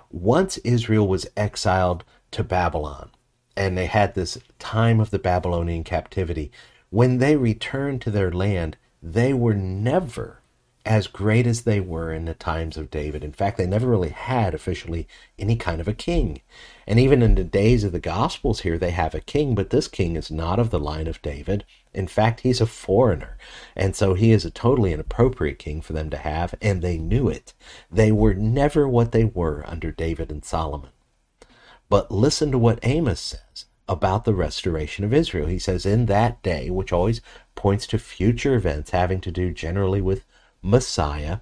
once 0.09 0.57
Israel 0.59 1.07
was 1.07 1.27
exiled 1.35 2.03
to 2.31 2.43
Babylon, 2.43 3.09
and 3.55 3.77
they 3.77 3.87
had 3.87 4.13
this 4.13 4.37
time 4.59 4.99
of 4.99 5.09
the 5.09 5.19
Babylonian 5.19 5.83
captivity, 5.83 6.51
when 6.89 7.17
they 7.17 7.35
returned 7.35 8.01
to 8.01 8.11
their 8.11 8.31
land, 8.31 8.77
they 9.01 9.33
were 9.33 9.53
never 9.53 10.40
as 10.85 11.07
great 11.07 11.45
as 11.45 11.61
they 11.61 11.79
were 11.79 12.11
in 12.11 12.25
the 12.25 12.33
times 12.33 12.75
of 12.75 12.89
David. 12.89 13.23
In 13.23 13.31
fact, 13.31 13.57
they 13.57 13.67
never 13.67 13.87
really 13.87 14.09
had 14.09 14.53
officially 14.53 15.07
any 15.37 15.55
kind 15.55 15.79
of 15.79 15.87
a 15.87 15.93
king. 15.93 16.41
And 16.87 16.99
even 16.99 17.21
in 17.21 17.35
the 17.35 17.43
days 17.43 17.83
of 17.83 17.91
the 17.91 17.99
Gospels 17.99 18.61
here, 18.61 18.77
they 18.77 18.91
have 18.91 19.13
a 19.13 19.21
king, 19.21 19.53
but 19.53 19.69
this 19.69 19.87
king 19.87 20.15
is 20.15 20.31
not 20.31 20.59
of 20.59 20.71
the 20.71 20.79
line 20.79 21.07
of 21.07 21.21
David. 21.21 21.65
In 21.93 22.07
fact, 22.07 22.41
he's 22.41 22.61
a 22.61 22.65
foreigner. 22.65 23.37
And 23.75 23.95
so 23.95 24.15
he 24.15 24.31
is 24.31 24.43
a 24.43 24.51
totally 24.51 24.91
inappropriate 24.91 25.59
king 25.59 25.81
for 25.81 25.93
them 25.93 26.09
to 26.09 26.17
have, 26.17 26.55
and 26.61 26.81
they 26.81 26.97
knew 26.97 27.29
it. 27.29 27.53
They 27.91 28.11
were 28.11 28.33
never 28.33 28.87
what 28.87 29.11
they 29.11 29.25
were 29.25 29.63
under 29.67 29.91
David 29.91 30.31
and 30.31 30.43
Solomon. 30.43 30.89
But 31.89 32.09
listen 32.09 32.51
to 32.51 32.57
what 32.57 32.79
Amos 32.83 33.19
says 33.19 33.65
about 33.87 34.23
the 34.23 34.33
restoration 34.33 35.03
of 35.03 35.13
Israel. 35.13 35.47
He 35.47 35.59
says, 35.59 35.85
In 35.85 36.05
that 36.05 36.41
day, 36.41 36.69
which 36.69 36.93
always 36.93 37.21
points 37.55 37.85
to 37.87 37.99
future 37.99 38.55
events 38.55 38.91
having 38.91 39.19
to 39.21 39.31
do 39.31 39.51
generally 39.51 40.01
with 40.01 40.25
Messiah, 40.61 41.39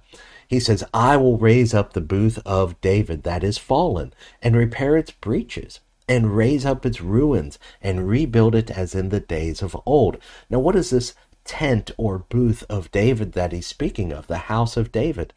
he 0.48 0.58
says, 0.58 0.84
I 0.92 1.16
will 1.16 1.38
raise 1.38 1.74
up 1.74 1.92
the 1.92 2.00
booth 2.00 2.38
of 2.44 2.80
David 2.80 3.22
that 3.22 3.44
is 3.44 3.58
fallen 3.58 4.12
and 4.42 4.56
repair 4.56 4.96
its 4.96 5.10
breaches 5.10 5.80
and 6.08 6.36
raise 6.36 6.66
up 6.66 6.84
its 6.84 7.00
ruins 7.00 7.58
and 7.80 8.08
rebuild 8.08 8.54
it 8.54 8.70
as 8.70 8.94
in 8.94 9.10
the 9.10 9.20
days 9.20 9.62
of 9.62 9.76
old. 9.86 10.18
Now, 10.48 10.58
what 10.58 10.74
is 10.74 10.90
this 10.90 11.14
tent 11.44 11.92
or 11.96 12.18
booth 12.18 12.64
of 12.68 12.90
David 12.90 13.32
that 13.32 13.52
he's 13.52 13.66
speaking 13.66 14.12
of? 14.12 14.26
The 14.26 14.38
house 14.38 14.76
of 14.76 14.90
David. 14.90 15.32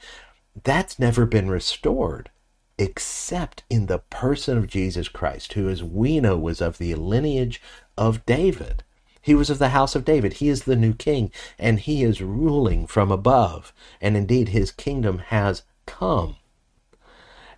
That's 0.63 0.97
never 0.97 1.25
been 1.25 1.49
restored 1.49 2.31
except 2.77 3.63
in 3.69 3.85
the 3.85 3.99
person 3.99 4.57
of 4.57 4.67
Jesus 4.67 5.07
Christ, 5.07 5.53
who, 5.53 5.69
as 5.69 5.83
we 5.83 6.19
know, 6.19 6.37
was 6.37 6.59
of 6.59 6.77
the 6.77 6.95
lineage 6.95 7.61
of 7.97 8.25
David. 8.25 8.83
He 9.23 9.33
was 9.33 9.49
of 9.49 9.57
the 9.57 9.69
house 9.69 9.95
of 9.95 10.05
David. 10.05 10.33
He 10.33 10.49
is 10.49 10.65
the 10.65 10.75
new 10.75 10.93
king, 10.93 11.31
and 11.57 11.79
he 11.79 12.03
is 12.03 12.21
ruling 12.21 12.85
from 12.85 13.11
above. 13.11 13.73
And 14.01 14.15
indeed, 14.15 14.49
his 14.49 14.71
kingdom 14.71 15.19
has 15.19 15.63
come. 15.87 16.35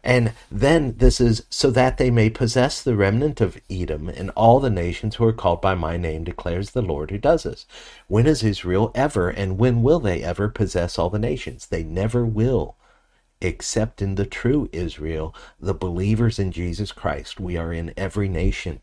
And 0.04 0.34
then 0.51 0.97
this 0.97 1.19
is 1.19 1.47
so 1.49 1.71
that 1.71 1.97
they 1.97 2.12
may 2.12 2.30
possess 2.30 2.84
the 2.84 2.95
remnant 2.95 3.41
of 3.41 3.60
Edom 3.69 4.08
and 4.08 4.30
all 4.36 4.60
the 4.60 4.69
nations 4.69 5.15
who 5.15 5.25
are 5.25 5.34
called 5.34 5.60
by 5.62 5.73
my 5.73 5.97
name, 5.97 6.23
declares 6.23 6.69
the 6.69 6.84
Lord 6.84 7.10
who 7.10 7.17
does 7.17 7.41
this. 7.41 7.65
When 8.08 8.28
is 8.28 8.43
Israel 8.43 8.91
ever, 8.93 9.30
and 9.30 9.58
when 9.58 9.82
will 9.82 9.99
they 9.99 10.21
ever 10.21 10.47
possess 10.47 10.99
all 10.99 11.10
the 11.10 11.17
nations? 11.17 11.65
They 11.65 11.84
never 11.84 12.23
will 12.23 12.78
except 13.41 14.01
in 14.01 14.15
the 14.15 14.25
true 14.25 14.69
Israel, 14.71 15.36
the 15.60 15.73
believers 15.73 16.39
in 16.39 16.51
Jesus 16.51 16.91
Christ. 16.91 17.39
We 17.39 17.58
are 17.58 17.73
in 17.73 17.93
every 17.97 18.30
nation. 18.30 18.82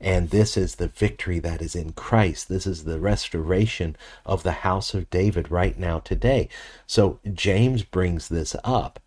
And 0.00 0.30
this 0.30 0.56
is 0.56 0.74
the 0.74 0.88
victory 0.88 1.38
that 1.38 1.62
is 1.62 1.74
in 1.74 1.92
Christ. 1.92 2.48
This 2.48 2.66
is 2.66 2.84
the 2.84 3.00
restoration 3.00 3.96
of 4.26 4.42
the 4.42 4.52
house 4.52 4.92
of 4.92 5.08
David 5.10 5.50
right 5.50 5.78
now, 5.78 6.00
today. 6.00 6.48
So 6.86 7.18
James 7.32 7.82
brings 7.82 8.28
this 8.28 8.54
up. 8.62 9.00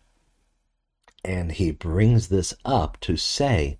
And 1.24 1.52
he 1.52 1.70
brings 1.70 2.28
this 2.28 2.54
up 2.64 2.98
to 3.02 3.16
say 3.16 3.78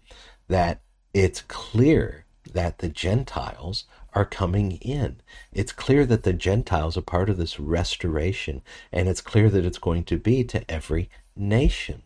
that 0.49 0.83
it's 1.13 1.43
clear 1.43 2.27
that 2.53 2.79
the 2.79 2.89
Gentiles 2.89 3.85
are 4.13 4.25
coming 4.25 4.73
in. 4.73 5.21
It's 5.53 5.73
clear 5.73 6.05
that 6.07 6.25
the 6.25 6.33
Gentiles 6.33 6.97
are 6.97 7.03
part 7.03 7.31
of 7.31 7.37
this 7.37 7.61
restoration, 7.61 8.63
and 8.93 9.09
it's 9.09 9.21
clear 9.21 9.49
that 9.51 9.65
it's 9.65 9.79
going 9.79 10.05
to 10.05 10.19
be 10.19 10.45
to 10.45 10.69
every 10.71 11.09
nation. 11.37 12.03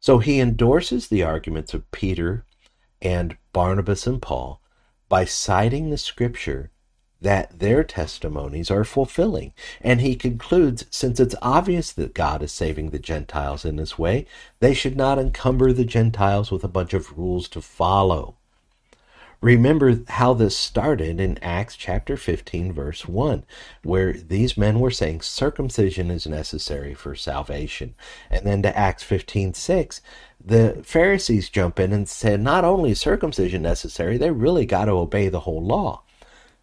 So 0.00 0.18
he 0.18 0.40
endorses 0.40 1.08
the 1.08 1.22
arguments 1.22 1.74
of 1.74 1.90
Peter 1.90 2.44
and 3.02 3.36
Barnabas 3.56 4.06
and 4.06 4.20
Paul 4.20 4.60
by 5.08 5.24
citing 5.24 5.88
the 5.88 5.96
scripture 5.96 6.72
that 7.22 7.58
their 7.58 7.82
testimonies 7.82 8.70
are 8.70 8.84
fulfilling. 8.84 9.54
And 9.80 10.02
he 10.02 10.14
concludes 10.14 10.84
since 10.90 11.18
it's 11.18 11.34
obvious 11.40 11.90
that 11.92 12.12
God 12.12 12.42
is 12.42 12.52
saving 12.52 12.90
the 12.90 12.98
Gentiles 12.98 13.64
in 13.64 13.76
this 13.76 13.98
way, 13.98 14.26
they 14.60 14.74
should 14.74 14.94
not 14.94 15.18
encumber 15.18 15.72
the 15.72 15.86
Gentiles 15.86 16.50
with 16.50 16.64
a 16.64 16.68
bunch 16.68 16.92
of 16.92 17.16
rules 17.16 17.48
to 17.48 17.62
follow. 17.62 18.36
Remember 19.42 20.00
how 20.08 20.32
this 20.32 20.56
started 20.56 21.20
in 21.20 21.38
Acts 21.42 21.76
chapter 21.76 22.16
15, 22.16 22.72
verse 22.72 23.06
1, 23.06 23.44
where 23.82 24.14
these 24.14 24.56
men 24.56 24.80
were 24.80 24.90
saying 24.90 25.20
circumcision 25.20 26.10
is 26.10 26.26
necessary 26.26 26.94
for 26.94 27.14
salvation. 27.14 27.94
And 28.30 28.46
then 28.46 28.62
to 28.62 28.76
Acts 28.76 29.02
15, 29.02 29.54
6, 29.54 30.00
the 30.42 30.80
Pharisees 30.84 31.50
jump 31.50 31.78
in 31.78 31.92
and 31.92 32.08
say 32.08 32.36
not 32.36 32.64
only 32.64 32.94
circumcision 32.94 33.62
necessary, 33.62 34.16
they 34.16 34.30
really 34.30 34.64
got 34.64 34.86
to 34.86 34.92
obey 34.92 35.28
the 35.28 35.40
whole 35.40 35.62
law. 35.62 36.02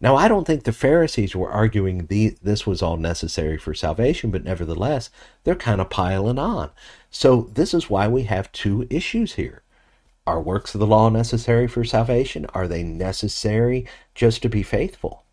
Now, 0.00 0.16
I 0.16 0.28
don't 0.28 0.46
think 0.46 0.64
the 0.64 0.72
Pharisees 0.72 1.34
were 1.34 1.50
arguing 1.50 2.06
the, 2.06 2.36
this 2.42 2.66
was 2.66 2.82
all 2.82 2.96
necessary 2.96 3.56
for 3.56 3.72
salvation, 3.72 4.30
but 4.30 4.44
nevertheless, 4.44 5.08
they're 5.44 5.54
kind 5.54 5.80
of 5.80 5.88
piling 5.88 6.38
on. 6.38 6.70
So, 7.10 7.48
this 7.54 7.72
is 7.72 7.88
why 7.88 8.08
we 8.08 8.24
have 8.24 8.52
two 8.52 8.86
issues 8.90 9.34
here. 9.34 9.62
Are 10.26 10.40
works 10.40 10.74
of 10.74 10.80
the 10.80 10.86
law 10.86 11.10
necessary 11.10 11.68
for 11.68 11.84
salvation? 11.84 12.46
Are 12.54 12.66
they 12.66 12.82
necessary 12.82 13.86
just 14.14 14.40
to 14.42 14.48
be 14.48 14.62
faithful? 14.62 15.24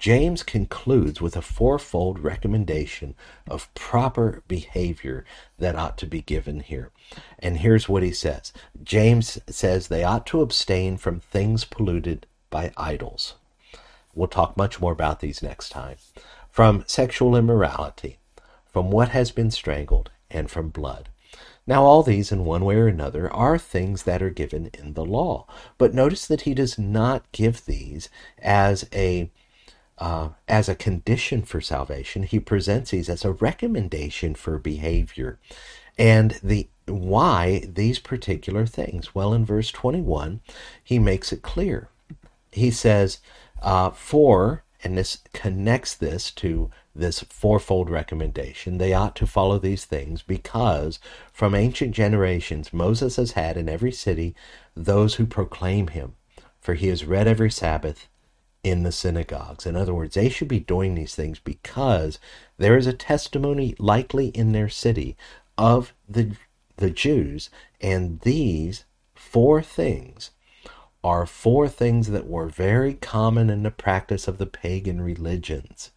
James 0.00 0.42
concludes 0.42 1.20
with 1.20 1.36
a 1.36 1.42
fourfold 1.42 2.18
recommendation 2.18 3.14
of 3.46 3.72
proper 3.74 4.42
behavior 4.48 5.26
that 5.58 5.76
ought 5.76 5.98
to 5.98 6.06
be 6.06 6.22
given 6.22 6.60
here. 6.60 6.90
And 7.38 7.58
here's 7.58 7.88
what 7.88 8.02
he 8.02 8.10
says 8.10 8.52
James 8.82 9.38
says 9.46 9.88
they 9.88 10.02
ought 10.02 10.26
to 10.28 10.40
abstain 10.40 10.96
from 10.96 11.20
things 11.20 11.64
polluted 11.64 12.26
by 12.48 12.72
idols. 12.78 13.34
We'll 14.14 14.26
talk 14.26 14.56
much 14.56 14.80
more 14.80 14.92
about 14.92 15.20
these 15.20 15.42
next 15.42 15.68
time. 15.68 15.98
From 16.48 16.82
sexual 16.88 17.36
immorality, 17.36 18.18
from 18.66 18.90
what 18.90 19.10
has 19.10 19.30
been 19.30 19.50
strangled, 19.50 20.10
and 20.30 20.50
from 20.50 20.70
blood. 20.70 21.10
Now, 21.70 21.84
all 21.84 22.02
these, 22.02 22.32
in 22.32 22.44
one 22.44 22.64
way 22.64 22.74
or 22.74 22.88
another, 22.88 23.32
are 23.32 23.56
things 23.56 24.02
that 24.02 24.20
are 24.20 24.30
given 24.30 24.70
in 24.74 24.94
the 24.94 25.04
law. 25.04 25.46
But 25.78 25.94
notice 25.94 26.26
that 26.26 26.40
he 26.40 26.52
does 26.52 26.80
not 26.80 27.30
give 27.30 27.64
these 27.64 28.08
as 28.42 28.88
a 28.92 29.30
uh, 29.96 30.30
as 30.48 30.68
a 30.68 30.74
condition 30.74 31.42
for 31.42 31.60
salvation. 31.60 32.24
He 32.24 32.40
presents 32.40 32.90
these 32.90 33.08
as 33.08 33.24
a 33.24 33.30
recommendation 33.30 34.34
for 34.34 34.58
behavior, 34.58 35.38
and 35.96 36.40
the 36.42 36.66
why 36.86 37.62
these 37.72 38.00
particular 38.00 38.66
things. 38.66 39.14
Well, 39.14 39.32
in 39.32 39.44
verse 39.44 39.70
twenty-one, 39.70 40.40
he 40.82 40.98
makes 40.98 41.32
it 41.32 41.42
clear. 41.42 41.88
He 42.50 42.72
says, 42.72 43.18
uh, 43.62 43.90
"For," 43.90 44.64
and 44.82 44.96
this 44.96 45.18
connects 45.32 45.94
this 45.94 46.30
to 46.32 46.70
this 46.94 47.20
fourfold 47.20 47.90
recommendation. 47.90 48.78
They 48.78 48.92
ought 48.92 49.14
to 49.16 49.26
follow 49.26 49.58
these 49.58 49.84
things 49.84 50.22
because 50.22 50.98
from 51.32 51.54
ancient 51.54 51.94
generations 51.94 52.72
Moses 52.72 53.16
has 53.16 53.32
had 53.32 53.56
in 53.56 53.68
every 53.68 53.92
city 53.92 54.34
those 54.74 55.14
who 55.14 55.26
proclaim 55.26 55.88
him, 55.88 56.16
for 56.60 56.74
he 56.74 56.88
is 56.88 57.04
read 57.04 57.28
every 57.28 57.50
Sabbath 57.50 58.08
in 58.62 58.82
the 58.82 58.92
synagogues. 58.92 59.66
In 59.66 59.76
other 59.76 59.94
words, 59.94 60.14
they 60.14 60.28
should 60.28 60.48
be 60.48 60.60
doing 60.60 60.94
these 60.94 61.14
things 61.14 61.38
because 61.38 62.18
there 62.58 62.76
is 62.76 62.86
a 62.86 62.92
testimony 62.92 63.74
likely 63.78 64.28
in 64.28 64.52
their 64.52 64.68
city 64.68 65.16
of 65.56 65.94
the 66.08 66.32
the 66.76 66.90
Jews, 66.90 67.50
and 67.80 68.20
these 68.20 68.84
four 69.14 69.62
things 69.62 70.30
are 71.02 71.26
four 71.26 71.68
things 71.68 72.08
that 72.10 72.26
were 72.26 72.46
very 72.46 72.94
common 72.94 73.48
in 73.48 73.62
the 73.62 73.70
practice 73.70 74.28
of 74.28 74.38
the 74.38 74.46
pagan 74.46 75.00
religions 75.00 75.90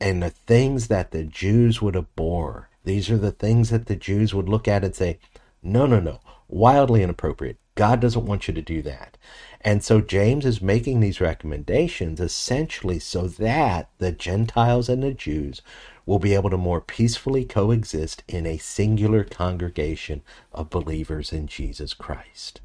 and 0.00 0.22
the 0.22 0.30
things 0.30 0.88
that 0.88 1.10
the 1.10 1.24
Jews 1.24 1.80
would 1.82 1.96
abhor. 1.96 2.68
These 2.84 3.10
are 3.10 3.18
the 3.18 3.32
things 3.32 3.70
that 3.70 3.86
the 3.86 3.96
Jews 3.96 4.34
would 4.34 4.48
look 4.48 4.68
at 4.68 4.84
and 4.84 4.94
say, 4.94 5.18
no, 5.62 5.86
no, 5.86 5.98
no, 5.98 6.20
wildly 6.48 7.02
inappropriate. 7.02 7.58
God 7.74 8.00
doesn't 8.00 8.26
want 8.26 8.48
you 8.48 8.54
to 8.54 8.62
do 8.62 8.82
that. 8.82 9.16
And 9.60 9.82
so 9.82 10.00
James 10.00 10.44
is 10.44 10.62
making 10.62 11.00
these 11.00 11.20
recommendations 11.20 12.20
essentially 12.20 12.98
so 12.98 13.26
that 13.28 13.88
the 13.98 14.12
Gentiles 14.12 14.88
and 14.88 15.02
the 15.02 15.12
Jews 15.12 15.62
will 16.06 16.18
be 16.18 16.34
able 16.34 16.50
to 16.50 16.56
more 16.56 16.80
peacefully 16.80 17.44
coexist 17.44 18.22
in 18.28 18.46
a 18.46 18.56
singular 18.58 19.24
congregation 19.24 20.22
of 20.52 20.70
believers 20.70 21.32
in 21.32 21.46
Jesus 21.46 21.92
Christ. 21.92 22.60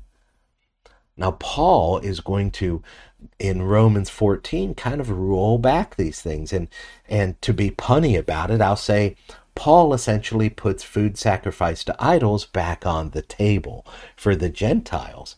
Now, 1.15 1.31
Paul 1.31 1.99
is 1.99 2.19
going 2.19 2.51
to, 2.51 2.81
in 3.37 3.61
Romans 3.61 4.09
14, 4.09 4.73
kind 4.75 4.99
of 4.99 5.09
roll 5.09 5.57
back 5.57 5.95
these 5.95 6.21
things. 6.21 6.51
And, 6.51 6.67
and 7.07 7.39
to 7.43 7.53
be 7.53 7.69
punny 7.69 8.17
about 8.17 8.49
it, 8.49 8.61
I'll 8.61 8.75
say 8.75 9.15
Paul 9.55 9.93
essentially 9.93 10.49
puts 10.49 10.83
food 10.83 11.17
sacrificed 11.17 11.87
to 11.87 11.95
idols 12.03 12.45
back 12.45 12.85
on 12.85 13.11
the 13.11 13.21
table 13.21 13.85
for 14.15 14.35
the 14.35 14.49
Gentiles 14.49 15.35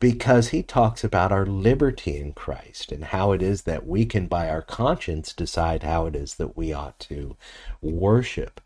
because 0.00 0.48
he 0.48 0.62
talks 0.62 1.04
about 1.04 1.30
our 1.30 1.46
liberty 1.46 2.16
in 2.16 2.32
Christ 2.32 2.90
and 2.90 3.04
how 3.04 3.32
it 3.32 3.42
is 3.42 3.62
that 3.62 3.86
we 3.86 4.06
can, 4.06 4.26
by 4.26 4.48
our 4.48 4.62
conscience, 4.62 5.32
decide 5.32 5.82
how 5.82 6.06
it 6.06 6.16
is 6.16 6.34
that 6.36 6.56
we 6.56 6.72
ought 6.72 6.98
to 7.00 7.36
worship. 7.82 8.60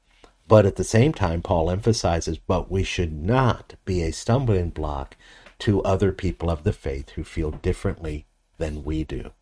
But 0.47 0.65
at 0.65 0.77
the 0.77 0.85
same 0.85 1.13
time, 1.13 1.43
Paul 1.43 1.71
emphasizes, 1.71 2.39
but 2.39 2.71
we 2.71 2.85
should 2.85 3.13
not 3.13 3.75
be 3.85 4.03
a 4.03 4.13
stumbling 4.13 4.71
block 4.71 5.17
to 5.61 5.83
other 5.83 6.13
people 6.13 6.51
of 6.51 6.65
the 6.65 6.73
faith 6.73 7.11
who 7.11 7.25
feel 7.25 7.51
differently 7.51 8.27
than 8.59 8.85
we 8.85 9.05
do. 9.05 9.33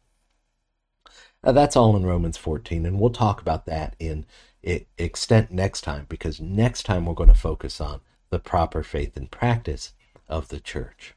Now, 1.44 1.52
that's 1.52 1.76
all 1.76 1.96
in 1.96 2.06
Romans 2.06 2.36
14, 2.36 2.86
and 2.86 3.00
we'll 3.00 3.10
talk 3.10 3.40
about 3.40 3.66
that 3.66 3.96
in 3.98 4.26
extent 4.62 5.50
next 5.50 5.80
time 5.80 6.06
because 6.08 6.40
next 6.40 6.84
time 6.84 7.04
we're 7.04 7.14
going 7.14 7.28
to 7.28 7.34
focus 7.34 7.80
on 7.80 8.00
the 8.30 8.38
proper 8.38 8.82
faith 8.82 9.16
and 9.16 9.30
practice 9.30 9.92
of 10.28 10.48
the 10.48 10.60
church. 10.60 11.14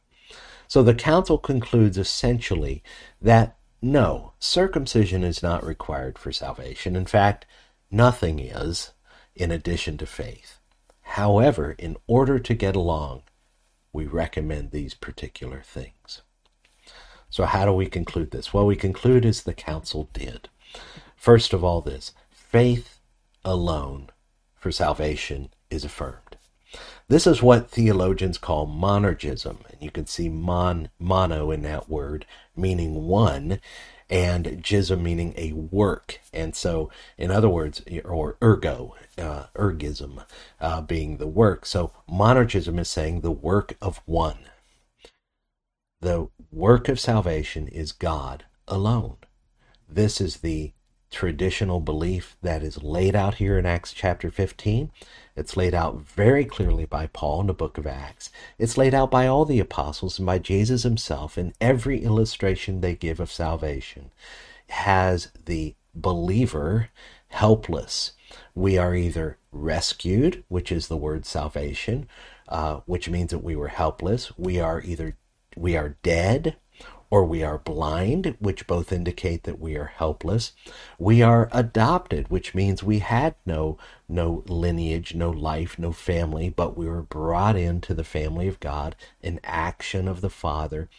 So 0.67 0.81
the 0.81 0.95
council 0.95 1.37
concludes 1.37 1.97
essentially 1.97 2.83
that 3.21 3.57
no, 3.81 4.33
circumcision 4.39 5.23
is 5.23 5.43
not 5.43 5.63
required 5.63 6.17
for 6.17 6.31
salvation. 6.31 6.95
In 6.95 7.05
fact, 7.05 7.45
nothing 7.91 8.39
is 8.39 8.93
in 9.35 9.51
addition 9.51 9.97
to 9.99 10.07
faith. 10.07 10.59
However, 11.01 11.75
in 11.77 11.97
order 12.07 12.39
to 12.39 12.53
get 12.55 12.75
along 12.75 13.23
we 13.95 14.05
recommend 14.05 14.71
these 14.71 14.93
particular 14.93 15.61
things. 15.61 16.21
So, 17.29 17.45
how 17.45 17.65
do 17.65 17.71
we 17.71 17.87
conclude 17.87 18.31
this? 18.31 18.53
Well, 18.53 18.65
we 18.65 18.75
conclude 18.75 19.25
as 19.25 19.41
the 19.41 19.53
council 19.53 20.09
did. 20.13 20.49
First 21.15 21.53
of 21.53 21.63
all, 21.63 21.81
this 21.81 22.11
faith 22.29 22.99
alone 23.45 24.09
for 24.53 24.71
salvation 24.71 25.49
is 25.69 25.85
affirmed. 25.85 26.37
This 27.07 27.25
is 27.25 27.41
what 27.41 27.71
theologians 27.71 28.37
call 28.37 28.67
monergism, 28.67 29.57
and 29.71 29.81
you 29.81 29.91
can 29.91 30.05
see 30.05 30.27
mon, 30.27 30.89
mono 30.99 31.49
in 31.49 31.61
that 31.61 31.89
word, 31.89 32.25
meaning 32.55 33.05
one, 33.05 33.61
and 34.09 34.45
jism 34.63 35.01
meaning 35.01 35.33
a 35.37 35.53
work. 35.53 36.19
And 36.33 36.55
so, 36.55 36.89
in 37.17 37.31
other 37.31 37.49
words, 37.49 37.81
or 38.03 38.37
ergo, 38.43 38.95
uh, 39.17 39.45
ergism 39.55 40.23
uh, 40.59 40.81
being 40.81 41.17
the 41.17 41.27
work. 41.27 41.65
So, 41.65 41.91
monergism 42.09 42.79
is 42.79 42.89
saying 42.89 43.21
the 43.21 43.31
work 43.31 43.75
of 43.81 44.01
one. 44.05 44.39
The 46.01 46.27
work 46.51 46.87
of 46.87 46.99
salvation 46.99 47.67
is 47.67 47.91
God 47.91 48.45
alone. 48.67 49.17
This 49.89 50.21
is 50.21 50.37
the 50.37 50.73
traditional 51.15 51.79
belief 51.79 52.35
that 52.41 52.61
is 52.61 52.83
laid 52.83 53.15
out 53.15 53.35
here 53.35 53.57
in 53.57 53.65
Acts 53.65 53.93
chapter 53.93 54.29
15. 54.29 54.91
It's 55.37 55.55
laid 55.55 55.73
out 55.73 56.01
very 56.01 56.43
clearly 56.43 56.83
by 56.83 57.07
Paul 57.07 57.39
in 57.39 57.47
the 57.47 57.53
book 57.53 57.77
of 57.77 57.87
Acts. 57.87 58.29
It's 58.59 58.77
laid 58.77 58.93
out 58.93 59.11
by 59.11 59.25
all 59.25 59.45
the 59.45 59.61
apostles 59.61 60.19
and 60.19 60.25
by 60.25 60.39
Jesus 60.39 60.83
himself 60.83 61.37
in 61.37 61.53
every 61.61 62.03
illustration 62.03 62.81
they 62.81 62.95
give 62.95 63.21
of 63.21 63.31
salvation. 63.31 64.11
Has 64.67 65.31
the 65.45 65.75
believer 65.95 66.89
helpless. 67.29 68.11
We 68.53 68.77
are 68.77 68.93
either 68.93 69.37
rescued, 69.53 70.43
which 70.49 70.69
is 70.69 70.89
the 70.89 70.97
word 70.97 71.25
salvation, 71.25 72.09
uh, 72.49 72.81
which 72.85 73.09
means 73.09 73.31
that 73.31 73.43
we 73.43 73.55
were 73.55 73.69
helpless. 73.69 74.37
We 74.37 74.59
are 74.59 74.81
either 74.81 75.15
we 75.55 75.77
are 75.77 75.95
dead, 76.03 76.57
or 77.09 77.23
we 77.23 77.43
are 77.43 77.57
blind, 77.57 78.35
which 78.39 78.67
both 78.67 78.91
indicate 78.91 79.43
that 79.43 79.59
we 79.59 79.75
are 79.75 79.91
helpless. 79.95 80.53
We 80.97 81.21
are 81.21 81.49
adopted, 81.51 82.29
which 82.29 82.55
means 82.55 82.83
we 82.83 82.99
had 82.99 83.35
no 83.45 83.77
no 84.07 84.43
lineage, 84.47 85.15
no 85.15 85.29
life, 85.29 85.79
no 85.79 85.91
family, 85.91 86.49
but 86.49 86.77
we 86.77 86.87
were 86.87 87.01
brought 87.01 87.55
into 87.55 87.93
the 87.93 88.03
family 88.03 88.47
of 88.47 88.59
God, 88.59 88.95
an 89.23 89.39
action 89.43 90.07
of 90.07 90.21
the 90.21 90.29
Father. 90.29 90.89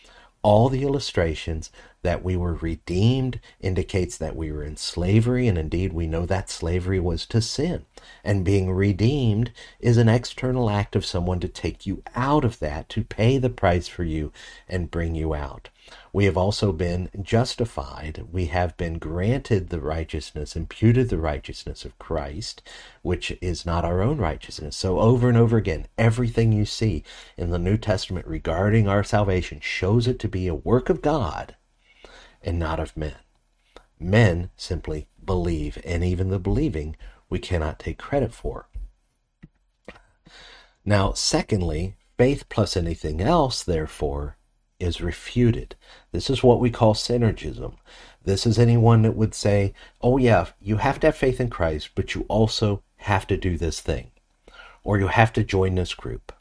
All 0.46 0.68
the 0.68 0.84
illustrations 0.84 1.72
that 2.02 2.22
we 2.22 2.36
were 2.36 2.54
redeemed 2.54 3.40
indicates 3.60 4.16
that 4.16 4.36
we 4.36 4.52
were 4.52 4.62
in 4.62 4.76
slavery, 4.76 5.48
and 5.48 5.58
indeed 5.58 5.92
we 5.92 6.06
know 6.06 6.24
that 6.24 6.48
slavery 6.48 7.00
was 7.00 7.26
to 7.26 7.40
sin. 7.40 7.84
And 8.22 8.44
being 8.44 8.70
redeemed 8.70 9.50
is 9.80 9.96
an 9.96 10.08
external 10.08 10.70
act 10.70 10.94
of 10.94 11.04
someone 11.04 11.40
to 11.40 11.48
take 11.48 11.84
you 11.84 12.04
out 12.14 12.44
of 12.44 12.60
that, 12.60 12.88
to 12.90 13.02
pay 13.02 13.38
the 13.38 13.50
price 13.50 13.88
for 13.88 14.04
you 14.04 14.32
and 14.68 14.88
bring 14.88 15.16
you 15.16 15.34
out. 15.34 15.68
We 16.16 16.24
have 16.24 16.38
also 16.38 16.72
been 16.72 17.10
justified. 17.20 18.24
We 18.32 18.46
have 18.46 18.74
been 18.78 18.96
granted 18.96 19.68
the 19.68 19.82
righteousness, 19.82 20.56
imputed 20.56 21.10
the 21.10 21.18
righteousness 21.18 21.84
of 21.84 21.98
Christ, 21.98 22.62
which 23.02 23.36
is 23.42 23.66
not 23.66 23.84
our 23.84 24.00
own 24.00 24.16
righteousness. 24.16 24.78
So, 24.78 24.98
over 24.98 25.28
and 25.28 25.36
over 25.36 25.58
again, 25.58 25.88
everything 25.98 26.52
you 26.52 26.64
see 26.64 27.04
in 27.36 27.50
the 27.50 27.58
New 27.58 27.76
Testament 27.76 28.26
regarding 28.26 28.88
our 28.88 29.04
salvation 29.04 29.60
shows 29.60 30.06
it 30.06 30.18
to 30.20 30.26
be 30.26 30.48
a 30.48 30.54
work 30.54 30.88
of 30.88 31.02
God 31.02 31.54
and 32.42 32.58
not 32.58 32.80
of 32.80 32.96
men. 32.96 33.16
Men 34.00 34.48
simply 34.56 35.08
believe, 35.22 35.76
and 35.84 36.02
even 36.02 36.30
the 36.30 36.38
believing 36.38 36.96
we 37.28 37.38
cannot 37.38 37.78
take 37.78 37.98
credit 37.98 38.32
for. 38.32 38.68
Now, 40.82 41.12
secondly, 41.12 41.96
faith 42.16 42.48
plus 42.48 42.74
anything 42.74 43.20
else, 43.20 43.62
therefore, 43.62 44.35
is 44.78 45.00
refuted. 45.00 45.74
This 46.12 46.28
is 46.30 46.42
what 46.42 46.60
we 46.60 46.70
call 46.70 46.94
synergism. 46.94 47.74
This 48.24 48.46
is 48.46 48.58
anyone 48.58 49.02
that 49.02 49.16
would 49.16 49.34
say, 49.34 49.72
oh, 50.02 50.16
yeah, 50.16 50.46
you 50.60 50.78
have 50.78 51.00
to 51.00 51.08
have 51.08 51.16
faith 51.16 51.40
in 51.40 51.48
Christ, 51.48 51.90
but 51.94 52.14
you 52.14 52.24
also 52.28 52.82
have 52.96 53.26
to 53.28 53.36
do 53.36 53.56
this 53.56 53.80
thing, 53.80 54.10
or 54.82 54.98
you 54.98 55.06
have 55.08 55.32
to 55.34 55.44
join 55.44 55.74
this 55.76 55.94
group, 55.94 56.32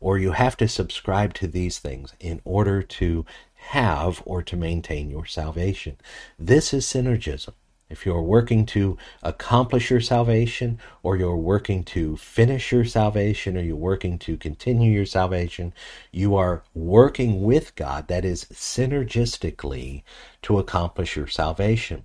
or 0.00 0.18
you 0.18 0.32
have 0.32 0.56
to 0.58 0.68
subscribe 0.68 1.34
to 1.34 1.46
these 1.46 1.78
things 1.78 2.14
in 2.18 2.40
order 2.44 2.82
to 2.82 3.24
have 3.54 4.22
or 4.24 4.42
to 4.42 4.56
maintain 4.56 5.10
your 5.10 5.26
salvation. 5.26 5.96
This 6.38 6.74
is 6.74 6.86
synergism. 6.86 7.52
If 7.90 8.06
you're 8.06 8.22
working 8.22 8.66
to 8.66 8.96
accomplish 9.20 9.90
your 9.90 10.00
salvation, 10.00 10.78
or 11.02 11.16
you're 11.16 11.36
working 11.36 11.82
to 11.84 12.16
finish 12.16 12.70
your 12.70 12.84
salvation, 12.84 13.56
or 13.56 13.62
you're 13.62 13.74
working 13.74 14.16
to 14.20 14.36
continue 14.36 14.92
your 14.92 15.06
salvation, 15.06 15.74
you 16.12 16.36
are 16.36 16.62
working 16.72 17.42
with 17.42 17.74
God, 17.74 18.06
that 18.06 18.24
is, 18.24 18.44
synergistically, 18.44 20.04
to 20.42 20.58
accomplish 20.58 21.16
your 21.16 21.26
salvation. 21.26 22.04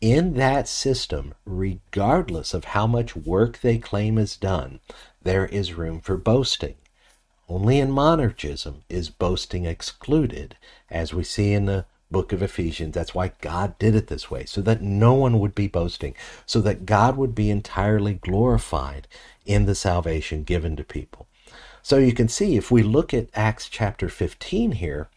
In 0.00 0.32
that 0.34 0.66
system, 0.66 1.34
regardless 1.44 2.54
of 2.54 2.64
how 2.64 2.86
much 2.86 3.14
work 3.14 3.60
they 3.60 3.76
claim 3.76 4.16
is 4.16 4.36
done, 4.36 4.80
there 5.22 5.44
is 5.44 5.74
room 5.74 6.00
for 6.00 6.16
boasting. 6.16 6.76
Only 7.46 7.78
in 7.78 7.90
monergism 7.90 8.76
is 8.88 9.10
boasting 9.10 9.66
excluded, 9.66 10.56
as 10.88 11.12
we 11.12 11.24
see 11.24 11.52
in 11.52 11.66
the 11.66 11.84
book 12.10 12.32
of 12.32 12.42
Ephesians. 12.42 12.94
That's 12.94 13.14
why 13.14 13.32
God 13.40 13.78
did 13.78 13.94
it 13.94 14.08
this 14.08 14.30
way, 14.30 14.44
so 14.44 14.60
that 14.62 14.82
no 14.82 15.14
one 15.14 15.38
would 15.38 15.54
be 15.54 15.68
boasting, 15.68 16.14
so 16.46 16.60
that 16.60 16.86
God 16.86 17.16
would 17.16 17.34
be 17.34 17.50
entirely 17.50 18.14
glorified 18.14 19.08
in 19.46 19.66
the 19.66 19.74
salvation 19.74 20.44
given 20.44 20.76
to 20.76 20.84
people. 20.84 21.26
So 21.82 21.98
you 21.98 22.12
can 22.12 22.28
see 22.28 22.56
if 22.56 22.70
we 22.70 22.82
look 22.82 23.14
at 23.14 23.28
Acts 23.34 23.68
chapter 23.68 24.08
15 24.08 24.72
here, 24.72 25.08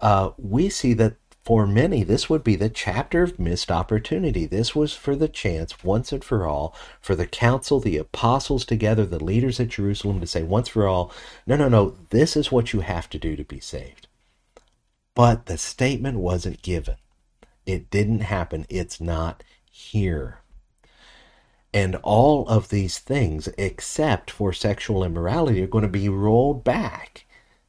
uh, 0.00 0.30
we 0.38 0.68
see 0.68 0.92
that 0.94 1.16
for 1.46 1.64
many, 1.64 2.02
this 2.02 2.28
would 2.28 2.42
be 2.42 2.56
the 2.56 2.68
chapter 2.68 3.22
of 3.22 3.38
missed 3.38 3.70
opportunity. 3.70 4.46
This 4.46 4.74
was 4.74 4.94
for 4.94 5.14
the 5.14 5.28
chance, 5.28 5.84
once 5.84 6.10
and 6.10 6.24
for 6.24 6.44
all, 6.44 6.74
for 7.00 7.14
the 7.14 7.26
council, 7.26 7.78
the 7.78 7.98
apostles 7.98 8.64
together, 8.64 9.06
the 9.06 9.22
leaders 9.22 9.60
at 9.60 9.68
Jerusalem 9.68 10.18
to 10.18 10.26
say, 10.26 10.42
once 10.42 10.68
for 10.68 10.88
all, 10.88 11.12
no, 11.46 11.54
no, 11.54 11.68
no, 11.68 11.94
this 12.10 12.36
is 12.36 12.50
what 12.50 12.72
you 12.72 12.80
have 12.80 13.08
to 13.10 13.18
do 13.18 13.36
to 13.36 13.44
be 13.44 13.60
saved. 13.60 14.05
But 15.16 15.46
the 15.46 15.56
statement 15.56 16.18
wasn't 16.18 16.60
given. 16.60 16.96
It 17.64 17.90
didn't 17.90 18.20
happen. 18.20 18.66
It's 18.68 19.00
not 19.00 19.42
here. 19.70 20.40
And 21.72 21.96
all 22.02 22.46
of 22.48 22.68
these 22.68 22.98
things, 22.98 23.48
except 23.56 24.30
for 24.30 24.52
sexual 24.52 25.02
immorality, 25.02 25.62
are 25.62 25.66
going 25.66 25.82
to 25.82 25.88
be 25.88 26.10
rolled 26.10 26.64
back 26.64 27.24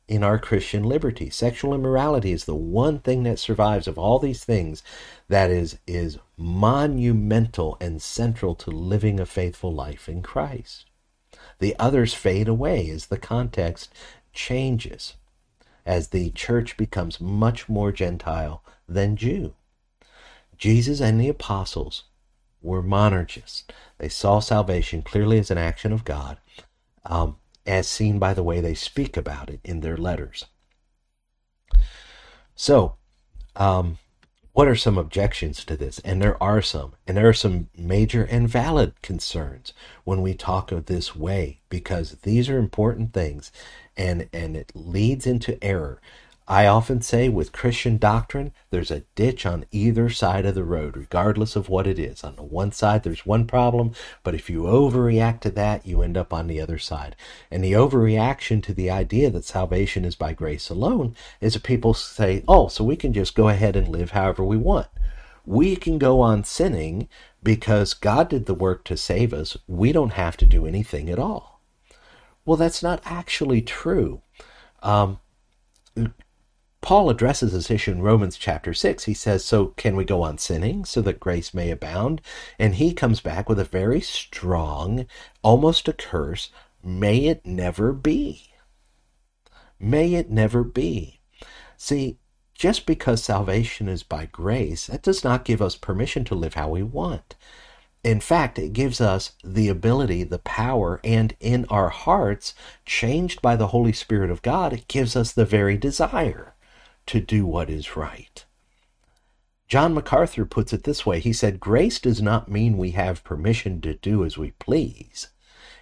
in 0.09 0.25
our 0.25 0.37
Christian 0.37 0.83
liberty. 0.83 1.29
Sexual 1.29 1.73
immorality 1.73 2.33
is 2.33 2.43
the 2.43 2.53
one 2.53 2.99
thing 2.99 3.23
that 3.23 3.39
survives 3.39 3.87
of 3.87 3.97
all 3.97 4.19
these 4.19 4.43
things 4.43 4.83
that 5.29 5.49
is, 5.49 5.79
is 5.87 6.19
monumental 6.35 7.77
and 7.79 8.01
central 8.01 8.55
to 8.55 8.71
living 8.71 9.21
a 9.21 9.25
faithful 9.25 9.73
life 9.73 10.09
in 10.09 10.21
Christ. 10.21 10.83
The 11.59 11.77
others 11.79 12.13
fade 12.13 12.49
away 12.49 12.89
as 12.89 13.05
the 13.05 13.17
context 13.17 13.93
changes 14.33 15.13
as 15.87 16.09
the 16.09 16.29
church 16.31 16.75
becomes 16.75 17.21
much 17.21 17.69
more 17.69 17.93
Gentile 17.93 18.61
than 18.87 19.15
Jew. 19.15 19.55
Jesus 20.57 20.99
and 20.99 21.19
the 21.19 21.29
apostles 21.29 22.03
were 22.61 22.83
monergists. 22.83 23.63
They 23.97 24.09
saw 24.09 24.39
salvation 24.41 25.01
clearly 25.01 25.39
as 25.39 25.49
an 25.49 25.57
action 25.57 25.93
of 25.93 26.03
God, 26.03 26.37
um, 27.05 27.37
as 27.65 27.87
seen 27.87 28.19
by 28.19 28.33
the 28.33 28.43
way 28.43 28.59
they 28.59 28.73
speak 28.73 29.15
about 29.15 29.49
it 29.49 29.61
in 29.63 29.79
their 29.79 29.95
letters. 29.95 30.45
So, 32.53 32.97
um, 33.55 33.97
what 34.51 34.67
are 34.67 34.75
some 34.75 34.97
objections 34.97 35.63
to 35.65 35.77
this? 35.77 35.99
And 35.99 36.21
there 36.21 36.41
are 36.41 36.63
some. 36.63 36.95
And 37.05 37.15
there 37.15 37.29
are 37.29 37.33
some 37.33 37.69
major 37.77 38.23
and 38.23 38.49
valid 38.49 39.01
concerns 39.03 39.71
when 40.03 40.21
we 40.23 40.33
talk 40.33 40.71
of 40.71 40.87
this 40.87 41.15
way, 41.15 41.61
because 41.69 42.13
these 42.23 42.49
are 42.49 42.57
important 42.57 43.13
things 43.13 43.51
and, 43.97 44.29
and 44.31 44.55
it 44.55 44.71
leads 44.75 45.27
into 45.27 45.61
error. 45.63 45.99
I 46.49 46.65
often 46.65 47.01
say 47.01 47.27
with 47.27 47.51
Christian 47.51 47.97
doctrine, 47.97 48.53
there's 48.69 48.89
a 48.89 49.03
ditch 49.15 49.45
on 49.45 49.65
either 49.69 50.09
side 50.09 50.45
of 50.45 50.55
the 50.55 50.63
road, 50.63 50.95
regardless 50.95 51.57
of 51.57 51.67
what 51.67 51.85
it 51.85 51.99
is. 51.99 52.23
On 52.23 52.37
the 52.37 52.43
one 52.43 52.71
side, 52.71 53.03
there's 53.03 53.25
one 53.25 53.45
problem, 53.45 53.91
but 54.23 54.33
if 54.33 54.49
you 54.49 54.61
overreact 54.61 55.41
to 55.41 55.49
that, 55.51 55.85
you 55.85 56.01
end 56.01 56.15
up 56.15 56.31
on 56.31 56.47
the 56.47 56.61
other 56.61 56.77
side. 56.77 57.17
And 57.51 57.61
the 57.61 57.73
overreaction 57.73 58.63
to 58.63 58.73
the 58.73 58.89
idea 58.89 59.29
that 59.31 59.43
salvation 59.43 60.05
is 60.05 60.15
by 60.15 60.31
grace 60.31 60.69
alone 60.69 61.17
is 61.41 61.55
that 61.55 61.63
people 61.63 61.93
say, 61.93 62.45
oh, 62.47 62.69
so 62.69 62.81
we 62.81 62.95
can 62.95 63.11
just 63.11 63.35
go 63.35 63.49
ahead 63.49 63.75
and 63.75 63.89
live 63.89 64.11
however 64.11 64.45
we 64.45 64.55
want. 64.55 64.87
We 65.45 65.75
can 65.75 65.97
go 65.97 66.21
on 66.21 66.45
sinning 66.45 67.09
because 67.43 67.93
God 67.93 68.29
did 68.29 68.45
the 68.45 68.53
work 68.53 68.85
to 68.85 68.95
save 68.95 69.33
us. 69.33 69.57
We 69.67 69.91
don't 69.91 70.13
have 70.13 70.37
to 70.37 70.45
do 70.45 70.65
anything 70.65 71.09
at 71.09 71.19
all. 71.19 71.56
Well, 72.47 72.55
that's 72.55 72.81
not 72.81 73.01
actually 73.03 73.61
true. 73.61 74.21
Um, 74.81 75.19
Paul 76.79 77.09
addresses 77.09 77.51
this 77.51 77.69
issue 77.69 77.91
in 77.91 78.01
Romans 78.01 78.37
chapter 78.37 78.73
6. 78.73 79.03
He 79.03 79.13
says, 79.13 79.43
So 79.43 79.73
can 79.75 79.97
we 79.97 80.05
go 80.05 80.21
on 80.21 80.37
sinning 80.37 80.85
so 80.85 81.01
that 81.01 81.19
grace 81.19 81.53
may 81.53 81.69
abound? 81.71 82.21
And 82.57 82.75
he 82.75 82.93
comes 82.93 83.19
back 83.19 83.49
with 83.49 83.59
a 83.59 83.65
very 83.65 83.99
strong, 83.99 85.07
almost 85.43 85.89
a 85.89 85.93
curse 85.93 86.49
may 86.81 87.25
it 87.25 87.45
never 87.45 87.91
be. 87.91 88.53
May 89.77 90.13
it 90.13 90.29
never 90.31 90.63
be. 90.63 91.19
See, 91.75 92.17
just 92.55 92.85
because 92.85 93.21
salvation 93.21 93.89
is 93.89 94.03
by 94.03 94.25
grace, 94.25 94.87
that 94.87 95.03
does 95.03 95.21
not 95.21 95.43
give 95.43 95.61
us 95.61 95.75
permission 95.75 96.23
to 96.23 96.35
live 96.35 96.53
how 96.53 96.69
we 96.69 96.81
want. 96.81 97.35
In 98.07 98.21
fact, 98.21 98.57
it 98.57 98.71
gives 98.71 99.01
us 99.01 99.33
the 99.43 99.67
ability, 99.67 100.23
the 100.23 100.39
power, 100.39 101.01
and 101.03 101.35
in 101.41 101.65
our 101.65 101.89
hearts, 101.89 102.53
changed 102.85 103.41
by 103.41 103.57
the 103.57 103.67
Holy 103.67 103.91
Spirit 103.91 104.31
of 104.31 104.41
God, 104.41 104.71
it 104.71 104.87
gives 104.87 105.17
us 105.17 105.33
the 105.33 105.43
very 105.43 105.75
desire 105.75 106.55
to 107.07 107.19
do 107.19 107.45
what 107.45 107.69
is 107.69 107.97
right. 107.97 108.45
John 109.67 109.93
MacArthur 109.93 110.45
puts 110.45 110.71
it 110.71 110.85
this 110.85 111.05
way 111.05 111.19
He 111.19 111.33
said, 111.33 111.59
Grace 111.59 111.99
does 111.99 112.21
not 112.21 112.49
mean 112.49 112.77
we 112.77 112.91
have 112.91 113.25
permission 113.25 113.81
to 113.81 113.95
do 113.95 114.23
as 114.23 114.37
we 114.37 114.51
please, 114.51 115.27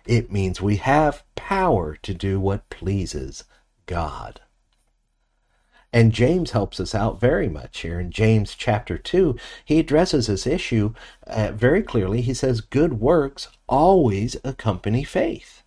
it 0.08 0.32
means 0.32 0.60
we 0.60 0.78
have 0.78 1.24
power 1.36 1.96
to 1.98 2.16
do 2.16 2.40
what 2.40 2.72
pleases 2.72 3.44
God. 3.86 4.42
And 5.96 6.12
James 6.12 6.52
helps 6.52 6.82
us 6.82 6.94
out 6.94 7.22
very 7.22 7.48
much 7.48 7.80
here. 7.80 8.02
In 8.02 8.12
James 8.12 8.54
chapter 8.54 8.98
2, 8.98 9.38
he 9.64 9.80
addresses 9.80 10.28
this 10.28 10.46
issue 10.46 10.94
uh, 11.26 11.54
very 11.54 11.82
clearly. 11.82 12.20
He 12.20 12.34
says, 12.34 12.60
Good 12.60 13.00
works 13.00 13.48
always 13.70 14.36
accompany 14.44 15.06
faith. 15.06 15.64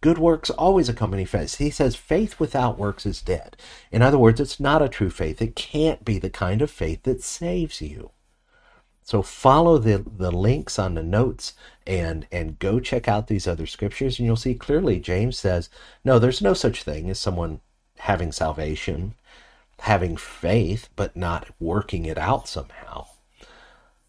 Good 0.00 0.16
works 0.16 0.48
always 0.48 0.88
accompany 0.88 1.26
faith. 1.26 1.58
He 1.58 1.68
says 1.68 1.94
faith 1.94 2.40
without 2.40 2.78
works 2.78 3.04
is 3.04 3.20
dead. 3.20 3.54
In 3.90 4.00
other 4.00 4.16
words, 4.16 4.40
it's 4.40 4.58
not 4.58 4.80
a 4.80 4.88
true 4.88 5.10
faith. 5.10 5.42
It 5.42 5.56
can't 5.56 6.06
be 6.06 6.18
the 6.18 6.30
kind 6.30 6.62
of 6.62 6.70
faith 6.70 7.02
that 7.02 7.22
saves 7.22 7.82
you. 7.82 8.12
So 9.02 9.20
follow 9.20 9.76
the, 9.76 10.02
the 10.06 10.32
links 10.32 10.78
on 10.78 10.94
the 10.94 11.02
notes 11.02 11.52
and 11.86 12.26
and 12.32 12.58
go 12.58 12.80
check 12.80 13.08
out 13.08 13.26
these 13.26 13.46
other 13.46 13.66
scriptures 13.66 14.18
and 14.18 14.24
you'll 14.24 14.36
see 14.36 14.54
clearly 14.54 15.00
James 15.00 15.38
says, 15.38 15.68
no, 16.02 16.18
there's 16.18 16.40
no 16.40 16.54
such 16.54 16.82
thing 16.82 17.10
as 17.10 17.20
someone 17.20 17.60
having 18.02 18.32
salvation, 18.32 19.14
having 19.78 20.16
faith, 20.16 20.88
but 20.96 21.16
not 21.16 21.48
working 21.60 22.04
it 22.04 22.18
out 22.18 22.48
somehow. 22.48 23.06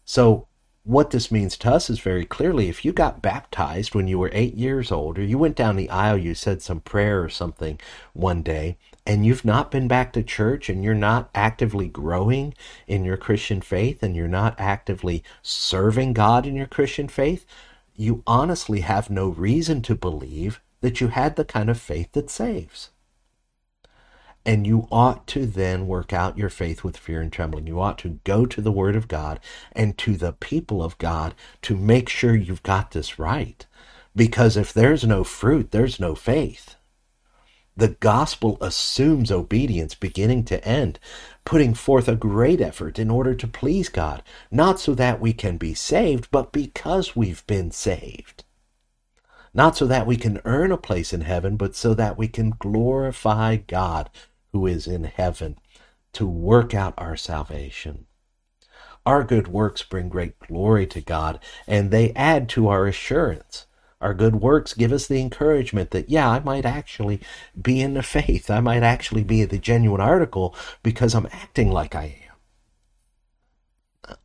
So 0.04 0.48
what 0.82 1.10
this 1.10 1.30
means 1.30 1.56
to 1.58 1.70
us 1.70 1.88
is 1.88 2.00
very 2.00 2.24
clearly 2.24 2.68
if 2.68 2.84
you 2.84 2.92
got 2.92 3.22
baptized 3.22 3.94
when 3.94 4.08
you 4.08 4.18
were 4.18 4.30
eight 4.32 4.54
years 4.54 4.90
old, 4.90 5.16
or 5.16 5.22
you 5.22 5.38
went 5.38 5.54
down 5.54 5.76
the 5.76 5.88
aisle, 5.90 6.18
you 6.18 6.34
said 6.34 6.60
some 6.60 6.80
prayer 6.80 7.22
or 7.22 7.28
something 7.28 7.78
one 8.14 8.42
day, 8.42 8.76
and 9.06 9.24
you've 9.24 9.44
not 9.44 9.70
been 9.70 9.86
back 9.86 10.12
to 10.14 10.24
church 10.24 10.68
and 10.68 10.82
you're 10.82 10.94
not 10.94 11.30
actively 11.32 11.86
growing 11.86 12.52
in 12.88 13.04
your 13.04 13.16
Christian 13.16 13.60
faith 13.60 14.02
and 14.02 14.16
you're 14.16 14.26
not 14.26 14.58
actively 14.58 15.22
serving 15.40 16.14
God 16.14 16.46
in 16.46 16.56
your 16.56 16.66
Christian 16.66 17.06
faith, 17.06 17.46
you 17.94 18.24
honestly 18.26 18.80
have 18.80 19.08
no 19.08 19.28
reason 19.28 19.82
to 19.82 19.94
believe 19.94 20.60
that 20.80 21.00
you 21.00 21.08
had 21.08 21.36
the 21.36 21.44
kind 21.44 21.70
of 21.70 21.80
faith 21.80 22.10
that 22.12 22.28
saves. 22.28 22.90
And 24.46 24.66
you 24.66 24.86
ought 24.90 25.26
to 25.28 25.46
then 25.46 25.86
work 25.86 26.12
out 26.12 26.36
your 26.36 26.50
faith 26.50 26.84
with 26.84 26.98
fear 26.98 27.20
and 27.20 27.32
trembling. 27.32 27.66
You 27.66 27.80
ought 27.80 27.98
to 28.00 28.20
go 28.24 28.44
to 28.44 28.60
the 28.60 28.72
Word 28.72 28.94
of 28.94 29.08
God 29.08 29.40
and 29.72 29.96
to 29.98 30.16
the 30.16 30.32
people 30.32 30.82
of 30.82 30.98
God 30.98 31.34
to 31.62 31.76
make 31.76 32.08
sure 32.08 32.34
you've 32.34 32.62
got 32.62 32.90
this 32.90 33.18
right. 33.18 33.64
Because 34.14 34.56
if 34.56 34.72
there's 34.72 35.04
no 35.04 35.24
fruit, 35.24 35.70
there's 35.70 35.98
no 35.98 36.14
faith. 36.14 36.76
The 37.76 37.88
gospel 37.88 38.56
assumes 38.60 39.32
obedience 39.32 39.96
beginning 39.96 40.44
to 40.44 40.64
end, 40.64 41.00
putting 41.44 41.74
forth 41.74 42.06
a 42.06 42.14
great 42.14 42.60
effort 42.60 43.00
in 43.00 43.10
order 43.10 43.34
to 43.34 43.48
please 43.48 43.88
God, 43.88 44.22
not 44.50 44.78
so 44.78 44.94
that 44.94 45.20
we 45.20 45.32
can 45.32 45.56
be 45.56 45.74
saved, 45.74 46.28
but 46.30 46.52
because 46.52 47.16
we've 47.16 47.44
been 47.48 47.72
saved. 47.72 48.44
Not 49.52 49.76
so 49.76 49.86
that 49.86 50.06
we 50.06 50.16
can 50.16 50.40
earn 50.44 50.70
a 50.70 50.76
place 50.76 51.12
in 51.12 51.22
heaven, 51.22 51.56
but 51.56 51.74
so 51.74 51.94
that 51.94 52.16
we 52.16 52.28
can 52.28 52.50
glorify 52.50 53.56
God 53.56 54.08
who 54.54 54.66
is 54.68 54.86
in 54.86 55.02
heaven 55.02 55.56
to 56.12 56.24
work 56.24 56.72
out 56.72 56.94
our 56.96 57.16
salvation. 57.16 58.06
Our 59.04 59.24
good 59.24 59.48
works 59.48 59.82
bring 59.82 60.08
great 60.08 60.38
glory 60.38 60.86
to 60.86 61.00
God, 61.00 61.40
and 61.66 61.90
they 61.90 62.12
add 62.12 62.48
to 62.50 62.68
our 62.68 62.86
assurance. 62.86 63.66
Our 64.00 64.14
good 64.14 64.36
works 64.36 64.72
give 64.72 64.92
us 64.92 65.08
the 65.08 65.20
encouragement 65.20 65.90
that, 65.90 66.08
yeah, 66.08 66.30
I 66.30 66.38
might 66.38 66.64
actually 66.64 67.20
be 67.60 67.80
in 67.80 67.94
the 67.94 68.02
faith. 68.04 68.48
I 68.48 68.60
might 68.60 68.84
actually 68.84 69.24
be 69.24 69.44
the 69.44 69.58
genuine 69.58 70.00
article 70.00 70.54
because 70.84 71.14
I'm 71.14 71.26
acting 71.32 71.72
like 71.72 71.96
I 71.96 72.04
am 72.04 72.23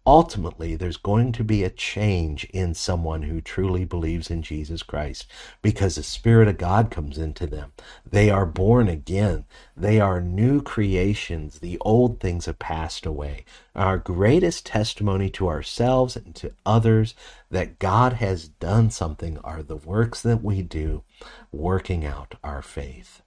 ultimately 0.06 0.76
there's 0.76 0.98
going 0.98 1.32
to 1.32 1.44
be 1.44 1.64
a 1.64 1.70
change 1.70 2.46
in 2.46 2.74
someone 2.74 3.24
who 3.24 3.42
truly 3.42 3.86
believes 3.86 4.30
in 4.30 4.42
Jesus 4.42 4.84
Christ 4.84 5.26
because 5.62 5.96
the 5.96 6.04
Spirit 6.04 6.48
of 6.48 6.58
God 6.58 6.92
comes 6.92 7.18
into 7.18 7.48
them. 7.48 7.72
They 8.06 8.30
are 8.30 8.46
born 8.46 8.88
again. 8.88 9.46
They 9.78 10.00
are 10.00 10.22
new 10.22 10.62
creations. 10.62 11.60
The 11.60 11.78
old 11.82 12.20
things 12.20 12.46
have 12.46 12.60
passed 12.60 13.06
away. 13.06 13.46
Our 13.76 13.98
greatest 13.98 14.66
testimony 14.66 15.30
to 15.32 15.48
ourselves 15.48 16.16
and 16.16 16.36
to 16.36 16.54
others 16.66 17.16
that 17.50 17.80
God 17.80 18.14
has 18.14 18.48
done 18.48 18.90
something 18.90 19.38
are 19.40 19.64
the 19.64 19.78
works 19.78 20.22
that 20.22 20.44
we 20.44 20.62
do 20.62 21.04
working 21.52 22.06
out 22.06 22.36
our 22.44 22.62
faith. 22.62 23.22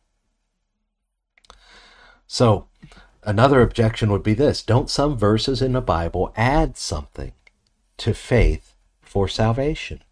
So, 2.26 2.68
Another 3.24 3.62
objection 3.62 4.10
would 4.10 4.22
be 4.22 4.34
this 4.34 4.62
Don't 4.62 4.90
some 4.90 5.16
verses 5.16 5.62
in 5.62 5.72
the 5.72 5.80
Bible 5.80 6.32
add 6.36 6.76
something 6.76 7.32
to 7.98 8.14
faith 8.14 8.74
for 9.00 9.28
salvation? 9.28 10.02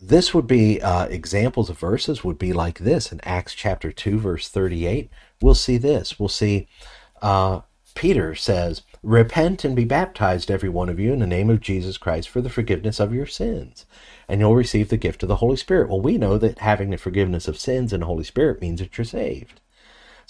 This 0.00 0.32
would 0.32 0.46
be 0.46 0.80
uh, 0.80 1.06
examples 1.06 1.68
of 1.68 1.78
verses 1.78 2.24
would 2.24 2.38
be 2.38 2.52
like 2.52 2.78
this 2.78 3.12
in 3.12 3.20
Acts 3.22 3.54
chapter 3.54 3.92
2, 3.92 4.18
verse 4.18 4.48
38. 4.48 5.10
We'll 5.42 5.54
see 5.54 5.76
this. 5.76 6.18
We'll 6.18 6.30
see 6.30 6.68
uh, 7.20 7.60
Peter 7.94 8.34
says, 8.34 8.82
Repent 9.02 9.64
and 9.64 9.74
be 9.74 9.84
baptized, 9.84 10.50
every 10.50 10.68
one 10.68 10.88
of 10.88 10.98
you, 10.98 11.12
in 11.12 11.18
the 11.18 11.26
name 11.26 11.50
of 11.50 11.60
Jesus 11.60 11.98
Christ 11.98 12.28
for 12.28 12.40
the 12.40 12.48
forgiveness 12.48 13.00
of 13.00 13.12
your 13.12 13.26
sins, 13.26 13.86
and 14.28 14.40
you'll 14.40 14.54
receive 14.54 14.88
the 14.88 14.96
gift 14.96 15.22
of 15.22 15.28
the 15.28 15.36
Holy 15.36 15.56
Spirit. 15.56 15.88
Well, 15.88 16.00
we 16.00 16.16
know 16.16 16.38
that 16.38 16.60
having 16.60 16.90
the 16.90 16.96
forgiveness 16.96 17.48
of 17.48 17.58
sins 17.58 17.92
and 17.92 18.02
the 18.02 18.06
Holy 18.06 18.24
Spirit 18.24 18.60
means 18.60 18.80
that 18.80 18.96
you're 18.96 19.04
saved. 19.04 19.60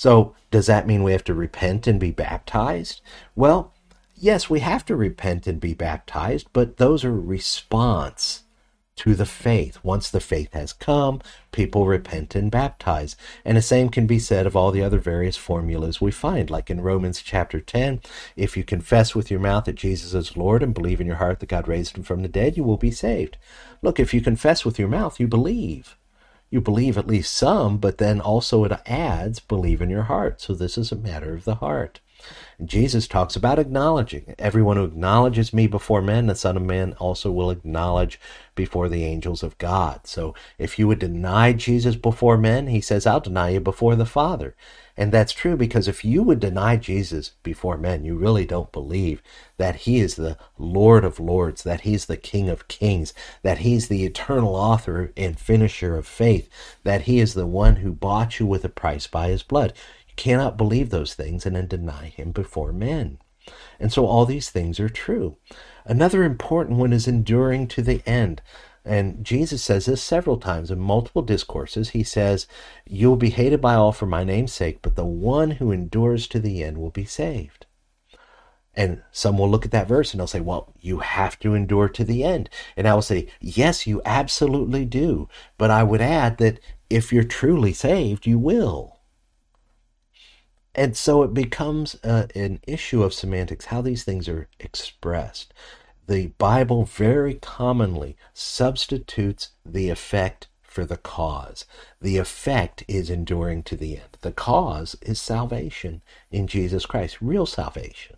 So, 0.01 0.35
does 0.51 0.65
that 0.65 0.87
mean 0.87 1.03
we 1.03 1.13
have 1.13 1.25
to 1.25 1.35
repent 1.35 1.87
and 1.87 2.01
be 2.01 2.11
baptized? 2.11 3.03
Well, 3.37 3.75
yes, 4.17 4.49
we 4.49 4.61
have 4.61 4.83
to 4.87 4.97
repent 4.97 5.47
and 5.47 5.61
be 5.61 5.75
baptized, 5.75 6.47
but 6.55 6.79
those 6.79 7.05
are 7.05 7.13
response 7.13 8.45
to 8.97 9.15
the 9.15 9.27
faith. 9.27 9.79
Once 9.83 10.09
the 10.09 10.19
faith 10.19 10.55
has 10.55 10.73
come, 10.73 11.21
people 11.53 11.87
repent 11.87 12.35
and 12.35 12.51
baptize. 12.51 13.15
And 13.45 13.59
the 13.59 13.61
same 13.61 13.91
can 13.91 14.07
be 14.07 14.19
said 14.19 14.47
of 14.47 14.57
all 14.57 14.71
the 14.71 14.83
other 14.83 14.99
various 14.99 15.37
formulas 15.37 16.01
we 16.01 16.13
find, 16.13 16.49
like 16.49 16.71
in 16.71 16.81
Romans 16.81 17.21
chapter 17.21 17.61
10 17.61 18.01
if 18.37 18.57
you 18.57 18.65
confess 18.65 19.15
with 19.15 19.31
your 19.31 19.41
mouth 19.41 19.67
that 19.67 19.75
Jesus 19.75 20.15
is 20.15 20.35
Lord 20.35 20.63
and 20.63 20.73
believe 20.73 21.03
in 21.03 21.07
your 21.07 21.17
heart 21.17 21.41
that 21.41 21.51
God 21.51 21.69
raised 21.69 21.99
him 21.99 22.05
from 22.05 22.23
the 22.23 22.29
dead, 22.29 22.57
you 22.57 22.65
will 22.65 22.79
be 22.79 22.91
saved. 22.91 23.37
Look, 23.83 24.01
if 24.01 24.15
you 24.15 24.23
confess 24.23 24.65
with 24.65 24.79
your 24.79 24.89
mouth, 24.89 25.21
you 25.21 25.29
believe 25.29 25.99
you 26.51 26.61
believe 26.61 26.99
at 26.99 27.07
least 27.07 27.35
some, 27.35 27.79
but 27.79 27.99
then 27.99 28.21
also 28.21 28.65
it 28.65 28.73
adds 28.87 29.41
believe 29.41 29.81
in 29.81 29.91
your 29.91 30.05
heart. 30.05 30.41
So 30.41 30.55
this 30.55 30.77
is 30.77 30.91
a 30.91 30.97
matter 30.97 31.35
of 31.35 31.45
the 31.45 31.57
heart. 31.57 32.01
And 32.59 32.69
Jesus 32.69 33.09
talks 33.09 33.37
about 33.37 33.59
acknowledging. 33.59 34.35
Everyone 34.39 34.77
who 34.77 34.85
acknowledges 34.85 35.55
me 35.55 35.67
before 35.67 36.03
men, 36.03 36.27
the 36.27 36.35
Son 36.35 36.57
of 36.57 36.63
Man 36.63 36.93
also 36.99 37.31
will 37.31 37.51
acknowledge 37.51 38.21
before 38.55 38.89
the 38.89 39.05
angels 39.05 39.43
of 39.43 39.57
God. 39.59 40.07
So 40.07 40.35
if 40.59 40.79
you 40.79 40.87
would 40.87 40.99
deny 40.99 41.53
Jesus 41.53 41.97
before 41.97 42.37
men, 42.37 42.67
he 42.67 42.81
says, 42.81 43.07
I'll 43.07 43.21
deny 43.21 43.51
you 43.51 43.61
before 43.61 43.97
the 43.97 44.05
Father. 44.05 44.55
And 45.01 45.13
that's 45.13 45.33
true 45.33 45.57
because 45.57 45.89
if 45.89 46.05
you 46.05 46.23
would 46.23 46.41
deny 46.41 46.77
Jesus 46.77 47.31
before 47.43 47.79
men, 47.79 48.05
you 48.05 48.17
really 48.17 48.45
don't 48.45 48.71
believe 48.71 49.23
that 49.57 49.77
he 49.77 49.99
is 49.99 50.17
the 50.17 50.37
Lord 50.59 51.07
of 51.07 51.19
Lords, 51.19 51.63
that 51.63 51.81
he's 51.81 52.05
the 52.05 52.19
King 52.19 52.51
of 52.51 52.69
Kings, 52.69 53.15
that 53.43 53.61
he's 53.61 53.89
the 53.89 54.05
eternal 54.05 54.55
author 54.55 55.11
and 55.17 55.41
finisher 55.41 55.97
of 55.97 56.07
faith, 56.07 56.51
that 56.85 57.03
he 57.03 57.19
is 57.19 57.33
the 57.33 57.47
one 57.47 57.77
who 57.77 57.93
bought 57.93 58.39
you 58.39 58.45
with 58.45 58.63
a 58.63 58.69
price 58.69 59.07
by 59.07 59.29
his 59.29 59.43
blood. 59.43 59.73
You 60.07 60.13
cannot 60.17 60.59
believe 60.59 60.91
those 60.91 61.15
things 61.15 61.47
and 61.47 61.57
then 61.57 61.67
deny 61.67 62.09
him 62.09 62.31
before 62.31 62.71
men. 62.71 63.21
And 63.79 63.91
so 63.91 64.05
all 64.05 64.27
these 64.27 64.51
things 64.51 64.79
are 64.79 64.91
true. 64.91 65.39
Another 65.87 66.25
important 66.25 66.79
one 66.79 66.93
is 66.93 67.09
enduring 67.09 67.69
to 67.69 67.81
the 67.81 68.03
end. 68.07 68.43
And 68.91 69.25
Jesus 69.25 69.63
says 69.63 69.87
this 69.87 70.03
several 70.03 70.37
times 70.37 70.69
in 70.69 70.81
multiple 70.81 71.23
discourses. 71.23 71.91
He 71.91 72.03
says, 72.03 72.49
You'll 72.85 73.15
be 73.15 73.31
hated 73.31 73.61
by 73.61 73.75
all 73.75 73.93
for 73.93 74.07
my 74.07 74.25
name's 74.25 74.53
sake, 74.53 74.81
but 74.83 74.97
the 74.97 75.05
one 75.05 75.53
who 75.53 75.71
endures 75.71 76.27
to 76.27 76.41
the 76.41 76.65
end 76.65 76.77
will 76.77 76.91
be 76.91 77.05
saved. 77.05 77.67
And 78.75 79.03
some 79.13 79.39
will 79.39 79.49
look 79.49 79.65
at 79.65 79.71
that 79.71 79.87
verse 79.87 80.13
and 80.13 80.19
they'll 80.19 80.27
say, 80.27 80.41
Well, 80.41 80.73
you 80.81 80.99
have 80.99 81.39
to 81.39 81.55
endure 81.55 81.89
to 81.89 82.03
the 82.03 82.25
end. 82.25 82.51
And 82.77 82.89
I 82.89 82.95
will 82.95 83.03
say, 83.03 83.29
Yes, 83.41 83.87
you 83.87 84.03
absolutely 84.05 84.85
do. 84.85 85.29
But 85.57 85.71
I 85.71 85.85
would 85.85 86.01
add 86.01 86.39
that 86.39 86.59
if 86.91 87.13
you're 87.13 87.23
truly 87.23 87.73
saved, 87.73 88.27
you 88.27 88.41
will. 88.41 88.99
And 90.75 90.97
so 90.97 91.23
it 91.23 91.33
becomes 91.33 91.95
uh, 92.03 92.27
an 92.35 92.59
issue 92.67 93.05
of 93.05 93.15
semantics, 93.15 93.67
how 93.67 93.83
these 93.83 94.03
things 94.03 94.29
are 94.29 94.49
expressed 94.59 95.55
the 96.11 96.27
Bible 96.39 96.85
very 96.85 97.35
commonly 97.35 98.17
substitutes 98.35 99.51
the 99.65 99.91
effect 99.91 100.49
for 100.61 100.85
the 100.85 100.97
cause. 100.97 101.67
The 102.01 102.17
effect 102.17 102.83
is 102.89 103.11
enduring 103.11 103.63
to 103.63 103.77
the 103.77 103.95
end. 103.97 104.19
The 104.23 104.33
cause 104.33 104.97
is 105.03 105.21
salvation 105.21 106.03
in 106.29 106.49
Jesus 106.49 106.85
Christ, 106.85 107.19
real 107.21 107.47
salvation. 107.47 108.17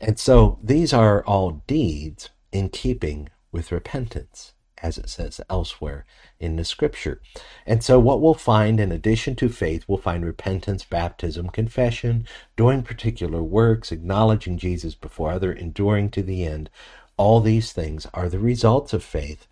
And 0.00 0.18
so 0.18 0.58
these 0.62 0.94
are 0.94 1.22
all 1.26 1.62
deeds 1.66 2.30
in 2.52 2.70
keeping 2.70 3.28
with 3.52 3.70
repentance 3.70 4.54
as 4.82 4.98
it 4.98 5.08
says 5.08 5.40
elsewhere 5.48 6.04
in 6.40 6.56
the 6.56 6.64
scripture. 6.64 7.20
And 7.66 7.82
so, 7.82 7.98
what 7.98 8.20
we'll 8.20 8.34
find 8.34 8.80
in 8.80 8.90
addition 8.90 9.36
to 9.36 9.48
faith, 9.48 9.84
we'll 9.86 9.98
find 9.98 10.24
repentance, 10.24 10.84
baptism, 10.84 11.48
confession, 11.48 12.26
doing 12.56 12.82
particular 12.82 13.42
works, 13.42 13.92
acknowledging 13.92 14.58
Jesus 14.58 14.94
before 14.94 15.30
other, 15.30 15.52
enduring 15.52 16.10
to 16.10 16.22
the 16.22 16.44
end. 16.44 16.68
All 17.16 17.40
these 17.40 17.72
things 17.72 18.06
are 18.12 18.28
the 18.28 18.38
results 18.38 18.92
of 18.92 19.04
faith. 19.04 19.46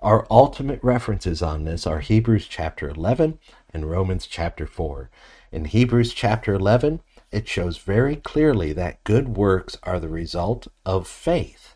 Our 0.00 0.26
ultimate 0.30 0.82
references 0.82 1.42
on 1.42 1.64
this 1.64 1.86
are 1.86 2.00
Hebrews 2.00 2.48
chapter 2.48 2.88
11 2.88 3.38
and 3.72 3.88
Romans 3.88 4.26
chapter 4.26 4.66
4. 4.66 5.10
In 5.52 5.66
Hebrews 5.66 6.12
chapter 6.12 6.54
11, 6.54 7.00
it 7.30 7.46
shows 7.46 7.78
very 7.78 8.16
clearly 8.16 8.72
that 8.72 9.04
good 9.04 9.36
works 9.36 9.78
are 9.84 10.00
the 10.00 10.08
result 10.08 10.66
of 10.84 11.06
faith 11.06 11.71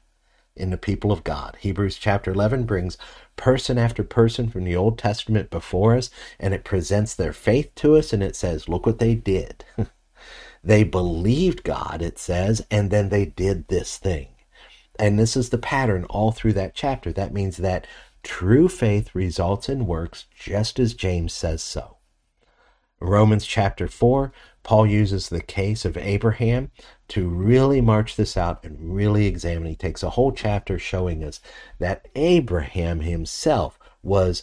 in 0.56 0.70
the 0.70 0.76
people 0.76 1.12
of 1.12 1.24
God. 1.24 1.56
Hebrews 1.60 1.96
chapter 1.96 2.32
11 2.32 2.64
brings 2.64 2.98
person 3.36 3.78
after 3.78 4.02
person 4.02 4.48
from 4.48 4.64
the 4.64 4.76
Old 4.76 4.98
Testament 4.98 5.50
before 5.50 5.96
us, 5.96 6.10
and 6.40 6.54
it 6.54 6.64
presents 6.64 7.14
their 7.14 7.32
faith 7.32 7.74
to 7.76 7.96
us, 7.96 8.12
and 8.12 8.22
it 8.22 8.34
says, 8.36 8.68
Look 8.68 8.86
what 8.86 8.98
they 8.98 9.14
did. 9.14 9.64
They 10.66 10.82
believed 10.82 11.62
God, 11.62 12.02
it 12.02 12.18
says, 12.18 12.66
and 12.72 12.90
then 12.90 13.08
they 13.08 13.24
did 13.24 13.68
this 13.68 13.98
thing. 13.98 14.30
And 14.98 15.16
this 15.16 15.36
is 15.36 15.50
the 15.50 15.58
pattern 15.58 16.04
all 16.06 16.32
through 16.32 16.54
that 16.54 16.74
chapter. 16.74 17.12
That 17.12 17.32
means 17.32 17.58
that 17.58 17.86
true 18.24 18.68
faith 18.68 19.14
results 19.14 19.68
in 19.68 19.86
works, 19.86 20.26
just 20.34 20.80
as 20.80 20.94
James 20.94 21.32
says 21.32 21.62
so. 21.62 21.98
Romans 22.98 23.46
chapter 23.46 23.86
4, 23.86 24.32
Paul 24.66 24.88
uses 24.88 25.28
the 25.28 25.40
case 25.40 25.84
of 25.84 25.96
Abraham 25.96 26.72
to 27.06 27.28
really 27.28 27.80
march 27.80 28.16
this 28.16 28.36
out 28.36 28.64
and 28.64 28.96
really 28.96 29.26
examine. 29.26 29.68
He 29.68 29.76
takes 29.76 30.02
a 30.02 30.10
whole 30.10 30.32
chapter 30.32 30.76
showing 30.76 31.22
us 31.22 31.40
that 31.78 32.08
Abraham 32.16 32.98
himself 32.98 33.78
was 34.02 34.42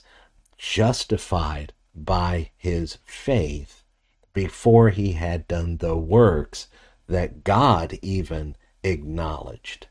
justified 0.57 1.73
by 1.93 2.51
his 2.55 2.99
faith 3.03 3.83
before 4.31 4.91
he 4.91 5.11
had 5.11 5.45
done 5.45 5.75
the 5.75 5.97
works 5.97 6.67
that 7.09 7.43
God 7.43 7.99
even 8.01 8.55
acknowledged. 8.81 9.87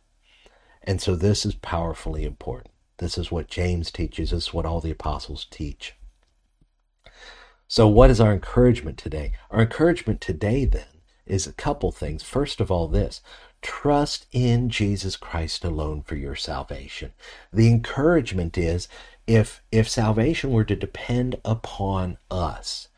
And 0.82 1.02
so 1.02 1.14
this 1.14 1.44
is 1.44 1.56
powerfully 1.56 2.24
important. 2.24 2.72
This 2.96 3.18
is 3.18 3.30
what 3.30 3.48
James 3.48 3.90
teaches, 3.90 4.30
this 4.30 4.44
is 4.44 4.54
what 4.54 4.64
all 4.64 4.80
the 4.80 4.92
apostles 4.92 5.46
teach. 5.50 5.94
So, 7.72 7.88
what 7.88 8.10
is 8.10 8.20
our 8.20 8.34
encouragement 8.34 8.98
today? 8.98 9.32
Our 9.50 9.62
encouragement 9.62 10.20
today, 10.20 10.66
then, 10.66 10.84
is 11.24 11.46
a 11.46 11.54
couple 11.54 11.90
things. 11.90 12.22
First 12.22 12.60
of 12.60 12.70
all, 12.70 12.86
this 12.86 13.22
trust 13.62 14.26
in 14.30 14.68
Jesus 14.68 15.16
Christ 15.16 15.64
alone 15.64 16.02
for 16.02 16.14
your 16.14 16.34
salvation. 16.34 17.14
The 17.50 17.70
encouragement 17.70 18.58
is 18.58 18.88
if 19.26 19.62
if 19.72 19.88
salvation 19.88 20.50
were 20.50 20.64
to 20.64 20.76
depend 20.76 21.40
upon 21.46 22.18
us, 22.30 22.88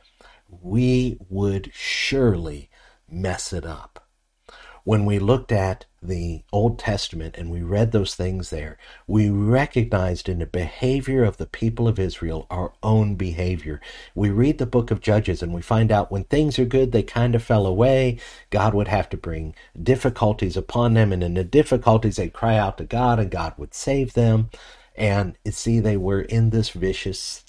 we 0.48 1.18
would 1.28 1.70
surely 1.72 2.68
mess 3.08 3.52
it 3.52 3.64
up 3.64 4.03
when 4.84 5.06
we 5.06 5.18
looked 5.18 5.50
at 5.50 5.86
the 6.02 6.42
Old 6.52 6.78
Testament 6.78 7.36
and 7.38 7.50
we 7.50 7.62
read 7.62 7.92
those 7.92 8.14
things 8.14 8.50
there, 8.50 8.76
we 9.06 9.30
recognized 9.30 10.28
in 10.28 10.40
the 10.40 10.46
behavior 10.46 11.24
of 11.24 11.38
the 11.38 11.46
people 11.46 11.88
of 11.88 11.98
Israel 11.98 12.46
our 12.50 12.74
own 12.82 13.14
behavior. 13.14 13.80
We 14.14 14.28
read 14.28 14.58
the 14.58 14.66
book 14.66 14.90
of 14.90 15.00
Judges 15.00 15.42
and 15.42 15.54
we 15.54 15.62
find 15.62 15.90
out 15.90 16.12
when 16.12 16.24
things 16.24 16.58
are 16.58 16.66
good, 16.66 16.92
they 16.92 17.02
kind 17.02 17.34
of 17.34 17.42
fell 17.42 17.66
away. 17.66 18.18
God 18.50 18.74
would 18.74 18.88
have 18.88 19.08
to 19.08 19.16
bring 19.16 19.54
difficulties 19.82 20.56
upon 20.56 20.92
them, 20.92 21.12
and 21.12 21.24
in 21.24 21.32
the 21.32 21.44
difficulties, 21.44 22.16
they'd 22.16 22.34
cry 22.34 22.58
out 22.58 22.76
to 22.76 22.84
God 22.84 23.18
and 23.18 23.30
God 23.30 23.54
would 23.56 23.72
save 23.72 24.12
them. 24.12 24.50
And 24.94 25.38
see, 25.48 25.80
they 25.80 25.96
were 25.96 26.20
in 26.20 26.50
this 26.50 26.70
vicious 26.70 27.42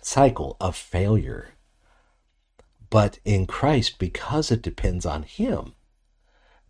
cycle 0.00 0.56
of 0.58 0.74
failure. 0.74 1.50
But 2.88 3.18
in 3.26 3.46
Christ, 3.46 3.98
because 3.98 4.50
it 4.50 4.62
depends 4.62 5.06
on 5.06 5.22
Him, 5.22 5.74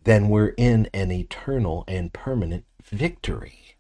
then 0.04 0.28
we're 0.28 0.54
in 0.56 0.88
an 0.92 1.10
eternal 1.10 1.84
and 1.86 2.12
permanent 2.12 2.64
victory. 2.84 3.76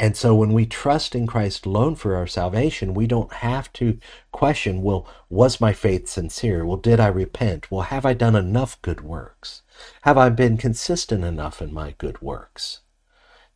And 0.00 0.16
so 0.16 0.32
when 0.34 0.52
we 0.52 0.64
trust 0.64 1.16
in 1.16 1.26
Christ 1.26 1.66
alone 1.66 1.96
for 1.96 2.14
our 2.14 2.26
salvation, 2.26 2.94
we 2.94 3.08
don't 3.08 3.32
have 3.32 3.72
to 3.74 3.98
question, 4.30 4.82
well, 4.82 5.08
was 5.28 5.60
my 5.60 5.72
faith 5.72 6.08
sincere? 6.08 6.64
Well, 6.64 6.76
did 6.76 7.00
I 7.00 7.08
repent? 7.08 7.70
Well, 7.70 7.82
have 7.82 8.06
I 8.06 8.14
done 8.14 8.36
enough 8.36 8.80
good 8.80 9.00
works? 9.00 9.62
Have 10.02 10.16
I 10.16 10.28
been 10.28 10.56
consistent 10.56 11.24
enough 11.24 11.60
in 11.60 11.74
my 11.74 11.96
good 11.98 12.22
works? 12.22 12.82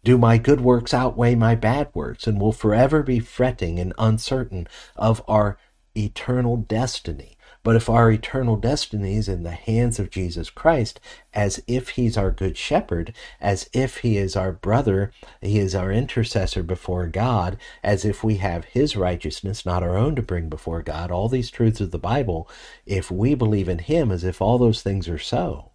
Do 0.03 0.19
my 0.19 0.37
good 0.37 0.61
works 0.61 0.93
outweigh 0.93 1.37
my 1.37 1.55
bad 1.55 1.91
works? 1.95 2.27
And 2.27 2.41
will 2.41 2.51
forever 2.51 3.05
be 3.05 3.21
fretting 3.21 3.79
and 3.79 3.93
uncertain 3.97 4.67
of 4.97 5.23
our 5.29 5.59
eternal 5.97 6.57
destiny. 6.57 7.37
But 7.65 7.77
if 7.77 7.89
our 7.89 8.11
eternal 8.11 8.57
destiny 8.57 9.17
is 9.17 9.29
in 9.29 9.45
the 9.45 9.53
hands 9.53 10.01
of 10.01 10.11
Jesus 10.11 10.51
Christ, 10.51 10.99
as 11.33 11.63
if 11.69 11.91
He's 11.91 12.17
our 12.17 12.33
good 12.33 12.57
shepherd, 12.57 13.15
as 13.41 13.71
if 13.73 13.99
He 13.99 14.17
is 14.17 14.35
our 14.35 14.51
brother, 14.51 15.13
He 15.41 15.59
is 15.61 15.75
our 15.75 15.93
intercessor 15.93 16.65
before 16.65 17.07
God, 17.07 17.57
as 17.83 18.05
if 18.05 18.25
we 18.25 18.37
have 18.37 18.65
His 18.65 18.97
righteousness, 18.97 19.65
not 19.65 19.83
our 19.85 19.97
own, 19.97 20.17
to 20.17 20.23
bring 20.23 20.49
before 20.49 20.83
God, 20.83 21.13
all 21.13 21.29
these 21.29 21.51
truths 21.51 21.81
of 21.81 21.93
the 21.93 21.99
Bible, 21.99 22.49
if 22.85 23.11
we 23.11 23.35
believe 23.35 23.69
in 23.69 23.79
Him 23.79 24.11
as 24.11 24.25
if 24.25 24.43
all 24.43 24.59
those 24.59 24.83
things 24.83 25.09
are 25.09 25.19
so, 25.19 25.71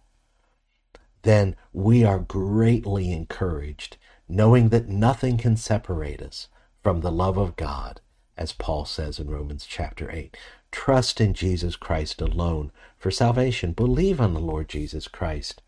then 1.22 1.56
we 1.72 2.04
are 2.04 2.18
greatly 2.18 3.10
encouraged, 3.12 3.96
knowing 4.28 4.68
that 4.68 4.88
nothing 4.88 5.38
can 5.38 5.56
separate 5.56 6.20
us 6.20 6.48
from 6.82 7.00
the 7.00 7.10
love 7.10 7.38
of 7.38 7.56
God 7.56 8.02
as 8.38 8.52
Paul 8.52 8.84
says 8.84 9.18
in 9.18 9.28
Romans 9.28 9.66
chapter 9.66 10.10
8. 10.10 10.36
Trust 10.70 11.20
in 11.20 11.34
Jesus 11.34 11.76
Christ 11.76 12.20
alone 12.20 12.72
for 12.98 13.10
salvation. 13.10 13.72
Believe 13.72 14.20
on 14.20 14.34
the 14.34 14.40
Lord 14.40 14.68
Jesus 14.68 15.08
Christ 15.08 15.62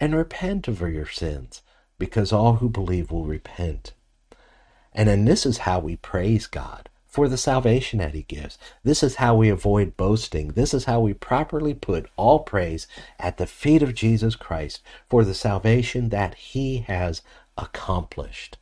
and 0.00 0.14
repent 0.14 0.68
of 0.68 0.80
your 0.80 1.06
sins 1.06 1.62
because 1.98 2.32
all 2.32 2.54
who 2.56 2.68
believe 2.68 3.10
will 3.10 3.24
repent. 3.24 3.92
And 4.92 5.08
then 5.08 5.24
this 5.24 5.46
is 5.46 5.58
how 5.58 5.80
we 5.80 5.96
praise 5.96 6.46
God 6.46 6.88
for 7.06 7.28
the 7.28 7.36
salvation 7.36 8.00
that 8.00 8.14
he 8.14 8.22
gives. 8.22 8.58
This 8.82 9.02
is 9.02 9.16
how 9.16 9.36
we 9.36 9.48
avoid 9.48 9.96
boasting. 9.96 10.48
This 10.48 10.74
is 10.74 10.86
how 10.86 11.00
we 11.00 11.14
properly 11.14 11.72
put 11.72 12.10
all 12.16 12.40
praise 12.40 12.88
at 13.20 13.36
the 13.36 13.46
feet 13.46 13.82
of 13.82 13.94
Jesus 13.94 14.34
Christ 14.34 14.82
for 15.08 15.24
the 15.24 15.34
salvation 15.34 16.08
that 16.08 16.34
he 16.34 16.78
has 16.78 17.22
accomplished. 17.56 18.58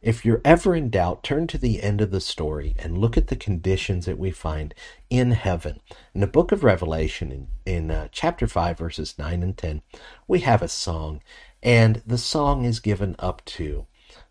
If 0.00 0.24
you're 0.24 0.40
ever 0.44 0.74
in 0.74 0.90
doubt, 0.90 1.22
turn 1.22 1.46
to 1.48 1.58
the 1.58 1.82
end 1.82 2.00
of 2.00 2.10
the 2.10 2.20
story 2.20 2.74
and 2.78 2.98
look 2.98 3.16
at 3.16 3.28
the 3.28 3.36
conditions 3.36 4.06
that 4.06 4.18
we 4.18 4.30
find 4.30 4.74
in 5.10 5.32
heaven. 5.32 5.80
In 6.14 6.20
the 6.20 6.26
book 6.26 6.52
of 6.52 6.62
Revelation, 6.62 7.32
in, 7.32 7.48
in 7.64 7.90
uh, 7.90 8.08
chapter 8.12 8.46
5, 8.46 8.78
verses 8.78 9.18
9 9.18 9.42
and 9.42 9.56
10, 9.56 9.82
we 10.26 10.40
have 10.40 10.62
a 10.62 10.68
song, 10.68 11.20
and 11.62 12.02
the 12.06 12.18
song 12.18 12.64
is 12.64 12.80
given 12.80 13.16
up 13.18 13.44
to 13.46 13.86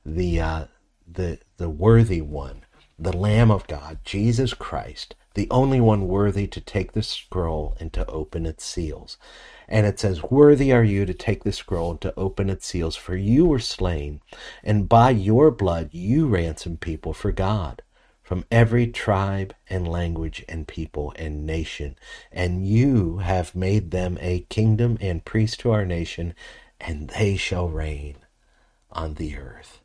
the, 0.05 0.39
uh, 0.39 0.65
the, 1.05 1.39
the 1.57 1.69
worthy 1.69 2.21
one, 2.21 2.63
the 2.97 3.15
Lamb 3.15 3.51
of 3.51 3.67
God, 3.67 3.99
Jesus 4.03 4.53
Christ, 4.53 5.15
the 5.37 5.47
only 5.51 5.79
one 5.79 6.07
worthy 6.07 6.47
to 6.47 6.59
take 6.59 6.93
the 6.93 7.03
scroll 7.03 7.77
and 7.79 7.93
to 7.93 8.03
open 8.07 8.47
its 8.47 8.65
seals. 8.65 9.19
And 9.67 9.85
it 9.85 9.99
says, 9.99 10.23
Worthy 10.23 10.73
are 10.73 10.83
you 10.83 11.05
to 11.05 11.13
take 11.13 11.43
the 11.43 11.51
scroll 11.51 11.91
and 11.91 12.01
to 12.01 12.13
open 12.17 12.49
its 12.49 12.65
seals, 12.65 12.95
for 12.95 13.15
you 13.15 13.45
were 13.45 13.59
slain, 13.59 14.19
and 14.63 14.89
by 14.89 15.11
your 15.11 15.51
blood 15.51 15.89
you 15.91 16.25
ransomed 16.25 16.81
people 16.81 17.13
for 17.13 17.31
God 17.31 17.83
from 18.23 18.45
every 18.49 18.87
tribe 18.87 19.53
and 19.69 19.87
language 19.87 20.43
and 20.49 20.67
people 20.67 21.13
and 21.17 21.45
nation. 21.45 21.97
And 22.31 22.67
you 22.67 23.19
have 23.19 23.53
made 23.53 23.91
them 23.91 24.17
a 24.19 24.39
kingdom 24.49 24.97
and 24.99 25.23
priest 25.23 25.59
to 25.59 25.69
our 25.69 25.85
nation, 25.85 26.33
and 26.81 27.11
they 27.11 27.37
shall 27.37 27.69
reign 27.69 28.15
on 28.91 29.13
the 29.13 29.37
earth. 29.37 29.81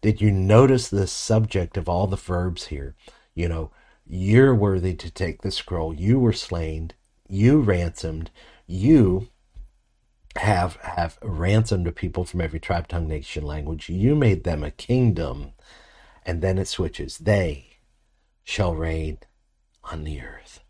Did 0.00 0.22
you 0.22 0.30
notice 0.30 0.88
the 0.88 1.06
subject 1.06 1.76
of 1.76 1.86
all 1.86 2.06
the 2.06 2.16
verbs 2.16 2.68
here? 2.68 2.94
You 3.34 3.50
know, 3.50 3.70
you're 4.06 4.54
worthy 4.54 4.94
to 4.94 5.10
take 5.10 5.42
the 5.42 5.50
scroll. 5.50 5.94
You 5.94 6.18
were 6.18 6.32
slain. 6.32 6.92
You 7.28 7.60
ransomed 7.60 8.30
you 8.66 9.28
have 10.36 10.76
have 10.76 11.18
ransomed 11.22 11.86
a 11.86 11.92
people 11.92 12.24
from 12.24 12.40
every 12.40 12.60
tribe, 12.60 12.88
tongue, 12.88 13.08
nation, 13.08 13.44
language. 13.44 13.88
You 13.88 14.14
made 14.14 14.44
them 14.44 14.62
a 14.62 14.70
kingdom, 14.70 15.52
and 16.24 16.42
then 16.42 16.58
it 16.58 16.68
switches. 16.68 17.18
They 17.18 17.78
shall 18.44 18.74
reign 18.74 19.18
on 19.84 20.04
the 20.04 20.20
earth. 20.20 20.60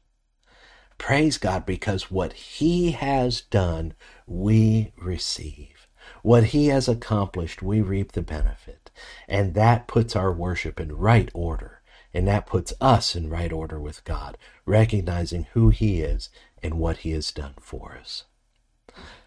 Praise 0.99 1.37
God 1.39 1.67
because 1.67 2.11
what 2.11 2.33
He 2.35 2.93
has 2.93 3.41
done, 3.41 3.95
we 4.27 4.93
receive. 4.97 5.89
What 6.23 6.45
He 6.45 6.69
has 6.69 6.89
accomplished, 6.89 7.63
we 7.63 7.81
reap 7.81 8.13
the 8.13 8.23
benefit. 8.23 8.91
And 9.29 9.55
that 9.55 9.89
puts 9.89 10.15
our 10.15 10.33
worship 10.33 10.81
in 10.81 10.97
right 10.97 11.31
order. 11.35 11.76
And 12.17 12.27
that 12.29 12.47
puts 12.47 12.73
us 12.81 13.15
in 13.15 13.29
right 13.29 13.53
order 13.53 13.79
with 13.79 14.03
God, 14.05 14.39
recognizing 14.65 15.49
who 15.53 15.69
He 15.69 16.01
is 16.01 16.31
and 16.63 16.79
what 16.79 16.97
He 16.99 17.11
has 17.11 17.31
done 17.31 17.53
for 17.61 17.99
us. 18.01 18.25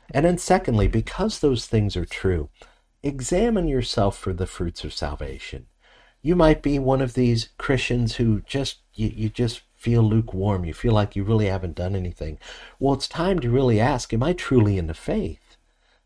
And 0.09 0.25
then, 0.25 0.39
secondly, 0.39 0.87
because 0.87 1.37
those 1.37 1.67
things 1.67 1.95
are 1.95 2.03
true, 2.03 2.49
examine 3.03 3.67
yourself 3.67 4.17
for 4.17 4.33
the 4.33 4.47
fruits 4.47 4.83
of 4.83 4.91
salvation. 4.91 5.67
You 6.23 6.35
might 6.35 6.63
be 6.63 6.79
one 6.79 6.99
of 6.99 7.13
these 7.13 7.49
Christians 7.59 8.15
who 8.15 8.41
just, 8.41 8.79
you, 8.95 9.13
you 9.15 9.29
just 9.29 9.61
feel 9.75 10.01
lukewarm. 10.01 10.65
You 10.65 10.73
feel 10.73 10.93
like 10.93 11.15
you 11.15 11.23
really 11.23 11.45
haven't 11.45 11.75
done 11.75 11.95
anything. 11.95 12.39
Well, 12.79 12.95
it's 12.95 13.07
time 13.07 13.37
to 13.41 13.51
really 13.51 13.79
ask 13.79 14.11
Am 14.15 14.23
I 14.23 14.33
truly 14.33 14.79
in 14.79 14.87
the 14.87 14.95
faith? 14.95 15.57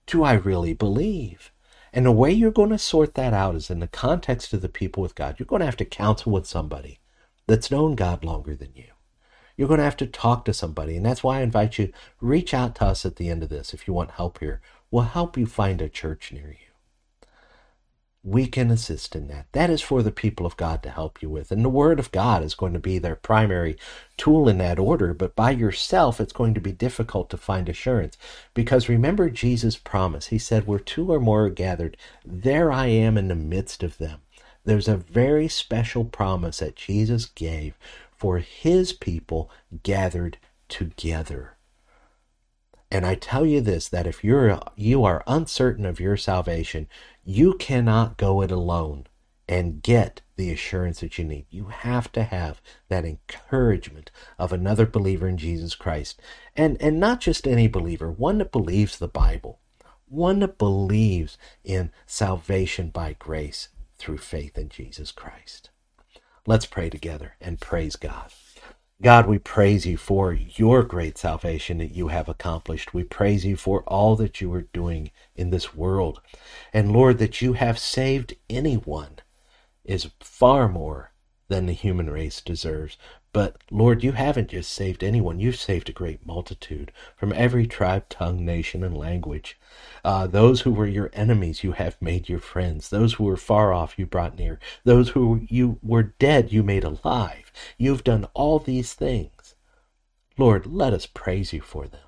Do 0.05 0.21
I 0.25 0.33
really 0.33 0.73
believe? 0.73 1.52
And 1.95 2.07
the 2.07 2.11
way 2.11 2.31
you're 2.31 2.51
going 2.51 2.71
to 2.71 2.79
sort 2.79 3.13
that 3.13 3.33
out 3.33 3.53
is 3.53 3.69
in 3.69 3.79
the 3.79 3.87
context 3.87 4.51
of 4.51 4.61
the 4.61 4.69
people 4.69 5.03
with 5.03 5.13
God. 5.13 5.35
You're 5.37 5.45
going 5.45 5.59
to 5.59 5.67
have 5.67 5.77
to 5.77 5.85
counsel 5.85 6.31
with 6.31 6.47
somebody 6.47 6.99
that's 7.45 7.69
known 7.69 7.93
God 7.93 8.25
longer 8.25 8.55
than 8.55 8.71
you. 8.73 8.85
You're 9.55 9.67
going 9.67 9.77
to 9.77 9.83
have 9.83 9.97
to 9.97 10.07
talk 10.07 10.43
to 10.45 10.53
somebody. 10.53 10.97
And 10.97 11.05
that's 11.05 11.23
why 11.23 11.39
I 11.39 11.43
invite 11.43 11.77
you, 11.77 11.93
reach 12.19 12.51
out 12.51 12.73
to 12.75 12.85
us 12.85 13.05
at 13.05 13.17
the 13.17 13.29
end 13.29 13.43
of 13.43 13.49
this 13.49 13.75
if 13.75 13.87
you 13.87 13.93
want 13.93 14.11
help 14.11 14.39
here. 14.39 14.59
We'll 14.89 15.03
help 15.03 15.37
you 15.37 15.45
find 15.45 15.81
a 15.81 15.89
church 15.89 16.31
near 16.31 16.49
you. 16.49 16.72
We 18.23 18.47
can 18.47 18.71
assist 18.71 19.15
in 19.15 19.27
that. 19.27 19.47
That 19.51 19.69
is 19.69 19.81
for 19.81 20.01
the 20.01 20.11
people 20.11 20.45
of 20.45 20.55
God 20.55 20.81
to 20.83 20.89
help 20.89 21.21
you 21.21 21.29
with. 21.29 21.51
And 21.51 21.63
the 21.63 21.69
Word 21.69 21.99
of 21.99 22.11
God 22.11 22.41
is 22.41 22.55
going 22.55 22.71
to 22.73 22.79
be 22.79 22.97
their 22.97 23.17
primary 23.17 23.77
tool 24.15 24.47
in 24.47 24.59
that 24.59 24.79
order. 24.79 25.13
But 25.13 25.35
by 25.35 25.51
yourself, 25.51 26.21
it's 26.21 26.31
going 26.31 26.53
to 26.53 26.61
be 26.61 26.71
difficult 26.71 27.29
to 27.31 27.37
find 27.37 27.67
assurance. 27.67 28.17
Because 28.53 28.87
remember 28.87 29.29
Jesus' 29.29 29.75
promise. 29.75 30.27
He 30.27 30.37
said, 30.37 30.65
Where 30.65 30.79
two 30.79 31.11
or 31.11 31.19
more 31.19 31.45
are 31.45 31.49
gathered, 31.49 31.97
there 32.25 32.71
I 32.71 32.87
am 32.87 33.17
in 33.17 33.27
the 33.27 33.35
midst 33.35 33.83
of 33.83 33.97
them. 33.97 34.21
There's 34.63 34.87
a 34.87 34.95
very 34.95 35.49
special 35.49 36.05
promise 36.05 36.59
that 36.59 36.77
Jesus 36.77 37.25
gave 37.25 37.77
for 38.15 38.37
his 38.37 38.93
people 38.93 39.51
gathered 39.83 40.37
together. 40.69 41.57
And 42.93 43.07
I 43.07 43.15
tell 43.15 43.43
you 43.43 43.59
this 43.59 43.89
that 43.89 44.05
if 44.05 44.23
you're 44.23 44.61
you 44.75 45.03
are 45.03 45.23
uncertain 45.25 45.83
of 45.83 45.99
your 45.99 46.15
salvation, 46.15 46.87
you 47.25 47.55
cannot 47.55 48.17
go 48.17 48.43
it 48.43 48.51
alone 48.51 49.07
and 49.49 49.81
get 49.81 50.21
the 50.35 50.51
assurance 50.51 50.99
that 50.99 51.17
you 51.17 51.25
need. 51.25 51.47
You 51.49 51.65
have 51.65 52.11
to 52.11 52.21
have 52.21 52.61
that 52.89 53.03
encouragement 53.03 54.11
of 54.37 54.53
another 54.53 54.85
believer 54.85 55.27
in 55.27 55.39
Jesus 55.39 55.73
Christ. 55.73 56.21
And 56.55 56.79
and 56.79 56.99
not 56.99 57.19
just 57.19 57.47
any 57.47 57.67
believer, 57.67 58.11
one 58.11 58.37
that 58.37 58.51
believes 58.51 58.99
the 58.99 59.07
Bible, 59.07 59.59
one 60.07 60.37
that 60.41 60.59
believes 60.59 61.39
in 61.63 61.91
salvation 62.05 62.91
by 62.91 63.15
grace 63.17 63.69
through 63.97 64.19
faith 64.19 64.55
in 64.55 64.69
Jesus 64.69 65.11
Christ. 65.11 65.71
Let's 66.45 66.67
pray 66.67 66.91
together 66.91 67.37
and 67.41 67.59
praise 67.59 67.95
God. 67.95 68.31
God, 69.03 69.27
we 69.27 69.37
praise 69.37 69.85
you 69.85 69.97
for 69.97 70.31
your 70.31 70.81
great 70.81 71.17
salvation 71.17 71.79
that 71.79 71.91
you 71.91 72.07
have 72.07 72.29
accomplished. 72.29 72.93
We 72.93 73.03
praise 73.03 73.43
you 73.43 73.57
for 73.57 73.83
all 73.83 74.15
that 74.15 74.39
you 74.39 74.51
are 74.53 74.61
doing 74.61 75.11
in 75.35 75.49
this 75.49 75.75
world. 75.75 76.21
And 76.71 76.93
Lord, 76.93 77.17
that 77.17 77.41
you 77.41 77.51
have 77.51 77.77
saved 77.77 78.35
anyone 78.49 79.19
is 79.83 80.11
far 80.21 80.69
more 80.69 81.11
than 81.49 81.65
the 81.65 81.73
human 81.73 82.09
race 82.09 82.39
deserves. 82.39 82.97
But 83.33 83.57
Lord, 83.71 84.03
you 84.03 84.11
haven't 84.11 84.51
just 84.51 84.71
saved 84.71 85.03
anyone, 85.03 85.39
you've 85.39 85.55
saved 85.55 85.89
a 85.89 85.91
great 85.91 86.23
multitude 86.25 86.91
from 87.15 87.33
every 87.33 87.65
tribe, 87.65 88.07
tongue, 88.07 88.45
nation, 88.45 88.83
and 88.83 88.95
language. 88.95 89.57
Uh, 90.05 90.27
those 90.27 90.61
who 90.61 90.71
were 90.71 90.85
your 90.85 91.09
enemies, 91.13 91.63
you 91.63 91.71
have 91.71 91.99
made 91.99 92.29
your 92.29 92.39
friends. 92.39 92.89
Those 92.89 93.13
who 93.13 93.23
were 93.23 93.35
far 93.35 93.73
off, 93.73 93.97
you 93.97 94.05
brought 94.05 94.37
near. 94.37 94.59
Those 94.83 95.09
who 95.09 95.41
you 95.49 95.79
were 95.81 96.03
dead, 96.03 96.51
you 96.53 96.61
made 96.61 96.83
alive. 96.83 97.51
You've 97.77 98.03
done 98.03 98.27
all 98.35 98.59
these 98.59 98.93
things. 98.93 99.55
Lord, 100.37 100.67
let 100.67 100.93
us 100.93 101.07
praise 101.07 101.53
you 101.53 101.61
for 101.61 101.87
them. 101.87 101.99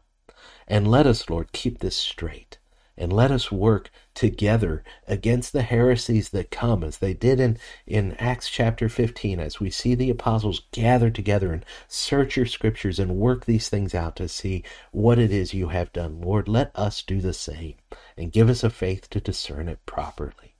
And 0.68 0.90
let 0.90 1.08
us, 1.08 1.28
Lord, 1.30 1.52
keep 1.52 1.80
this 1.80 1.96
straight 1.96 2.60
and 2.98 3.12
let 3.12 3.32
us 3.32 3.52
work 3.52 3.92
together 4.14 4.84
against 5.08 5.52
the 5.52 5.64
heresies 5.64 6.30
that 6.30 6.52
come 6.52 6.84
as 6.84 6.98
they 6.98 7.14
did 7.14 7.40
in, 7.40 7.58
in 7.86 8.14
Acts 8.14 8.50
chapter 8.50 8.88
15 8.88 9.40
as 9.40 9.60
we 9.60 9.70
see 9.70 9.96
the 9.96 10.10
apostles 10.10 10.64
gather 10.72 11.10
together 11.10 11.52
and 11.52 11.66
search 11.88 12.38
your 12.38 12.46
scriptures 12.46 13.00
and 13.00 13.18
work 13.18 13.46
these 13.46 13.68
things 13.68 13.94
out 13.94 14.16
to 14.16 14.30
see 14.30 14.64
what 14.92 15.20
it 15.20 15.32
is 15.32 15.54
you 15.54 15.70
have 15.70 15.92
done. 15.92 16.22
Lord, 16.22 16.48
let 16.48 16.72
us 16.76 17.04
do 17.04 17.20
the 17.20 17.34
same 17.34 17.76
and 18.18 18.32
give 18.32 18.50
us 18.50 18.64
a 18.64 18.70
faith 18.70 19.10
to 19.10 19.20
discern 19.20 19.68
it 19.68 19.86
properly. 19.86 20.56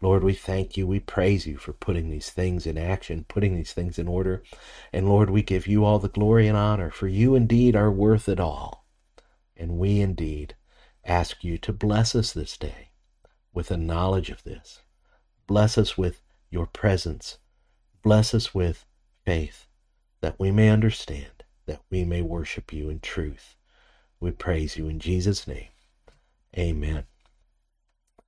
Lord, 0.00 0.24
we 0.24 0.34
thank 0.34 0.76
you. 0.76 0.86
We 0.86 0.98
praise 0.98 1.46
you 1.46 1.56
for 1.56 1.72
putting 1.72 2.10
these 2.10 2.30
things 2.30 2.66
in 2.66 2.76
action, 2.76 3.24
putting 3.28 3.54
these 3.54 3.72
things 3.72 4.00
in 4.00 4.08
order. 4.08 4.42
And 4.92 5.08
Lord, 5.08 5.30
we 5.30 5.42
give 5.42 5.68
you 5.68 5.84
all 5.84 6.00
the 6.00 6.08
glory 6.08 6.48
and 6.48 6.56
honor, 6.56 6.90
for 6.90 7.06
you 7.06 7.36
indeed 7.36 7.76
are 7.76 7.90
worth 7.90 8.28
it 8.28 8.40
all. 8.40 8.84
And 9.56 9.78
we 9.78 10.00
indeed 10.00 10.56
ask 11.04 11.44
you 11.44 11.58
to 11.58 11.72
bless 11.72 12.14
us 12.14 12.32
this 12.32 12.56
day 12.56 12.90
with 13.52 13.70
a 13.70 13.76
knowledge 13.76 14.30
of 14.30 14.42
this. 14.44 14.82
Bless 15.46 15.76
us 15.76 15.98
with 15.98 16.22
your 16.50 16.66
presence. 16.66 17.38
Bless 18.02 18.34
us 18.34 18.54
with 18.54 18.84
faith 19.24 19.66
that 20.20 20.38
we 20.38 20.50
may 20.50 20.70
understand, 20.70 21.44
that 21.66 21.80
we 21.90 22.04
may 22.04 22.22
worship 22.22 22.72
you 22.72 22.88
in 22.88 23.00
truth. 23.00 23.56
We 24.20 24.30
praise 24.30 24.76
you 24.76 24.88
in 24.88 25.00
Jesus' 25.00 25.46
name. 25.46 25.68
Amen 26.56 27.04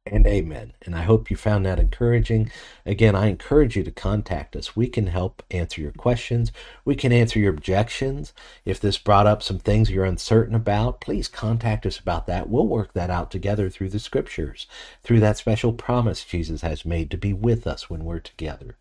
and 0.07 0.27
amen. 0.27 0.75
And 0.85 0.95
I 0.95 1.03
hope 1.03 1.31
you 1.31 1.37
found 1.37 1.65
that 1.65 1.79
encouraging. 1.79 2.51
Again, 2.85 3.15
I 3.17 3.29
encourage 3.29 3.75
you 3.75 3.83
to 3.85 3.91
contact 3.91 4.55
us. 4.55 4.77
We 4.77 4.87
can 4.87 5.07
help 5.07 5.43
answer 5.51 5.81
your 5.81 5.93
questions. 5.93 6.53
We 6.85 6.95
can 6.95 7.11
answer 7.11 7.39
your 7.39 7.55
objections. 7.55 8.35
If 8.67 8.79
this 8.79 8.99
brought 8.99 9.27
up 9.27 9.43
some 9.43 9.59
things 9.59 9.91
you're 9.91 10.05
uncertain 10.05 10.55
about, 10.55 11.01
please 11.01 11.27
contact 11.27 11.87
us 11.87 11.99
about 11.99 12.27
that. 12.27 12.51
We'll 12.51 12.67
work 12.67 12.93
that 12.93 13.09
out 13.09 13.31
together 13.31 13.71
through 13.71 13.89
the 13.91 13.99
scriptures, 13.99 14.67
through 15.03 15.21
that 15.21 15.39
special 15.39 15.73
promise 15.73 16.23
Jesus 16.23 16.61
has 16.61 16.85
made 16.85 17.11
to 17.11 17.17
be 17.17 17.33
with 17.33 17.67
us 17.67 17.89
when 17.89 18.05
we're 18.05 18.21
together. 18.21 18.77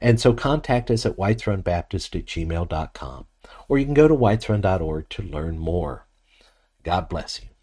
And 0.00 0.18
so 0.18 0.32
contact 0.32 0.90
us 0.90 1.04
at 1.04 1.18
whitesrunbaptist 1.18 2.16
at 2.18 2.24
gmail.com, 2.24 3.26
or 3.68 3.78
you 3.78 3.84
can 3.84 3.94
go 3.94 4.08
to 4.08 4.16
whitesrun.org 4.16 5.08
to 5.10 5.22
learn 5.22 5.58
more. 5.58 6.06
God 6.82 7.10
bless 7.10 7.42
you. 7.42 7.53